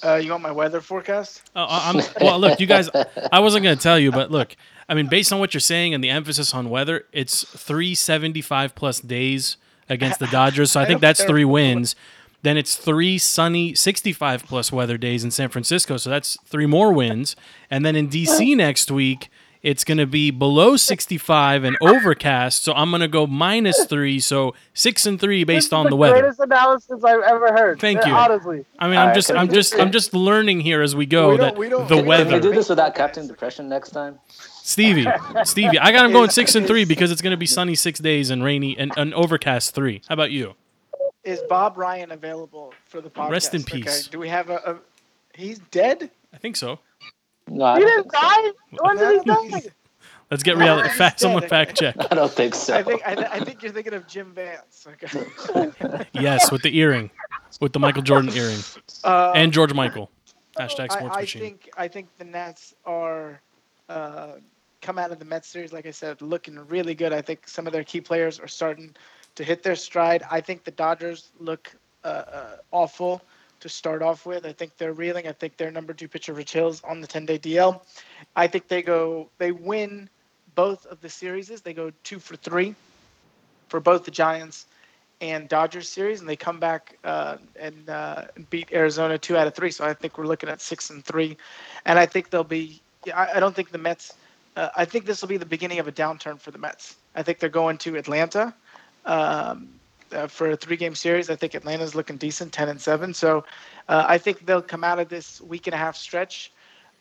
Uh, 0.03 0.15
you 0.17 0.31
want 0.31 0.43
my 0.43 0.51
weather 0.51 0.81
forecast? 0.81 1.43
Oh, 1.55 1.63
I- 1.69 1.91
I'm 1.93 2.25
well. 2.25 2.39
Look, 2.39 2.59
you 2.61 2.67
guys. 2.67 2.89
I 3.33 3.41
wasn't 3.41 3.65
going 3.65 3.77
to 3.77 3.83
tell 3.83 3.99
you, 3.99 4.11
but 4.11 4.31
look. 4.31 4.57
I 4.89 4.95
mean, 4.95 5.09
based 5.09 5.33
on 5.33 5.39
what 5.41 5.53
you're 5.53 5.61
saying 5.61 5.93
and 5.95 6.03
the 6.03 6.09
emphasis 6.11 6.55
on 6.55 6.71
weather, 6.71 7.05
it's 7.13 7.45
375 7.45 8.75
plus 8.75 8.99
days 9.01 9.57
against 9.91 10.19
the 10.19 10.27
Dodgers. 10.33 10.73
So 10.73 10.81
I 10.81 10.87
think 10.87 11.01
that's 11.01 11.23
three 11.23 11.45
wins. 11.45 11.97
Then 12.43 12.57
it's 12.57 12.75
three 12.77 13.19
sunny 13.19 13.75
65 13.75 14.45
plus 14.47 14.73
weather 14.73 14.97
days 14.97 15.25
in 15.25 15.31
San 15.31 15.49
Francisco. 15.51 15.97
So 15.99 16.09
that's 16.11 16.39
three 16.47 16.67
more 16.67 16.93
wins. 16.93 17.37
And 17.71 17.85
then 17.85 17.97
in 17.97 18.09
DC 18.09 18.57
next 18.57 18.91
week, 18.91 19.29
it's 19.63 19.85
going 19.85 19.99
to 19.99 20.07
be 20.07 20.31
below 20.31 20.79
65 20.79 21.65
and 21.65 21.77
overcast. 21.83 22.65
So 22.65 22.73
I'm 22.73 22.89
going 22.91 23.03
to 23.03 23.09
go 23.09 23.27
minus 23.27 23.85
three. 23.85 24.19
So 24.19 24.55
six 24.73 25.05
and 25.05 25.21
three 25.21 25.45
This 25.45 25.55
based 25.55 25.67
is 25.67 25.73
on 25.75 25.85
the 25.85 25.91
the 25.91 25.97
weather. 25.97 26.21
Greatest 26.21 26.41
analysis 26.41 27.05
I've 27.05 27.21
ever 27.21 27.53
heard. 27.53 27.79
Thank 27.79 28.03
Uh, 28.07 28.09
you. 28.09 28.15
Honestly, 28.15 28.65
I 28.79 28.87
mean, 28.89 28.97
All 28.97 29.03
I'm 29.03 29.09
right, 29.09 29.15
just, 29.15 29.31
I'm 29.31 29.49
just- 29.49 29.73
just, 29.73 29.75
I'm 29.83 29.93
just 29.93 30.15
learning 30.15 30.61
here 30.61 30.81
as 30.81 30.97
we 30.97 31.05
go 31.05 31.33
We 31.33 31.37
that 31.37 31.59
we 31.59 31.69
the 31.69 31.77
can 31.77 31.85
we- 31.85 31.89
Can 31.89 32.03
we 32.05 32.09
weather. 32.09 32.41
do 32.41 32.53
this 32.55 32.71
without 32.71 32.95
Captain 32.95 33.27
Depression 33.27 33.69
next 33.69 33.91
time? 33.91 34.19
Stevie, 34.63 35.07
Stevie, 35.45 35.79
I 35.79 35.93
got 35.93 36.07
him 36.07 36.13
going 36.13 36.31
six 36.31 36.55
and 36.55 36.67
three 36.67 36.87
because 36.87 37.11
it's 37.11 37.21
going 37.21 37.33
to 37.33 37.37
be 37.37 37.45
sunny 37.47 37.75
six 37.75 37.99
days 38.01 38.31
and 38.31 38.43
rainy 38.43 38.79
and 38.79 38.93
an 38.97 39.13
overcast 39.13 39.75
three. 39.75 40.01
How 40.09 40.15
about 40.15 40.31
you? 40.31 40.55
Is 41.25 41.41
Bob 41.49 41.77
Ryan 41.77 42.13
available 42.13 42.73
for 42.87 43.01
the 43.01 43.11
podcast? 43.11 43.31
Rest 43.31 43.55
in 43.55 43.61
Okay, 43.63 43.83
peace. 43.83 44.07
Do 44.09 44.19
we 44.19 44.29
have 44.29 44.49
a, 44.51 44.57
a? 44.57 44.77
He's 45.35 45.59
dead. 45.71 46.11
I 46.33 46.39
think 46.39 46.57
so. 46.57 46.79
No, 47.49 47.65
I 47.65 47.79
he 47.79 47.85
didn't 47.85 48.05
so. 48.05 48.21
die. 48.21 48.51
When 48.81 48.97
did 48.97 49.23
he 49.23 49.25
die? 49.51 49.63
Let's 50.31 50.43
get 50.45 50.57
reality. 50.57 50.89
he's 50.89 50.97
Fact, 50.97 51.19
someone 51.21 51.47
fact 51.49 51.77
check. 51.77 51.97
I 52.11 52.15
don't 52.15 52.31
think 52.31 52.55
so. 52.55 52.75
I 52.75 52.83
think 52.85 53.03
I, 53.05 53.15
th- 53.17 53.27
I 53.31 53.41
think 53.41 53.63
you're 53.63 53.73
thinking 53.73 53.95
of 53.95 54.07
Jim 54.07 54.33
Vance. 54.33 54.87
Okay. 54.87 56.07
Yes, 56.13 56.53
with 56.53 56.63
the 56.63 56.77
earring, 56.79 57.11
with 57.61 57.73
the 57.73 57.81
Michael 57.81 58.03
Jordan 58.03 58.31
earring 58.35 58.61
Uh, 59.03 59.33
and 59.35 59.53
George 59.53 59.75
Michael. 59.75 60.09
Hashtag 60.59 60.87
I, 60.91 60.99
sports 60.99 61.17
I 61.17 61.21
machine. 61.23 61.43
think 61.43 61.71
I 61.77 61.89
think 61.89 62.09
the 62.19 62.25
Nats 62.25 62.75
are 62.85 63.41
uh, 63.89 64.35
come 64.81 64.99
out 64.99 65.11
of 65.11 65.19
the 65.19 65.25
Mets 65.25 65.49
series, 65.49 65.73
like 65.73 65.87
I 65.87 65.91
said, 65.91 66.23
looking 66.23 66.57
really 66.69 66.95
good. 66.95 67.13
I 67.13 67.21
think 67.23 67.49
some 67.49 67.67
of 67.67 67.73
their 67.73 67.85
key 67.85 68.01
players 68.01 68.39
are 68.39 68.49
starting 68.49 68.95
to 69.35 69.45
hit 69.45 69.63
their 69.63 69.77
stride. 69.77 70.23
I 70.31 70.41
think 70.41 70.65
the 70.65 70.71
Dodgers 70.71 71.31
look 71.39 71.73
uh, 72.05 72.09
uh, 72.09 72.57
awful 72.73 73.23
to 73.61 73.69
start 73.69 74.03
off 74.03 74.27
with. 74.27 74.47
I 74.47 74.53
think 74.53 74.77
they're 74.77 74.93
reeling. 74.93 75.29
I 75.29 75.33
think 75.33 75.57
their 75.57 75.71
number 75.71 75.93
two 75.93 76.09
pitcher, 76.09 76.33
Rich 76.33 76.53
Hills, 76.53 76.83
on 76.83 77.01
the 77.01 77.07
10-day 77.07 77.39
DL. 77.39 77.81
I 78.37 78.47
think 78.47 78.69
they 78.69 78.83
go 78.83 79.29
they 79.39 79.53
win 79.53 80.09
both 80.55 80.87
of 80.87 81.01
the 81.01 81.09
series. 81.09 81.49
They 81.61 81.75
go 81.75 81.93
two 82.03 82.19
for 82.19 82.37
three 82.37 82.75
for 83.69 83.81
both 83.81 84.05
the 84.05 84.11
Giants 84.11 84.67
and 85.21 85.49
Dodgers 85.49 85.89
series, 85.89 86.21
and 86.21 86.29
they 86.29 86.37
come 86.37 86.59
back 86.59 86.97
uh, 87.05 87.37
and 87.59 87.89
uh, 87.89 88.25
beat 88.49 88.73
Arizona 88.73 89.19
two 89.19 89.37
out 89.37 89.47
of 89.47 89.55
three. 89.55 89.71
So 89.71 89.85
I 89.85 89.95
think 89.95 90.17
we're 90.17 90.27
looking 90.27 90.49
at 90.49 90.61
six 90.61 90.91
and 90.91 91.05
three, 91.05 91.37
and 91.85 91.99
I 91.99 92.07
think 92.07 92.31
they'll 92.31 92.45
be. 92.45 92.81
I, 93.15 93.33
I 93.35 93.41
don't 93.41 93.55
think 93.55 93.71
the 93.71 93.79
Mets. 93.79 94.15
Uh, 94.57 94.69
I 94.77 94.85
think 94.85 95.07
this 95.07 95.21
will 95.21 95.29
be 95.29 95.37
the 95.37 95.47
beginning 95.47 95.79
of 95.79 95.87
a 95.87 95.93
downturn 95.93 96.41
for 96.41 96.51
the 96.51 96.59
Mets. 96.59 96.97
I 97.15 97.23
think 97.23 97.39
they're 97.39 97.49
going 97.49 97.79
to 97.79 97.97
Atlanta 97.97 98.55
um, 99.05 99.69
uh, 100.13 100.27
for 100.27 100.51
a 100.51 100.57
three-game 100.57 100.95
series. 100.95 101.31
I 101.31 101.37
think 101.37 101.55
Atlanta's 101.55 101.95
looking 101.95 102.17
decent, 102.17 102.53
ten 102.53 102.69
and 102.69 102.81
seven. 102.81 103.15
So 103.15 103.45
uh, 103.89 104.05
I 104.07 104.19
think 104.19 104.47
they'll 104.47 104.63
come 104.63 104.85
out 104.85 104.99
of 104.99 105.09
this 105.09 105.41
week 105.41 105.67
and 105.67 105.75
a 105.75 105.79
half 105.79 105.97
stretch, 105.97 106.53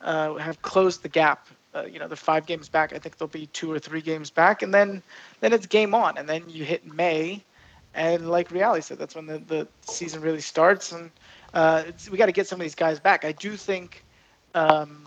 uh, 0.02 0.36
have 0.36 0.62
closed 0.62 1.04
the 1.04 1.10
gap. 1.10 1.48
Uh, 1.74 1.84
you 1.84 2.00
know, 2.00 2.08
they're 2.08 2.18
five 2.18 2.46
games 2.48 2.68
back. 2.68 2.94
I 2.94 3.00
think 3.00 3.18
they'll 3.18 3.28
be 3.28 3.46
two 3.48 3.72
or 3.72 3.78
three 3.78 4.02
games 4.02 4.32
back, 4.32 4.64
and 4.64 4.74
then 4.74 5.04
then 5.40 5.54
it's 5.54 5.68
game 5.68 5.94
on. 5.94 6.18
And 6.18 6.28
then 6.28 6.44
you 6.48 6.66
hit 6.66 6.86
May, 6.86 7.44
and 7.94 8.30
like 8.30 8.50
Reality 8.50 8.82
said, 8.82 8.98
that's 8.98 9.16
when 9.16 9.28
the, 9.28 9.38
the 9.38 9.68
season 9.82 10.22
really 10.22 10.42
starts. 10.42 10.92
And 10.92 11.12
uh, 11.54 11.84
we 12.12 12.18
got 12.18 12.26
to 12.26 12.32
get 12.32 12.48
some 12.48 12.60
of 12.60 12.64
these 12.64 12.76
guys 12.76 13.00
back. 13.00 13.24
I 13.24 13.34
do 13.34 13.56
think 13.56 14.04
um, 14.56 15.06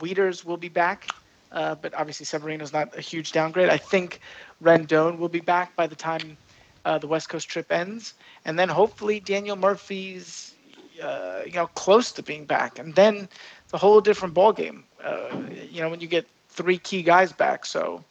Wieters 0.00 0.44
will 0.44 0.56
be 0.56 0.68
back, 0.68 1.08
uh, 1.52 1.74
but 1.74 1.94
obviously 1.94 2.26
Severino's 2.26 2.72
not 2.72 2.96
a 2.96 3.00
huge 3.00 3.32
downgrade. 3.32 3.68
I 3.68 3.76
think 3.76 4.20
Rendon 4.62 5.18
will 5.18 5.28
be 5.28 5.40
back 5.40 5.74
by 5.76 5.86
the 5.86 5.96
time 5.96 6.36
uh, 6.84 6.98
the 6.98 7.06
West 7.06 7.28
Coast 7.28 7.48
trip 7.48 7.70
ends, 7.72 8.14
and 8.44 8.58
then 8.58 8.68
hopefully 8.68 9.20
Daniel 9.20 9.56
Murphy's 9.56 10.54
uh, 11.02 11.42
you 11.44 11.52
know 11.52 11.66
close 11.68 12.12
to 12.12 12.22
being 12.22 12.44
back, 12.44 12.78
and 12.78 12.94
then 12.94 13.28
a 13.72 13.78
whole 13.78 14.00
different 14.00 14.34
ball 14.34 14.52
game. 14.52 14.84
Uh, 15.02 15.42
you 15.70 15.80
know 15.80 15.88
when 15.88 16.00
you 16.00 16.06
get 16.06 16.26
three 16.48 16.78
key 16.78 17.02
guys 17.02 17.32
back, 17.32 17.66
so. 17.66 18.04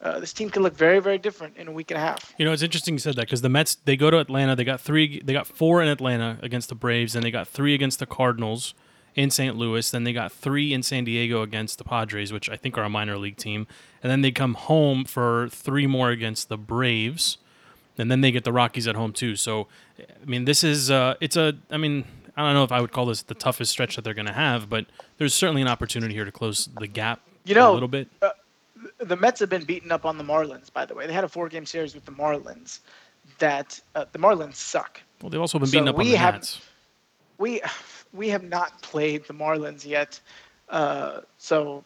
Uh, 0.00 0.18
this 0.18 0.32
team 0.32 0.50
can 0.50 0.64
look 0.64 0.76
very, 0.76 0.98
very 0.98 1.16
different 1.16 1.56
in 1.56 1.68
a 1.68 1.70
week 1.70 1.92
and 1.92 1.96
a 1.96 2.00
half. 2.00 2.34
You 2.36 2.44
know, 2.44 2.50
it's 2.50 2.64
interesting 2.64 2.94
you 2.94 2.98
said 2.98 3.14
that 3.14 3.26
because 3.26 3.40
the 3.40 3.48
Mets 3.48 3.76
they 3.76 3.96
go 3.96 4.10
to 4.10 4.18
Atlanta. 4.18 4.56
They 4.56 4.64
got 4.64 4.80
three. 4.80 5.22
They 5.24 5.32
got 5.32 5.46
four 5.46 5.80
in 5.80 5.86
Atlanta 5.86 6.40
against 6.42 6.70
the 6.70 6.74
Braves, 6.74 7.14
and 7.14 7.24
they 7.24 7.30
got 7.30 7.46
three 7.46 7.72
against 7.72 8.00
the 8.00 8.06
Cardinals 8.06 8.74
in 9.14 9.30
St. 9.30 9.56
Louis. 9.56 9.90
Then 9.90 10.04
they 10.04 10.12
got 10.12 10.32
three 10.32 10.72
in 10.72 10.82
San 10.82 11.04
Diego 11.04 11.42
against 11.42 11.78
the 11.78 11.84
Padres, 11.84 12.32
which 12.32 12.48
I 12.48 12.56
think 12.56 12.76
are 12.78 12.82
a 12.84 12.88
minor 12.88 13.18
league 13.18 13.36
team. 13.36 13.66
And 14.02 14.10
then 14.10 14.22
they 14.22 14.30
come 14.32 14.54
home 14.54 15.04
for 15.04 15.48
three 15.50 15.86
more 15.86 16.10
against 16.10 16.48
the 16.48 16.56
Braves, 16.58 17.38
and 17.98 18.10
then 18.10 18.20
they 18.20 18.30
get 18.32 18.44
the 18.44 18.52
Rockies 18.52 18.88
at 18.88 18.96
home 18.96 19.12
too. 19.12 19.36
So, 19.36 19.68
I 20.00 20.24
mean, 20.24 20.44
this 20.44 20.64
is 20.64 20.90
uh, 20.90 21.14
it's 21.20 21.36
a. 21.36 21.54
I 21.70 21.76
mean, 21.76 22.04
I 22.36 22.42
don't 22.42 22.54
know 22.54 22.64
if 22.64 22.72
I 22.72 22.80
would 22.80 22.92
call 22.92 23.06
this 23.06 23.22
the 23.22 23.34
toughest 23.34 23.70
stretch 23.70 23.96
that 23.96 24.02
they're 24.02 24.14
going 24.14 24.26
to 24.26 24.32
have, 24.32 24.68
but 24.70 24.86
there's 25.18 25.34
certainly 25.34 25.62
an 25.62 25.68
opportunity 25.68 26.14
here 26.14 26.24
to 26.24 26.32
close 26.32 26.68
the 26.78 26.86
gap 26.86 27.20
You 27.44 27.54
know, 27.54 27.72
a 27.72 27.74
little 27.74 27.88
bit. 27.88 28.08
the 28.98 29.16
Mets 29.16 29.38
have 29.40 29.50
been 29.50 29.64
beaten 29.64 29.92
up 29.92 30.04
on 30.06 30.16
the 30.18 30.24
Marlins, 30.24 30.72
by 30.72 30.84
the 30.86 30.94
way. 30.94 31.06
They 31.06 31.12
had 31.12 31.24
a 31.24 31.28
four 31.28 31.48
game 31.48 31.66
series 31.66 31.94
with 31.94 32.04
the 32.06 32.12
Marlins 32.12 32.80
that 33.38 33.78
uh, 33.94 34.06
the 34.12 34.18
Marlins 34.18 34.54
suck. 34.56 35.00
Well, 35.20 35.30
they've 35.30 35.40
also 35.40 35.58
been 35.58 35.66
so 35.68 35.72
beaten 35.72 35.88
up 35.88 35.94
on 35.96 35.98
we 36.04 36.10
the 36.12 36.16
have- 36.16 36.34
Nats. 36.34 36.60
We 37.38 37.60
we 38.12 38.28
have 38.28 38.44
not 38.44 38.80
played 38.82 39.24
the 39.26 39.34
Marlins 39.34 39.86
yet. 39.86 40.20
Uh, 40.68 41.20
so 41.38 41.84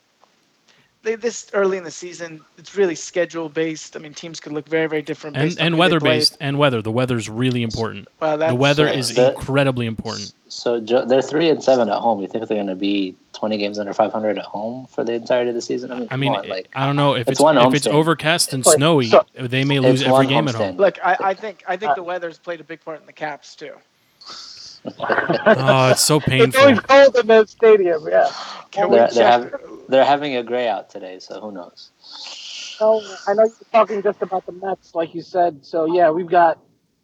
they, 1.02 1.14
this 1.14 1.50
early 1.54 1.76
in 1.78 1.84
the 1.84 1.90
season, 1.90 2.40
it's 2.58 2.76
really 2.76 2.94
schedule 2.94 3.48
based. 3.48 3.96
I 3.96 4.00
mean, 4.00 4.12
teams 4.14 4.40
could 4.40 4.52
look 4.52 4.68
very, 4.68 4.88
very 4.88 5.02
different. 5.02 5.36
and 5.36 5.46
based 5.46 5.60
on 5.60 5.66
and 5.66 5.78
weather 5.78 6.00
based 6.00 6.36
and 6.40 6.58
weather. 6.58 6.82
The 6.82 6.90
weather's 6.90 7.28
really 7.28 7.62
important. 7.62 8.08
Well, 8.20 8.38
The 8.38 8.54
weather 8.54 8.88
is 8.88 9.14
that- 9.14 9.34
incredibly 9.34 9.86
important. 9.86 10.32
So 10.48 10.80
they're 10.80 11.22
three 11.22 11.48
and 11.50 11.62
seven 11.62 11.88
at 11.88 11.98
home. 11.98 12.20
You 12.20 12.28
think 12.28 12.46
they're 12.48 12.56
going 12.56 12.68
to 12.68 12.76
be 12.76 13.14
twenty 13.32 13.58
games 13.58 13.78
under 13.78 13.92
five 13.92 14.12
hundred 14.12 14.38
at 14.38 14.44
home 14.44 14.86
for 14.86 15.02
the 15.04 15.12
entirety 15.14 15.50
of 15.50 15.54
the 15.56 15.60
season? 15.60 15.90
I 15.92 15.98
mean, 15.98 16.08
I 16.12 16.16
mean, 16.16 16.34
on, 16.34 16.48
like 16.48 16.68
I 16.74 16.86
don't 16.86 16.96
know 16.96 17.14
if 17.14 17.22
it's 17.22 17.32
it's, 17.32 17.40
one 17.40 17.58
if 17.58 17.74
it's 17.74 17.86
overcast 17.86 18.52
and 18.52 18.60
It's 18.60 18.68
like- 18.68 18.76
snowy, 18.76 19.06
so- 19.08 19.26
they 19.34 19.64
may 19.64 19.80
lose 19.80 20.02
every 20.02 20.26
game 20.26 20.46
at 20.48 20.54
home. 20.54 20.76
Look, 20.76 20.98
I, 21.04 21.16
I 21.20 21.34
think 21.34 21.64
I 21.66 21.76
think 21.76 21.94
the 21.96 22.02
weather's 22.04 22.38
played 22.38 22.60
a 22.60 22.64
big 22.64 22.80
part 22.84 23.00
in 23.00 23.06
the 23.06 23.12
Caps 23.12 23.54
too. 23.56 23.74
Oh, 24.98 25.90
it's 25.90 26.02
so 26.02 26.20
painful. 26.20 26.46
It's 26.48 26.56
painful. 26.56 26.62
always 26.64 26.80
cold 27.12 27.16
in 27.16 27.26
the 27.26 27.46
stadium. 27.46 28.06
Yeah. 28.08 28.30
Can 28.70 28.90
we 28.90 28.96
they're, 28.96 29.08
they're, 29.08 29.50
check? 29.50 29.60
they're 29.88 30.04
having 30.04 30.36
a 30.36 30.42
gray 30.42 30.68
out 30.68 30.90
today, 30.90 31.18
so 31.18 31.40
who 31.40 31.52
knows? 31.52 31.90
So 32.00 33.00
I 33.26 33.34
know 33.34 33.44
you're 33.44 33.52
talking 33.72 34.02
just 34.02 34.20
about 34.22 34.44
the 34.46 34.52
Mets, 34.52 34.94
like 34.94 35.14
you 35.14 35.22
said. 35.22 35.64
So 35.64 35.86
yeah, 35.86 36.10
we've 36.10 36.28
got 36.28 36.58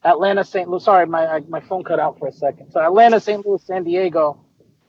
Atlanta, 0.04 0.44
St. 0.44 0.68
Louis. 0.68 0.84
Sorry, 0.84 1.06
my 1.06 1.40
my 1.48 1.60
phone 1.60 1.84
cut 1.84 1.98
out 2.00 2.18
for 2.18 2.28
a 2.28 2.32
second. 2.32 2.72
So 2.72 2.80
Atlanta, 2.80 3.20
St. 3.20 3.44
Louis, 3.46 3.62
San 3.62 3.84
Diego. 3.84 4.38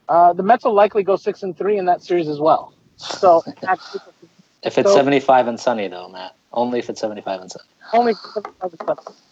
Uh, 0.09 0.33
the 0.33 0.43
Mets 0.43 0.65
will 0.65 0.73
likely 0.73 1.03
go 1.03 1.15
six 1.15 1.43
and 1.43 1.57
three 1.57 1.77
in 1.77 1.85
that 1.85 2.03
series 2.03 2.27
as 2.27 2.39
well. 2.39 2.73
So 2.97 3.41
If 4.63 4.77
it's 4.77 4.89
So- 4.89 4.95
seventy-five 4.95 5.47
and 5.47 5.59
sunny, 5.59 5.87
though, 5.87 6.07
Matt, 6.09 6.35
only 6.51 6.79
if 6.79 6.89
it's 6.89 6.99
seventy-five 7.01 7.41
and 7.41 7.51
sunny. 7.51 7.65
Only 7.93 8.13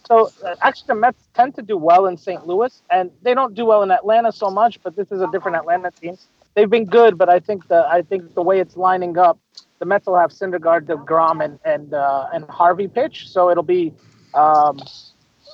so 0.06 0.30
uh, 0.44 0.54
actually 0.62 0.86
the 0.88 0.94
Mets 0.94 1.28
tend 1.34 1.54
to 1.56 1.62
do 1.62 1.76
well 1.76 2.06
in 2.06 2.16
St. 2.16 2.46
Louis, 2.46 2.82
and 2.90 3.10
they 3.22 3.34
don't 3.34 3.54
do 3.54 3.64
well 3.64 3.82
in 3.82 3.90
Atlanta 3.90 4.32
so 4.32 4.50
much. 4.50 4.82
But 4.82 4.96
this 4.96 5.10
is 5.10 5.20
a 5.20 5.28
different 5.30 5.56
Atlanta 5.56 5.90
team. 5.90 6.16
They've 6.54 6.70
been 6.70 6.84
good, 6.84 7.16
but 7.18 7.28
I 7.28 7.40
think 7.40 7.68
the 7.68 7.86
I 7.88 8.02
think 8.02 8.34
the 8.34 8.42
way 8.42 8.60
it's 8.60 8.76
lining 8.76 9.16
up, 9.18 9.38
the 9.78 9.86
Mets 9.86 10.06
will 10.06 10.18
have 10.18 10.30
Syndergaard, 10.30 10.86
Degrom, 10.86 11.44
and 11.44 11.58
and 11.64 11.94
uh, 11.94 12.28
and 12.32 12.44
Harvey 12.44 12.88
pitch. 12.88 13.28
So 13.28 13.50
it'll 13.50 13.62
be 13.62 13.92
um, 14.34 14.78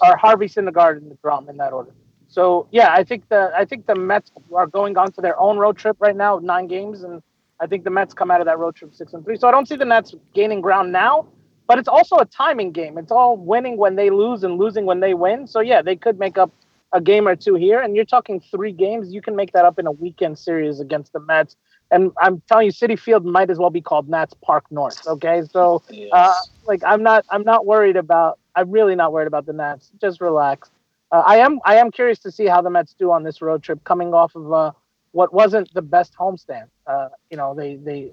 or 0.03 0.17
Harvey, 0.17 0.47
Syndergaard, 0.47 0.99
and 0.99 1.11
Degrom 1.11 1.49
in 1.49 1.57
that 1.59 1.73
order. 1.73 1.93
So 2.29 2.69
yeah, 2.71 2.93
I 2.93 3.05
think 3.05 3.29
the 3.29 3.53
I 3.57 3.65
think 3.65 3.87
the 3.87 3.95
Mets 3.95 4.31
are 4.55 4.67
going 4.67 4.97
on 4.97 5.13
to 5.13 5.21
their 5.21 5.39
own 5.39 5.59
road 5.59 5.77
trip 5.77 5.97
right 6.01 6.17
now, 6.17 6.39
nine 6.39 6.67
games, 6.67 7.03
and 7.03 7.23
I 7.61 7.67
think 7.67 7.85
the 7.85 7.91
Mets 7.91 8.15
come 8.15 8.31
out 8.31 8.41
of 8.41 8.47
that 8.47 8.59
road 8.59 8.77
trip 8.77 8.95
six 8.95 9.13
and 9.13 9.25
three. 9.25 9.37
So 9.37 9.49
I 9.49 9.51
don't 9.51 9.67
see 9.67 9.77
the 9.77 9.85
Nets 9.85 10.15
gaining 10.35 10.61
ground 10.61 10.93
now, 10.93 11.27
but 11.69 11.79
it's 11.79 11.89
also 11.89 12.17
a 12.17 12.25
timing 12.27 12.73
game. 12.73 12.99
It's 12.99 13.13
all 13.13 13.37
winning 13.37 13.77
when 13.77 13.97
they 13.97 14.11
lose 14.11 14.43
and 14.43 14.59
losing 14.59 14.87
when 14.87 15.01
they 15.01 15.15
win. 15.15 15.47
So 15.47 15.61
yeah, 15.61 15.83
they 15.83 15.97
could 15.97 16.19
make 16.19 16.39
up 16.39 16.51
a 16.93 17.01
game 17.01 17.29
or 17.29 17.37
two 17.37 17.55
here, 17.55 17.81
and 17.81 17.95
you're 17.95 18.07
talking 18.07 18.41
three 18.41 18.73
games. 18.73 19.13
You 19.13 19.21
can 19.23 19.37
make 19.37 19.53
that 19.53 19.65
up 19.65 19.79
in 19.79 19.87
a 19.87 19.93
weekend 19.93 20.39
series 20.39 20.81
against 20.81 21.13
the 21.13 21.21
Mets. 21.21 21.57
And 21.91 22.13
I'm 22.21 22.41
telling 22.49 22.67
you, 22.67 22.73
Citi 22.73 22.99
Field 22.99 23.25
might 23.25 23.51
as 23.51 23.59
well 23.59 23.71
be 23.71 23.81
called 23.83 24.09
Nats 24.09 24.35
Park 24.45 24.65
North. 24.71 25.07
Okay, 25.07 25.43
so 25.51 25.83
Yes. 25.91 26.11
uh, 26.13 26.33
like 26.67 26.83
I'm 26.85 27.03
not 27.03 27.25
I'm 27.31 27.45
not 27.45 27.67
worried 27.67 27.97
about 27.97 28.39
I'm 28.57 28.71
really 28.71 28.95
not 28.97 29.13
worried 29.13 29.27
about 29.29 29.47
the 29.47 29.53
Nats. 29.53 29.91
Just 30.01 30.21
relax. 30.21 30.71
Uh, 31.13 31.23
I 31.27 31.37
am 31.39 31.61
I 31.65 31.77
am 31.77 31.91
curious 31.91 32.19
to 32.21 32.31
see 32.31 32.47
how 32.47 32.61
the 32.63 32.71
Mets 32.71 32.95
do 32.99 33.11
on 33.13 33.23
this 33.23 33.41
road 33.43 33.63
trip, 33.63 33.85
coming 33.85 34.15
off 34.15 34.35
of 34.35 34.53
uh, 34.53 34.73
what 35.13 35.33
wasn't 35.33 35.73
the 35.75 35.83
best 35.83 36.15
homestand. 36.19 36.69
Uh, 36.87 37.09
you 37.31 37.37
know 37.37 37.55
they 37.55 37.77
they 37.77 38.13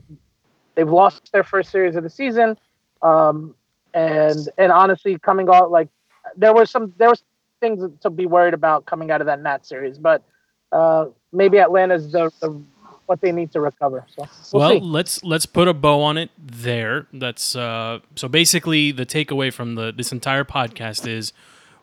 they've 0.76 0.90
lost 0.90 1.32
their 1.32 1.44
first 1.44 1.72
series 1.72 1.96
of 1.96 2.04
the 2.04 2.10
season, 2.10 2.58
um, 3.06 3.56
and 3.94 4.50
and 4.58 4.72
honestly, 4.72 5.18
coming 5.20 5.48
out 5.50 5.72
like 5.72 5.90
there 6.36 6.54
were 6.54 6.66
some 6.66 6.94
there 6.98 7.10
was 7.10 7.24
things 7.62 7.90
to 8.02 8.10
be 8.10 8.26
worried 8.26 8.54
about 8.54 8.86
coming 8.86 9.12
out 9.12 9.22
of 9.22 9.28
that 9.28 9.42
Nat 9.42 9.66
series, 9.66 9.98
but 9.98 10.24
uh, 10.72 11.06
maybe 11.32 11.60
Atlanta's 11.60 12.12
the, 12.12 12.32
the 12.42 12.62
what 13.06 13.22
they 13.22 13.32
need 13.32 13.52
to 13.52 13.62
recover. 13.62 14.06
So 14.16 14.28
we'll, 14.52 14.60
well, 14.60 14.72
see. 14.72 14.80
let's 14.80 15.24
let's 15.24 15.46
put 15.46 15.68
a 15.68 15.74
bow 15.74 16.02
on 16.02 16.18
it 16.18 16.32
there. 16.38 17.08
That's 17.14 17.56
uh, 17.56 18.00
so 18.16 18.28
basically 18.28 18.92
the 18.92 19.06
takeaway 19.06 19.54
from 19.54 19.76
the 19.76 19.94
this 19.96 20.12
entire 20.12 20.44
podcast 20.44 21.08
is 21.08 21.32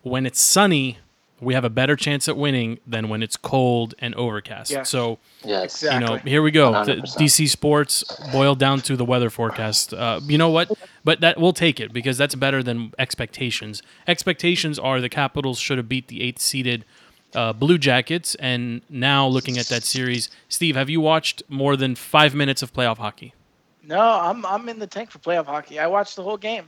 when 0.02 0.26
it's 0.26 0.40
sunny, 0.40 0.98
we 1.40 1.54
have 1.54 1.64
a 1.64 1.70
better 1.70 1.96
chance 1.96 2.28
at 2.28 2.36
winning 2.36 2.78
than 2.86 3.08
when 3.08 3.22
it's 3.22 3.36
cold 3.36 3.94
and 3.98 4.14
overcast. 4.14 4.70
Yes. 4.70 4.90
So 4.90 5.18
yes. 5.44 5.82
you 5.82 5.98
know, 5.98 6.16
here 6.16 6.42
we 6.42 6.50
go. 6.50 6.72
100%. 6.72 7.02
DC 7.16 7.48
Sports 7.48 8.04
boiled 8.32 8.58
down 8.58 8.80
to 8.82 8.96
the 8.96 9.04
weather 9.04 9.30
forecast. 9.30 9.92
Uh, 9.92 10.20
you 10.24 10.38
know 10.38 10.50
what? 10.50 10.70
But 11.04 11.20
that 11.20 11.38
we'll 11.40 11.52
take 11.52 11.80
it 11.80 11.92
because 11.92 12.16
that's 12.16 12.34
better 12.34 12.62
than 12.62 12.92
expectations. 12.98 13.82
Expectations 14.06 14.78
are 14.78 15.00
the 15.00 15.08
Capitals 15.08 15.58
should 15.58 15.78
have 15.78 15.88
beat 15.88 16.08
the 16.08 16.22
eighth 16.22 16.40
seeded 16.40 16.84
uh, 17.34 17.52
Blue 17.52 17.78
Jackets, 17.78 18.34
and 18.36 18.82
now 18.88 19.26
looking 19.26 19.56
at 19.58 19.66
that 19.68 19.82
series, 19.82 20.28
Steve, 20.48 20.76
have 20.76 20.90
you 20.90 21.00
watched 21.00 21.42
more 21.48 21.76
than 21.76 21.94
five 21.94 22.34
minutes 22.34 22.62
of 22.62 22.72
playoff 22.72 22.98
hockey? 22.98 23.32
No, 23.82 23.98
I'm 24.00 24.44
I'm 24.46 24.68
in 24.68 24.78
the 24.78 24.86
tank 24.86 25.10
for 25.10 25.18
playoff 25.18 25.46
hockey. 25.46 25.78
I 25.80 25.86
watched 25.88 26.14
the 26.14 26.22
whole 26.22 26.36
game 26.36 26.66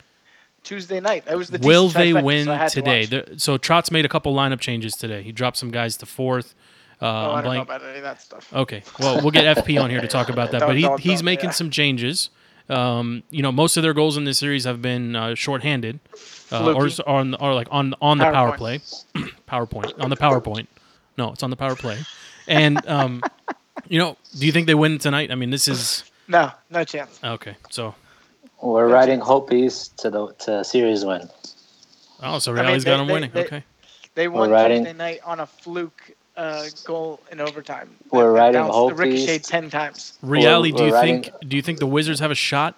Tuesday 0.64 0.98
night. 1.00 1.26
That 1.26 1.36
was 1.36 1.50
the 1.50 1.58
Will 1.58 1.88
they 1.88 2.12
win 2.12 2.46
so 2.46 2.52
I 2.52 2.56
had 2.56 2.68
to 2.70 2.74
today? 2.82 3.04
The- 3.06 3.34
so 3.38 3.56
Trotz 3.58 3.90
made 3.90 4.04
a 4.04 4.08
couple 4.08 4.34
lineup 4.34 4.58
changes 4.60 4.94
today. 4.94 5.22
He 5.22 5.30
dropped 5.30 5.58
some 5.58 5.70
guys 5.70 5.96
to 5.98 6.06
fourth. 6.06 6.54
Uh, 7.00 7.06
Oh, 7.06 7.34
I'm 7.34 7.44
don't 7.44 7.54
know 7.54 7.60
about 7.62 7.82
any 7.84 7.98
of 7.98 8.02
that 8.04 8.22
stuff. 8.22 8.52
Okay. 8.52 8.82
Well, 8.98 9.20
we'll 9.20 9.30
get 9.32 9.58
FP 9.58 9.80
on 9.82 9.90
here 9.90 10.00
to 10.00 10.08
talk 10.08 10.28
about 10.28 10.50
that. 10.52 10.58
Don't- 10.60 10.68
But 10.70 10.76
he, 10.76 10.82
don't- 10.82 10.98
he's 11.00 11.18
don't, 11.20 11.24
making 11.26 11.50
yeah. 11.50 11.54
some 11.54 11.70
changes. 11.70 12.30
Um, 12.68 13.22
you 13.30 13.42
know, 13.42 13.52
most 13.52 13.76
of 13.76 13.82
their 13.82 13.92
goals 13.92 14.16
in 14.16 14.24
this 14.24 14.38
series 14.38 14.64
have 14.64 14.80
been 14.80 15.14
uh, 15.14 15.34
shorthanded, 15.34 16.00
uh, 16.50 16.72
or, 16.74 16.88
Fluky. 16.88 17.02
or 17.06 17.08
on 17.10 17.34
or 17.34 17.52
like 17.54 17.68
on 17.70 17.94
on 18.00 18.18
the 18.18 18.24
power 18.24 18.52
PowerPoint. 18.56 18.56
play, 19.14 19.22
PowerPoint 19.48 19.92
on 20.02 20.08
the 20.10 20.16
PowerPoint. 20.16 20.66
No, 21.18 21.32
it's 21.32 21.42
on 21.42 21.50
the 21.50 21.56
power 21.56 21.76
play. 21.76 21.98
And 22.48 22.84
um, 22.88 23.22
you 23.88 23.98
know, 23.98 24.16
do 24.38 24.46
you 24.46 24.52
think 24.52 24.66
they 24.66 24.74
win 24.74 24.98
tonight? 24.98 25.30
I 25.30 25.34
mean, 25.34 25.50
this 25.50 25.68
is 25.68 26.04
No, 26.26 26.50
no 26.70 26.84
chance. 26.84 27.20
okay. 27.22 27.56
So 27.70 27.94
We're 28.62 28.88
riding 28.88 29.20
Hopies 29.20 29.94
to 29.96 30.08
the 30.10 30.32
to 30.46 30.64
series 30.64 31.04
win. 31.04 31.28
oh, 32.22 32.38
so 32.38 32.52
I 32.52 32.56
mean, 32.56 32.66
Reale's 32.66 32.84
they- 32.84 32.90
got 32.90 32.96
them 32.96 33.06
they- 33.08 33.12
winning. 33.12 33.30
they- 33.32 33.44
okay. 33.44 33.64
They 34.14 34.28
won 34.28 34.48
riding- 34.50 34.84
Tuesday 34.84 34.96
night 34.96 35.20
on 35.26 35.40
a 35.40 35.46
fluke 35.46 36.12
uh, 36.36 36.64
goal 36.84 37.20
in 37.30 37.40
overtime. 37.40 37.90
We're 38.10 38.32
That- 38.32 38.52
that 38.52 38.58
riding 38.58 38.60
bounced- 38.72 38.96
Hopies. 38.96 39.28
it 39.28 39.44
ten 39.44 39.70
times. 39.70 40.14
Reale, 40.22 40.62
we're 40.62 40.72
do 40.72 40.84
you 40.86 40.92
riding- 40.94 41.22
think 41.22 41.48
do 41.48 41.56
you 41.56 41.62
think 41.62 41.78
the 41.78 41.86
Wizards 41.86 42.20
have 42.20 42.30
a 42.30 42.34
shot? 42.34 42.74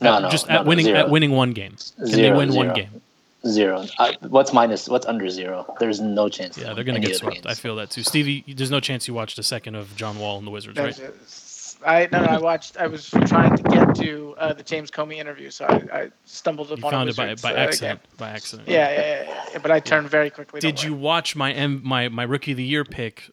No, 0.00 0.14
at, 0.16 0.22
no, 0.22 0.28
just 0.30 0.48
no, 0.48 0.56
at 0.56 0.62
no, 0.64 0.68
winning 0.68 0.84
zero. 0.86 0.98
at 0.98 1.10
winning 1.10 1.30
one 1.32 1.52
game. 1.52 1.76
Can 1.96 2.04
they 2.06 2.10
Zero, 2.12 2.36
win 2.36 2.52
one 2.54 2.66
zero. 2.66 2.74
game? 2.74 3.02
Zero. 3.46 3.86
Uh, 3.98 4.12
what's 4.28 4.52
minus? 4.52 4.88
What's 4.88 5.06
under 5.06 5.30
zero? 5.30 5.74
There's 5.80 6.00
no 6.00 6.28
chance. 6.28 6.58
Yeah, 6.58 6.74
they're 6.74 6.84
gonna 6.84 7.00
get 7.00 7.12
of 7.16 7.20
the 7.22 7.32
swept. 7.32 7.46
I 7.46 7.54
feel 7.54 7.74
that 7.76 7.90
too. 7.90 8.02
Stevie, 8.02 8.44
there's 8.46 8.70
no 8.70 8.80
chance 8.80 9.08
you 9.08 9.14
watched 9.14 9.38
a 9.38 9.42
second 9.42 9.76
of 9.76 9.96
John 9.96 10.18
Wall 10.18 10.36
and 10.36 10.46
the 10.46 10.50
Wizards, 10.50 10.78
right? 10.78 10.94
That's- 10.94 11.49
I 11.84 12.08
no, 12.12 12.20
no, 12.20 12.26
I 12.26 12.38
watched. 12.38 12.76
I 12.76 12.86
was 12.86 13.08
trying 13.10 13.56
to 13.56 13.62
get 13.62 13.94
to 13.96 14.34
uh, 14.38 14.52
the 14.52 14.62
James 14.62 14.90
Comey 14.90 15.16
interview, 15.16 15.50
so 15.50 15.64
I, 15.66 15.74
I 16.00 16.10
stumbled 16.24 16.68
You 16.68 16.74
upon 16.76 16.90
found 16.90 17.08
it 17.10 17.16
by, 17.16 17.34
by 17.36 17.52
uh, 17.54 17.56
accident. 17.56 18.02
game. 18.02 18.10
By 18.18 18.30
accident. 18.30 18.68
Yeah, 18.68 18.90
yeah, 18.90 18.98
yeah, 19.24 19.44
yeah, 19.52 19.58
But 19.58 19.70
I 19.70 19.80
turned 19.80 20.08
very 20.08 20.30
quickly. 20.30 20.60
Did 20.60 20.82
you 20.82 20.92
worry. 20.92 21.02
watch 21.02 21.36
my 21.36 21.52
M, 21.52 21.80
my 21.84 22.08
my 22.08 22.24
rookie 22.24 22.50
of 22.52 22.56
the 22.58 22.64
year 22.64 22.84
pick, 22.84 23.30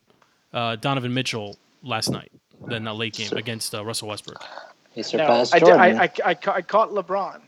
uh, 0.54 0.76
Donovan 0.78 1.14
Mitchell 1.14 1.58
last 1.84 2.10
night? 2.10 2.32
Then 2.68 2.86
that 2.86 2.94
late 2.96 3.14
game 3.14 3.32
against 3.34 3.76
uh, 3.76 3.86
Russell 3.86 4.08
Westbrook. 4.08 4.44
He 4.92 5.02
No, 5.02 5.08
surpassed 5.08 5.54
I, 5.54 5.60
did, 5.60 5.66
Jordan. 5.66 5.82
I, 5.82 6.04
I, 6.04 6.10
I, 6.26 6.34
ca- 6.34 6.54
I 6.54 6.62
caught 6.64 6.90
LeBron. 6.92 7.42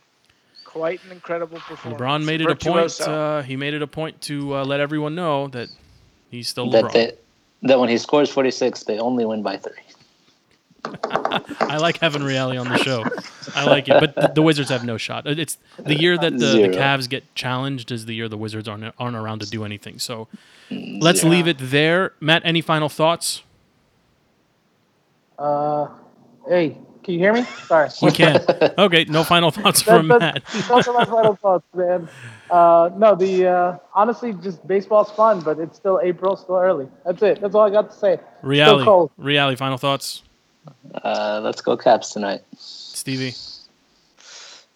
Quite 0.65 1.03
an 1.05 1.11
incredible 1.11 1.57
performance. 1.57 1.99
LeBron 1.99 2.25
made 2.25 2.41
it 2.41 2.49
a 2.51 2.55
point. 2.55 3.01
Uh, 3.01 3.41
he 3.41 3.55
made 3.55 3.73
it 3.73 3.81
a 3.81 3.87
point 3.87 4.21
to 4.21 4.57
uh, 4.57 4.63
let 4.65 4.79
everyone 4.79 5.15
know 5.15 5.47
that 5.47 5.67
he's 6.29 6.47
still 6.47 6.69
that 6.69 6.83
LeBron. 6.85 6.93
they, 6.93 7.11
that 7.63 7.79
when 7.79 7.89
he 7.89 7.97
scores 7.97 8.29
46, 8.29 8.83
they 8.83 8.99
only 8.99 9.25
win 9.25 9.41
by 9.41 9.57
three. 9.57 9.73
I 10.85 11.77
like 11.77 11.97
having 11.99 12.23
Reale 12.23 12.57
on 12.59 12.69
the 12.69 12.77
show. 12.77 13.03
I 13.55 13.65
like 13.65 13.87
it, 13.89 13.99
but 13.99 14.15
the, 14.15 14.31
the 14.35 14.41
Wizards 14.41 14.69
have 14.69 14.83
no 14.83 14.97
shot. 14.97 15.27
It's 15.27 15.57
the 15.77 15.95
year 15.99 16.17
that 16.17 16.31
the, 16.37 16.45
the 16.67 16.69
Cavs 16.69 17.07
get 17.09 17.33
challenged 17.35 17.91
is 17.91 18.05
the 18.05 18.13
year 18.15 18.27
the 18.27 18.37
Wizards 18.37 18.67
aren't 18.67 18.93
aren't 18.97 19.15
around 19.15 19.39
to 19.41 19.49
do 19.49 19.63
anything. 19.65 19.99
So 19.99 20.27
let's 20.71 21.21
Zero. 21.21 21.31
leave 21.33 21.47
it 21.47 21.57
there. 21.59 22.13
Matt, 22.19 22.41
any 22.45 22.61
final 22.61 22.89
thoughts? 22.89 23.43
Uh, 25.37 25.87
hey, 26.47 26.77
can 27.03 27.13
you 27.13 27.19
hear 27.19 27.33
me? 27.33 27.43
Sorry. 27.43 27.89
You 28.01 28.11
can. 28.11 28.41
Okay, 28.77 29.05
no 29.05 29.23
final 29.23 29.51
thoughts 29.51 29.81
from 29.81 30.07
that- 30.09 30.19
Matt. 30.19 30.43
Those 30.67 30.87
are 30.87 30.93
my 30.93 31.05
final 31.05 31.35
thoughts, 31.35 31.65
man. 31.75 32.07
Uh, 32.49 32.89
no, 32.97 33.15
the 33.15 33.47
uh, 33.47 33.77
honestly, 33.93 34.33
just 34.33 34.65
baseball's 34.67 35.11
fun, 35.11 35.39
but 35.41 35.59
it's 35.59 35.77
still 35.77 35.99
April, 36.03 36.35
still 36.35 36.55
early. 36.55 36.87
That's 37.05 37.21
it. 37.21 37.41
That's 37.41 37.53
all 37.55 37.61
I 37.67 37.69
got 37.69 37.91
to 37.91 37.95
say. 37.97 38.15
Still 38.15 38.49
Reale, 38.49 38.83
cold. 38.83 39.11
Reale, 39.17 39.55
final 39.55 39.77
thoughts. 39.77 40.23
Uh, 41.03 41.41
let's 41.43 41.61
go 41.61 41.77
Caps 41.77 42.11
tonight. 42.11 42.43
Stevie. 42.57 43.33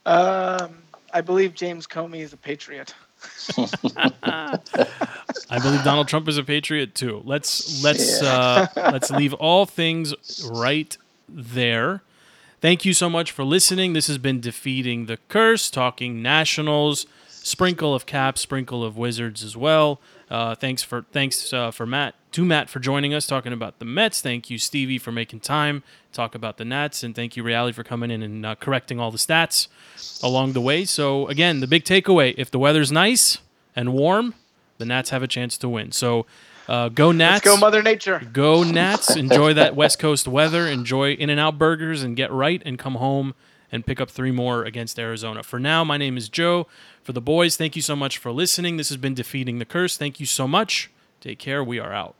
Um, 0.05 0.83
I 1.13 1.21
believe 1.21 1.53
James 1.53 1.87
Comey 1.87 2.19
is 2.19 2.33
a 2.33 2.37
patriot. 2.37 2.93
I 3.57 4.59
believe 5.61 5.83
Donald 5.83 6.07
Trump 6.07 6.27
is 6.27 6.37
a 6.37 6.43
patriot 6.43 6.93
too. 6.93 7.21
Let's 7.25 7.83
let's 7.83 8.21
uh, 8.21 8.67
let's 8.75 9.11
leave 9.11 9.33
all 9.33 9.65
things 9.65 10.13
right 10.51 10.95
there. 11.29 12.01
Thank 12.61 12.85
you 12.85 12.93
so 12.93 13.09
much 13.09 13.31
for 13.31 13.43
listening. 13.43 13.93
This 13.93 14.07
has 14.07 14.17
been 14.17 14.39
defeating 14.39 15.05
the 15.05 15.17
curse, 15.27 15.69
talking 15.69 16.21
Nationals, 16.21 17.05
sprinkle 17.27 17.93
of 17.93 18.05
Caps, 18.05 18.41
sprinkle 18.41 18.83
of 18.83 18.97
Wizards 18.97 19.43
as 19.43 19.57
well. 19.57 19.99
Uh, 20.33 20.55
thanks 20.55 20.81
for 20.81 21.05
thanks 21.11 21.53
uh, 21.53 21.69
for 21.69 21.85
Matt 21.85 22.15
to 22.31 22.43
Matt 22.43 22.67
for 22.67 22.79
joining 22.79 23.13
us 23.13 23.27
talking 23.27 23.53
about 23.53 23.77
the 23.77 23.85
Mets. 23.85 24.19
Thank 24.19 24.49
you 24.49 24.57
Stevie 24.57 24.97
for 24.97 25.11
making 25.11 25.41
time 25.41 25.83
to 26.11 26.15
talk 26.15 26.33
about 26.33 26.57
the 26.57 26.65
Nats, 26.65 27.03
and 27.03 27.15
thank 27.15 27.37
you 27.37 27.43
Reale 27.43 27.71
for 27.71 27.83
coming 27.83 28.09
in 28.09 28.23
and 28.23 28.43
uh, 28.43 28.55
correcting 28.55 28.99
all 28.99 29.11
the 29.11 29.19
stats 29.19 29.67
along 30.23 30.53
the 30.53 30.61
way. 30.61 30.85
So 30.85 31.27
again, 31.27 31.59
the 31.59 31.67
big 31.67 31.83
takeaway: 31.83 32.33
if 32.35 32.49
the 32.49 32.57
weather's 32.57 32.91
nice 32.91 33.37
and 33.75 33.93
warm, 33.93 34.33
the 34.79 34.85
Nats 34.85 35.11
have 35.11 35.21
a 35.21 35.27
chance 35.27 35.55
to 35.59 35.69
win. 35.69 35.91
So 35.91 36.25
uh, 36.67 36.89
go 36.89 37.11
Nats! 37.11 37.45
Let's 37.45 37.55
go, 37.55 37.61
Mother 37.61 37.83
Nature. 37.83 38.27
Go 38.33 38.63
Nats! 38.63 39.15
Enjoy 39.15 39.53
that 39.53 39.75
West 39.75 39.99
Coast 39.99 40.27
weather. 40.27 40.65
Enjoy 40.65 41.11
In 41.11 41.29
and 41.29 41.39
Out 41.39 41.59
Burgers 41.59 42.01
and 42.01 42.15
get 42.15 42.31
right 42.31 42.59
and 42.65 42.79
come 42.79 42.95
home 42.95 43.35
and 43.73 43.87
pick 43.87 43.99
up 43.99 44.11
three 44.11 44.29
more 44.29 44.63
against 44.63 44.99
Arizona. 44.99 45.41
For 45.41 45.59
now, 45.59 45.83
my 45.83 45.97
name 45.97 46.15
is 46.15 46.29
Joe. 46.29 46.67
For 47.01 47.11
the 47.11 47.19
boys, 47.19 47.57
thank 47.57 47.75
you 47.75 47.81
so 47.81 47.95
much 47.95 48.19
for 48.19 48.31
listening. 48.31 48.77
This 48.77 48.89
has 48.89 48.97
been 48.97 49.15
Defeating 49.15 49.57
the 49.57 49.65
Curse. 49.65 49.97
Thank 49.97 50.19
you 50.19 50.27
so 50.27 50.47
much. 50.47 50.91
Take 51.19 51.39
care. 51.39 51.63
We 51.63 51.79
are 51.79 51.91
out. 51.91 52.15